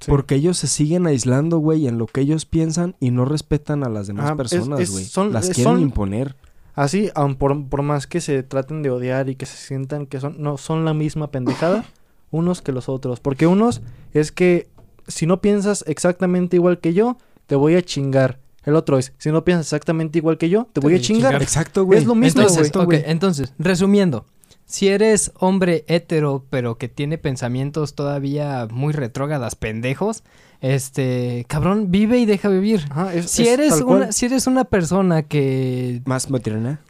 Sí. 0.00 0.10
Porque 0.10 0.34
ellos 0.34 0.58
se 0.58 0.66
siguen 0.66 1.06
aislando, 1.06 1.56
güey, 1.58 1.86
en 1.86 1.96
lo 1.96 2.06
que 2.06 2.20
ellos 2.20 2.44
piensan 2.44 2.96
y 3.00 3.10
no 3.12 3.24
respetan 3.24 3.82
a 3.84 3.88
las 3.88 4.06
demás 4.08 4.30
Ah, 4.32 4.36
personas, 4.36 4.90
güey. 4.90 5.04
son- 5.04 5.32
Las 5.32 5.46
quieren 5.48 5.64
son- 5.64 5.80
imponer. 5.80 6.36
Así, 6.76 7.10
aun 7.14 7.36
por, 7.36 7.68
por 7.68 7.82
más 7.82 8.06
que 8.06 8.20
se 8.20 8.42
traten 8.42 8.82
de 8.82 8.90
odiar 8.90 9.30
y 9.30 9.34
que 9.34 9.46
se 9.46 9.56
sientan 9.56 10.06
que 10.06 10.20
son, 10.20 10.36
no 10.38 10.58
son 10.58 10.84
la 10.84 10.92
misma 10.94 11.30
pendejada, 11.30 11.84
unos 12.30 12.60
que 12.60 12.70
los 12.70 12.88
otros. 12.88 13.18
Porque 13.18 13.46
unos 13.46 13.80
es 14.12 14.30
que 14.30 14.68
si 15.08 15.26
no 15.26 15.40
piensas 15.40 15.84
exactamente 15.88 16.56
igual 16.56 16.78
que 16.78 16.92
yo, 16.92 17.16
te 17.46 17.56
voy 17.56 17.76
a 17.76 17.82
chingar. 17.82 18.38
El 18.62 18.74
otro 18.76 18.98
es, 18.98 19.14
si 19.16 19.30
no 19.30 19.42
piensas 19.44 19.68
exactamente 19.68 20.18
igual 20.18 20.36
que 20.38 20.50
yo, 20.50 20.68
te 20.72 20.80
voy 20.80 20.94
a 20.94 21.00
chingar. 21.00 21.40
Exacto, 21.40 21.84
güey. 21.84 22.00
Es 22.00 22.04
lo 22.04 22.14
mismo, 22.14 22.42
Entonces, 22.42 22.70
güey. 22.72 23.02
entonces, 23.06 23.54
resumiendo, 23.58 24.26
si 24.66 24.88
eres 24.88 25.32
hombre 25.38 25.84
hetero, 25.88 26.44
pero 26.50 26.76
que 26.76 26.88
tiene 26.88 27.16
pensamientos 27.18 27.94
todavía 27.94 28.68
muy 28.70 28.92
retrógradas, 28.92 29.54
pendejos, 29.54 30.22
este, 30.60 31.44
cabrón, 31.48 31.90
vive 31.90 32.18
y 32.18 32.26
deja 32.26 32.48
vivir. 32.48 32.84
Ajá, 32.90 33.14
es- 33.14 33.30
Si 33.30 33.42
es 33.42 33.48
eres 33.50 33.80
una, 33.80 34.12
si 34.12 34.26
eres 34.26 34.46
una 34.46 34.64
persona 34.64 35.22
que, 35.22 36.02
Más 36.04 36.28
moderna. 36.30 36.80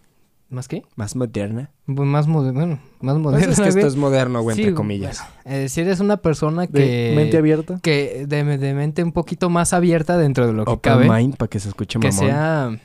¿más 0.49 0.69
qué? 0.69 0.85
Más 0.95 1.17
moderna. 1.17 1.71
Pues 1.87 2.09
Más 2.09 2.27
moderna, 2.29 2.59
bueno, 2.61 2.79
más 3.01 3.15
Pues 3.15 3.23
moderna. 3.23 3.53
es 3.53 3.61
que 3.61 3.69
esto 3.69 3.87
es 3.87 3.97
moderno, 3.97 4.41
güey, 4.43 4.57
Sí, 4.57 4.63
entre 4.63 4.75
comillas. 4.75 5.23
bueno, 5.45 5.59
eh, 5.59 5.69
si 5.69 5.81
eres 5.81 6.01
una 6.01 6.17
persona 6.19 6.63
de 6.63 6.69
que 6.69 7.13
mente 7.17 7.37
abierta. 7.37 7.81
que 7.83 8.25
de, 8.27 8.45
de 8.59 8.75
mente 8.75 9.03
un 9.03 9.13
poquito 9.13 9.51
más 9.51 9.73
abierta 9.73 10.17
dentro 10.17 10.47
de 10.47 10.53
lo 10.53 10.65
que 10.65 10.71
Open 10.73 10.93
cabe, 10.93 11.11
mind 11.11 11.37
para 11.37 11.49
que 11.51 11.59
se 11.61 11.69
escuche 11.69 11.99
que 11.99 12.09
mamón. 12.09 12.27
sea 12.27 12.79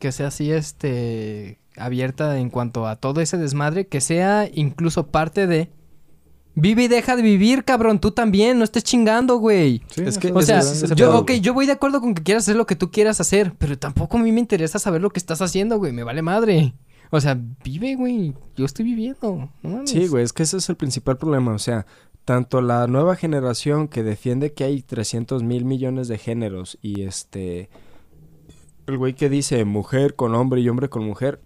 que 0.00 0.12
sea 0.12 0.26
así 0.26 0.50
este 0.50 1.58
abierta 1.76 2.38
en 2.38 2.50
cuanto 2.50 2.86
a 2.86 2.96
todo 2.96 3.20
ese 3.20 3.36
desmadre, 3.38 3.86
que 3.86 4.00
sea 4.00 4.48
incluso 4.52 5.06
parte 5.08 5.46
de 5.46 5.70
Vive 6.56 6.84
y 6.84 6.88
deja 6.88 7.16
de 7.16 7.22
vivir, 7.22 7.64
cabrón, 7.64 7.98
tú 7.98 8.12
también, 8.12 8.58
no 8.58 8.64
estés 8.64 8.84
chingando, 8.84 9.38
güey. 9.38 9.82
Sí, 9.90 10.02
Es 10.06 10.18
que- 10.18 10.30
O 10.30 10.40
sea, 10.40 10.60
es 10.60 10.82
yo, 10.90 10.94
pedo, 10.94 11.18
ok, 11.18 11.32
yo 11.32 11.52
voy 11.52 11.66
de 11.66 11.72
acuerdo 11.72 12.00
con 12.00 12.14
que 12.14 12.22
quieras 12.22 12.44
hacer 12.44 12.54
lo 12.54 12.64
que 12.64 12.76
tú 12.76 12.92
quieras 12.92 13.20
hacer, 13.20 13.54
pero 13.58 13.76
tampoco 13.76 14.18
a 14.18 14.20
mí 14.20 14.30
me 14.30 14.38
interesa 14.38 14.78
saber 14.78 15.02
lo 15.02 15.10
que 15.10 15.18
estás 15.18 15.42
haciendo, 15.42 15.78
güey, 15.78 15.92
me 15.92 16.04
vale 16.04 16.22
madre. 16.22 16.72
O 17.10 17.20
sea, 17.20 17.36
vive, 17.64 17.96
güey, 17.96 18.34
yo 18.56 18.64
estoy 18.66 18.84
viviendo. 18.84 19.50
no 19.62 19.68
mames. 19.68 19.90
Sí, 19.90 20.06
güey, 20.06 20.22
es 20.22 20.32
que 20.32 20.44
ese 20.44 20.58
es 20.58 20.68
el 20.68 20.76
principal 20.76 21.16
problema. 21.18 21.52
O 21.52 21.58
sea, 21.58 21.86
tanto 22.24 22.60
la 22.62 22.86
nueva 22.86 23.16
generación 23.16 23.88
que 23.88 24.04
defiende 24.04 24.52
que 24.52 24.62
hay 24.62 24.80
300 24.80 25.42
mil 25.42 25.64
millones 25.64 26.06
de 26.06 26.18
géneros 26.18 26.78
y 26.82 27.02
este. 27.02 27.68
El 28.86 28.96
güey 28.98 29.14
que 29.14 29.28
dice 29.28 29.64
mujer 29.64 30.14
con 30.14 30.36
hombre 30.36 30.60
y 30.60 30.68
hombre 30.68 30.88
con 30.88 31.04
mujer, 31.04 31.40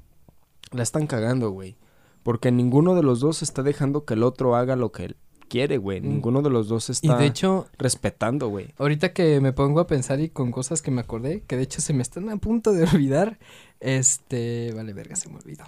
la 0.72 0.82
están 0.82 1.06
cagando, 1.06 1.50
güey. 1.50 1.76
Porque 2.22 2.50
ninguno 2.50 2.94
de 2.94 3.02
los 3.02 3.20
dos 3.20 3.42
está 3.42 3.62
dejando 3.62 4.04
que 4.04 4.14
el 4.14 4.22
otro 4.22 4.56
haga 4.56 4.76
lo 4.76 4.92
que 4.92 5.04
él 5.06 5.16
quiere, 5.48 5.78
güey. 5.78 6.00
Mm. 6.00 6.08
Ninguno 6.08 6.42
de 6.42 6.50
los 6.50 6.68
dos 6.68 6.88
Y 6.88 6.92
está 6.92 7.16
de 7.16 7.26
hecho, 7.26 7.66
respetando, 7.78 8.48
güey. 8.48 8.74
Ahorita 8.78 9.12
que 9.12 9.40
me 9.40 9.52
pongo 9.52 9.80
a 9.80 9.86
pensar 9.86 10.20
y 10.20 10.28
con 10.28 10.52
cosas 10.52 10.82
que 10.82 10.90
me 10.90 11.00
acordé, 11.00 11.42
que 11.46 11.56
de 11.56 11.62
hecho 11.62 11.80
se 11.80 11.92
me 11.92 12.02
están 12.02 12.28
a 12.30 12.36
punto 12.36 12.72
de 12.72 12.84
olvidar, 12.94 13.38
este, 13.80 14.72
vale, 14.74 14.92
verga, 14.92 15.16
se 15.16 15.28
me 15.28 15.36
olvidó. 15.36 15.64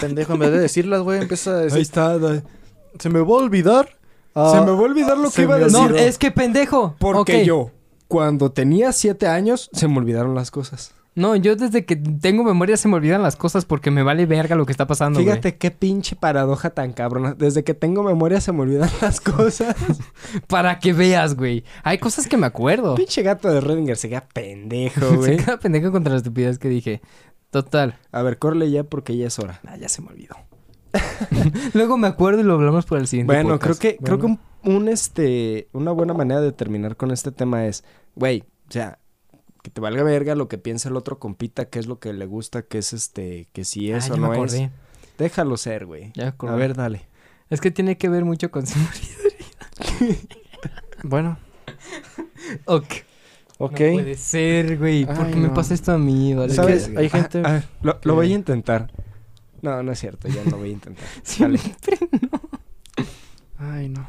Pendejo. 0.00 0.34
En 0.34 0.38
vez 0.38 0.52
de 0.52 0.58
decirlas, 0.58 1.02
güey, 1.02 1.20
empieza 1.20 1.50
a 1.50 1.58
decir, 1.58 1.80
está. 1.80 2.18
se 2.98 3.10
me 3.10 3.20
va 3.20 3.26
a 3.26 3.42
olvidar. 3.42 3.88
Se 3.88 4.40
ah, 4.40 4.62
me 4.64 4.72
va 4.72 4.78
a 4.78 4.82
olvidar 4.82 5.18
lo 5.18 5.30
se 5.30 5.36
que 5.36 5.42
iba 5.42 5.56
a 5.56 5.58
decir. 5.58 5.78
No, 5.78 5.94
es 5.94 6.18
que 6.18 6.30
pendejo. 6.32 6.96
Porque 6.98 7.44
yo. 7.44 7.70
cuando 8.08 8.50
tenía 8.50 8.92
siete 8.92 9.28
años 9.28 9.70
se 9.72 9.86
me 9.86 9.98
olvidaron 9.98 10.34
las 10.34 10.50
cosas. 10.50 10.94
No, 11.16 11.36
yo 11.36 11.54
desde 11.54 11.84
que 11.84 11.94
tengo 11.94 12.42
memoria 12.42 12.76
se 12.76 12.88
me 12.88 12.96
olvidan 12.96 13.22
las 13.22 13.36
cosas 13.36 13.64
porque 13.64 13.92
me 13.92 14.02
vale 14.02 14.26
verga 14.26 14.56
lo 14.56 14.66
que 14.66 14.72
está 14.72 14.86
pasando, 14.88 15.20
güey. 15.20 15.30
Fíjate 15.30 15.56
qué 15.56 15.70
pinche 15.70 16.16
paradoja 16.16 16.70
tan 16.70 16.92
cabrona. 16.92 17.34
Desde 17.34 17.62
que 17.62 17.72
tengo 17.72 18.02
memoria 18.02 18.40
se 18.40 18.50
me 18.52 18.62
olvidan 18.62 18.90
las 19.00 19.20
cosas. 19.20 19.76
Para 20.48 20.80
que 20.80 20.92
veas, 20.92 21.36
güey. 21.36 21.62
Hay 21.84 21.98
cosas 21.98 22.26
que 22.26 22.36
me 22.36 22.46
acuerdo. 22.46 22.96
pinche 22.96 23.22
gato 23.22 23.48
de 23.48 23.60
Redinger 23.60 23.96
se 23.96 24.08
queda 24.08 24.26
pendejo, 24.26 25.00
Se 25.10 25.16
güey. 25.16 25.36
queda 25.36 25.58
pendejo 25.58 25.92
contra 25.92 26.12
la 26.12 26.16
estupidez 26.16 26.58
que 26.58 26.68
dije. 26.68 27.00
Total. 27.50 27.96
A 28.10 28.22
ver, 28.22 28.38
corre 28.40 28.68
ya 28.68 28.82
porque 28.82 29.16
ya 29.16 29.28
es 29.28 29.38
hora. 29.38 29.60
Ah, 29.66 29.76
ya 29.76 29.88
se 29.88 30.02
me 30.02 30.08
olvidó. 30.08 30.34
Luego 31.74 31.96
me 31.96 32.08
acuerdo 32.08 32.40
y 32.40 32.44
lo 32.44 32.54
hablamos 32.54 32.86
por 32.86 32.98
el 32.98 33.06
siguiente 33.06 33.32
Bueno, 33.32 33.58
creo 33.58 33.76
que, 33.76 33.96
creo 33.96 34.18
que 34.18 34.36
un, 34.64 34.88
este, 34.88 35.68
una 35.72 35.92
buena 35.92 36.14
manera 36.14 36.40
de 36.40 36.52
terminar 36.52 36.96
con 36.96 37.10
este 37.10 37.30
tema 37.32 37.66
es, 37.66 37.84
güey, 38.14 38.44
o 38.68 38.72
sea, 38.72 38.98
que 39.64 39.70
te 39.70 39.80
valga 39.80 40.02
verga 40.02 40.34
lo 40.34 40.46
que 40.46 40.58
piensa 40.58 40.90
el 40.90 40.96
otro 40.96 41.18
compita, 41.18 41.64
qué 41.70 41.78
es 41.78 41.86
lo 41.86 41.98
que 41.98 42.12
le 42.12 42.26
gusta, 42.26 42.62
qué 42.62 42.76
es 42.78 42.92
este, 42.92 43.48
que 43.54 43.64
si 43.64 43.90
Ah, 43.90 43.96
es 43.96 44.08
ya 44.08 44.14
o 44.14 44.16
me 44.18 44.26
no 44.28 44.34
es. 44.34 44.38
acordé. 44.54 44.70
Déjalo 45.16 45.56
ser, 45.56 45.86
güey. 45.86 46.12
Ya 46.14 46.24
me 46.24 46.28
acordé. 46.28 46.52
A 46.52 46.56
ver, 46.56 46.76
dale. 46.76 47.06
Es 47.48 47.62
que 47.62 47.70
tiene 47.70 47.96
que 47.96 48.10
ver 48.10 48.26
mucho 48.26 48.50
con 48.50 48.66
su 48.66 48.78
Bueno, 51.02 51.38
Ok. 52.66 52.84
ok. 53.58 53.80
No 53.80 53.92
puede 53.94 54.14
ser, 54.16 54.76
güey. 54.78 55.06
¿Por 55.06 55.28
qué 55.30 55.36
me 55.36 55.48
no. 55.48 55.54
pasa 55.54 55.72
esto 55.72 55.92
a 55.92 55.98
mí? 55.98 56.34
Vale, 56.34 56.52
¿Sabes? 56.52 56.90
hay 56.94 57.08
gente 57.08 57.40
Ah, 57.44 57.48
a 57.48 57.52
ver, 57.54 57.64
lo, 58.02 58.14
voy 58.14 58.32
a 58.32 58.34
intentar. 58.34 58.92
No, 59.62 59.82
no 59.82 59.92
es 59.92 59.98
cierto, 59.98 60.28
ya 60.28 60.44
no 60.44 60.58
voy 60.58 60.68
a 60.68 60.72
intentar. 60.72 61.04
Siempre 61.22 61.60
Ay, 63.58 63.88
no. 63.88 64.06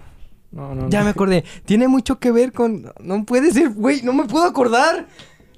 No, 0.52 0.74
no, 0.76 0.90
Ya 0.90 1.00
no. 1.00 1.06
me 1.06 1.12
acordé. 1.12 1.44
Tiene 1.66 1.88
mucho 1.88 2.20
que 2.20 2.32
ver 2.32 2.52
con. 2.52 2.92
No 3.00 3.26
puede 3.26 3.52
ser, 3.52 3.70
güey. 3.70 4.02
No 4.04 4.14
me 4.14 4.26
puedo 4.26 4.46
acordar. 4.46 5.08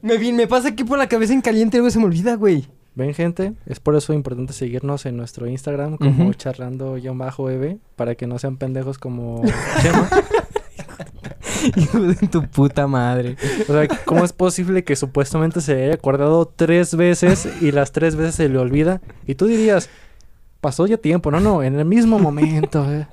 Me, 0.01 0.17
vi- 0.17 0.31
me 0.33 0.47
pasa 0.47 0.69
aquí 0.69 0.83
por 0.83 0.97
la 0.97 1.07
cabeza 1.07 1.33
en 1.33 1.41
caliente, 1.41 1.77
algo 1.77 1.89
se 1.89 1.99
me 1.99 2.05
olvida, 2.05 2.35
güey. 2.35 2.67
Ven, 2.95 3.13
gente, 3.13 3.53
es 3.67 3.79
por 3.79 3.95
eso 3.95 4.11
importante 4.13 4.53
seguirnos 4.53 5.05
en 5.05 5.17
nuestro 5.17 5.47
Instagram 5.47 5.97
como 5.97 6.23
Ujú. 6.23 6.33
charlando-eb 6.33 7.77
para 7.95 8.15
que 8.15 8.25
no 8.25 8.39
sean 8.39 8.57
pendejos 8.57 8.97
como 8.97 9.43
Chema. 9.81 10.09
Hijo 11.75 11.99
de 11.99 12.15
tu 12.27 12.43
puta 12.47 12.87
madre. 12.87 13.35
O 13.67 13.73
sea, 13.73 13.87
¿cómo 14.05 14.23
es 14.25 14.33
posible 14.33 14.83
que 14.83 14.95
supuestamente 14.95 15.61
se 15.61 15.83
haya 15.83 15.93
acordado 15.93 16.51
tres 16.55 16.95
veces 16.95 17.47
y 17.61 17.71
las 17.71 17.91
tres 17.91 18.15
veces 18.15 18.35
se 18.35 18.49
le 18.49 18.57
olvida? 18.57 19.01
Y 19.27 19.35
tú 19.35 19.45
dirías, 19.45 19.89
pasó 20.61 20.87
ya 20.87 20.97
tiempo. 20.97 21.29
No, 21.31 21.39
no, 21.39 21.61
en 21.63 21.77
el 21.77 21.85
mismo 21.85 22.19
momento. 22.19 22.85
eh. 22.91 23.07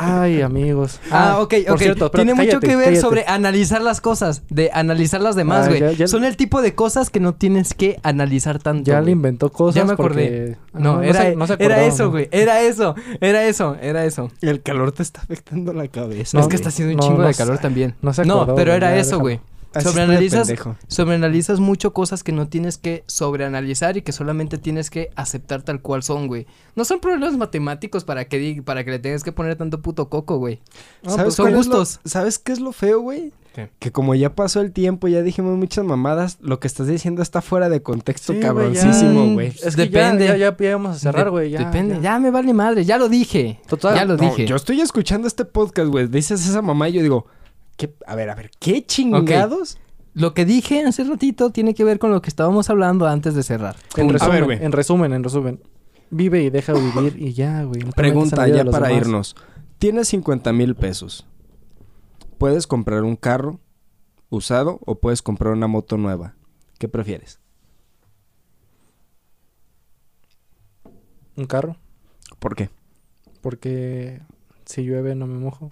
Ay, 0.00 0.42
amigos. 0.42 1.00
Ah, 1.10 1.38
ok, 1.40 1.54
por 1.66 1.74
ok. 1.74 1.80
cierto, 1.80 2.10
Tiene 2.12 2.32
mucho 2.34 2.60
que 2.60 2.76
ver 2.76 2.84
cállate. 2.86 3.00
sobre 3.00 3.24
analizar 3.26 3.82
las 3.82 4.00
cosas, 4.00 4.42
de 4.48 4.70
analizar 4.72 5.20
las 5.20 5.34
demás, 5.34 5.66
Ah, 5.66 5.74
güey. 5.76 6.06
Son 6.08 6.24
el 6.24 6.36
tipo 6.36 6.62
de 6.62 6.74
cosas 6.74 7.10
que 7.10 7.18
no 7.18 7.34
tienes 7.34 7.74
que 7.74 7.98
analizar 8.04 8.60
tanto. 8.60 8.84
Ya 8.90 9.00
le 9.00 9.10
inventó 9.10 9.50
cosas 9.50 9.74
Ya 9.74 9.84
me 9.84 9.94
acordé. 9.94 10.56
porque- 10.72 10.82
No, 10.84 11.02
era, 11.02 11.22
se- 11.22 11.36
no 11.36 11.46
se 11.48 11.56
era 11.58 11.82
eso, 11.84 12.04
¿no? 12.04 12.10
güey. 12.12 12.28
Era 12.30 12.60
eso, 12.62 12.94
era 13.20 13.44
eso, 13.44 13.76
era 13.80 14.04
eso. 14.04 14.30
El 14.40 14.62
calor 14.62 14.92
te 14.92 15.02
está 15.02 15.20
afectando 15.22 15.72
la 15.72 15.88
cabeza. 15.88 16.38
No, 16.38 16.42
es 16.42 16.48
que 16.48 16.56
está 16.56 16.68
haciendo 16.68 16.92
un 16.94 16.96
no, 16.98 17.02
chingo 17.02 17.22
no 17.22 17.26
de 17.28 17.34
calor 17.34 17.58
también. 17.58 17.94
No 18.00 18.12
se 18.12 18.24
No, 18.24 18.34
acordó, 18.42 18.54
pero 18.54 18.70
güey, 18.70 18.76
era 18.76 18.90
ya 18.90 19.00
eso, 19.00 19.18
güey. 19.18 19.40
Sobreanalizas, 19.78 20.52
sobreanalizas 20.88 21.60
mucho 21.60 21.92
cosas 21.92 22.22
que 22.22 22.32
no 22.32 22.48
tienes 22.48 22.78
que 22.78 23.04
sobreanalizar 23.06 23.96
y 23.96 24.02
que 24.02 24.12
solamente 24.12 24.58
tienes 24.58 24.90
que 24.90 25.10
aceptar 25.14 25.62
tal 25.62 25.80
cual 25.80 26.02
son, 26.02 26.26
güey. 26.26 26.46
No 26.74 26.84
son 26.84 27.00
problemas 27.00 27.36
matemáticos 27.36 28.04
para 28.04 28.26
que 28.26 28.62
para 28.64 28.84
que 28.84 28.90
le 28.92 28.98
tengas 28.98 29.22
que 29.24 29.32
poner 29.32 29.56
tanto 29.56 29.80
puto 29.82 30.08
coco, 30.08 30.38
güey. 30.38 30.60
No, 31.02 31.10
¿Sabes 31.10 31.24
pues, 31.24 31.34
son 31.34 31.50
lo- 31.52 31.56
gustos. 31.58 32.00
¿Sabes 32.04 32.38
qué 32.38 32.52
es 32.52 32.60
lo 32.60 32.72
feo, 32.72 33.00
güey? 33.00 33.32
¿Qué? 33.54 33.70
Que 33.78 33.92
como 33.92 34.14
ya 34.14 34.34
pasó 34.34 34.60
el 34.60 34.72
tiempo, 34.72 35.08
ya 35.08 35.22
dijimos 35.22 35.56
muchas 35.56 35.84
mamadas, 35.84 36.38
lo 36.40 36.60
que 36.60 36.66
estás 36.66 36.86
diciendo 36.86 37.22
está 37.22 37.42
fuera 37.42 37.68
de 37.68 37.82
contexto 37.82 38.32
Sí, 38.32 38.38
güey, 38.38 38.46
cabroncísimo, 38.48 39.32
güey. 39.34 39.48
Es 39.48 39.74
que 39.74 39.82
Depende. 39.82 40.26
Ya, 40.26 40.36
ya, 40.36 40.50
ya, 40.50 40.56
ya 40.58 40.76
vamos 40.76 40.96
a 40.96 40.98
cerrar, 40.98 41.30
güey. 41.30 41.50
Depende, 41.52 41.96
ya. 41.96 42.00
ya. 42.02 42.18
me 42.18 42.30
vale 42.30 42.52
madre, 42.54 42.84
ya 42.84 42.98
lo 42.98 43.08
dije. 43.08 43.60
Total. 43.66 43.94
Ya 43.96 44.04
lo 44.04 44.16
No, 44.16 44.22
dije. 44.30 44.46
yo 44.46 44.56
estoy 44.56 44.80
escuchando 44.80 45.26
este 45.26 45.44
podcast, 45.44 45.90
güey. 45.90 46.06
Dices 46.06 46.46
esa 46.48 46.62
mamá 46.62 46.88
y 46.88 46.92
yo 46.92 47.02
digo, 47.02 47.26
¿qué? 47.78 47.94
A 48.06 48.14
ver, 48.14 48.28
a 48.28 48.34
ver, 48.34 48.50
¿qué 48.60 48.84
chingados? 48.84 49.78
Lo 50.12 50.34
que 50.34 50.44
dije 50.44 50.82
hace 50.82 51.04
ratito 51.04 51.50
tiene 51.50 51.72
que 51.74 51.84
ver 51.84 51.98
con 51.98 52.10
lo 52.10 52.20
que 52.20 52.28
estábamos 52.28 52.68
hablando 52.68 53.06
antes 53.06 53.34
de 53.34 53.42
cerrar. 53.42 53.76
En 53.96 54.10
A 54.10 54.12
resumen, 54.12 54.34
ver, 54.34 54.44
güey. 54.44 54.62
en 54.62 54.72
resumen, 54.72 55.12
en 55.14 55.24
resumen. 55.24 55.60
Vive 56.10 56.42
y 56.42 56.50
deja 56.50 56.72
vivir 56.74 57.16
y 57.18 57.32
ya, 57.32 57.62
güey. 57.62 57.80
No 57.82 57.92
Pregunta 57.92 58.36
la 58.36 58.44
vida 58.46 58.58
de 58.58 58.64
ya 58.64 58.70
para 58.70 58.88
demás. 58.88 59.02
irnos. 59.06 59.36
Tienes 59.78 60.08
50 60.08 60.52
mil 60.52 60.74
pesos. 60.74 61.26
¿Puedes 62.36 62.66
comprar 62.66 63.04
un 63.04 63.16
carro 63.16 63.60
usado 64.28 64.80
o 64.84 64.98
puedes 64.98 65.22
comprar 65.22 65.52
una 65.52 65.66
moto 65.68 65.96
nueva? 65.96 66.34
¿Qué 66.78 66.88
prefieres? 66.88 67.40
Un 71.36 71.46
carro, 71.46 71.76
¿Por 72.40 72.56
qué? 72.56 72.70
porque 73.40 74.20
si 74.68 74.82
llueve 74.82 75.14
no 75.14 75.26
me 75.26 75.38
mojo. 75.38 75.70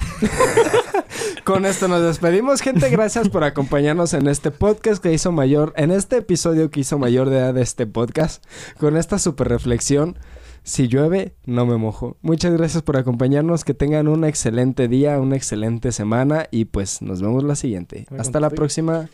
Con 1.44 1.66
esto 1.66 1.86
nos 1.86 2.03
despedimos, 2.03 2.62
gente. 2.62 2.88
Gracias 2.88 3.28
por 3.28 3.44
acompañarnos 3.44 4.14
en 4.14 4.26
este 4.26 4.51
podcast 4.51 5.03
que 5.03 5.12
hizo 5.12 5.32
mayor, 5.32 5.74
en 5.76 5.90
este 5.90 6.16
episodio 6.16 6.70
que 6.70 6.80
hizo 6.80 6.99
mayor 6.99 7.28
de 7.28 7.36
edad 7.36 7.55
de 7.55 7.62
este 7.62 7.86
podcast, 7.86 8.42
con 8.78 8.97
esta 8.97 9.18
super 9.18 9.49
reflexión. 9.49 10.18
Si 10.62 10.88
llueve, 10.88 11.36
no 11.44 11.66
me 11.66 11.76
mojo. 11.76 12.16
Muchas 12.22 12.57
gracias 12.57 12.82
por 12.82 12.97
acompañarnos. 12.97 13.64
Que 13.64 13.74
tengan 13.74 14.09
un 14.09 14.24
excelente 14.24 14.88
día, 14.88 15.20
una 15.20 15.36
excelente 15.36 15.92
semana 15.92 16.49
y 16.51 16.64
pues 16.64 17.03
nos 17.03 17.22
vemos 17.22 17.44
la 17.44 17.55
siguiente. 17.55 18.07
Hasta 18.18 18.40
la 18.40 18.51
próxima. 18.51 19.09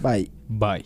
Bye. 0.00 0.30
Bye. 0.48 0.84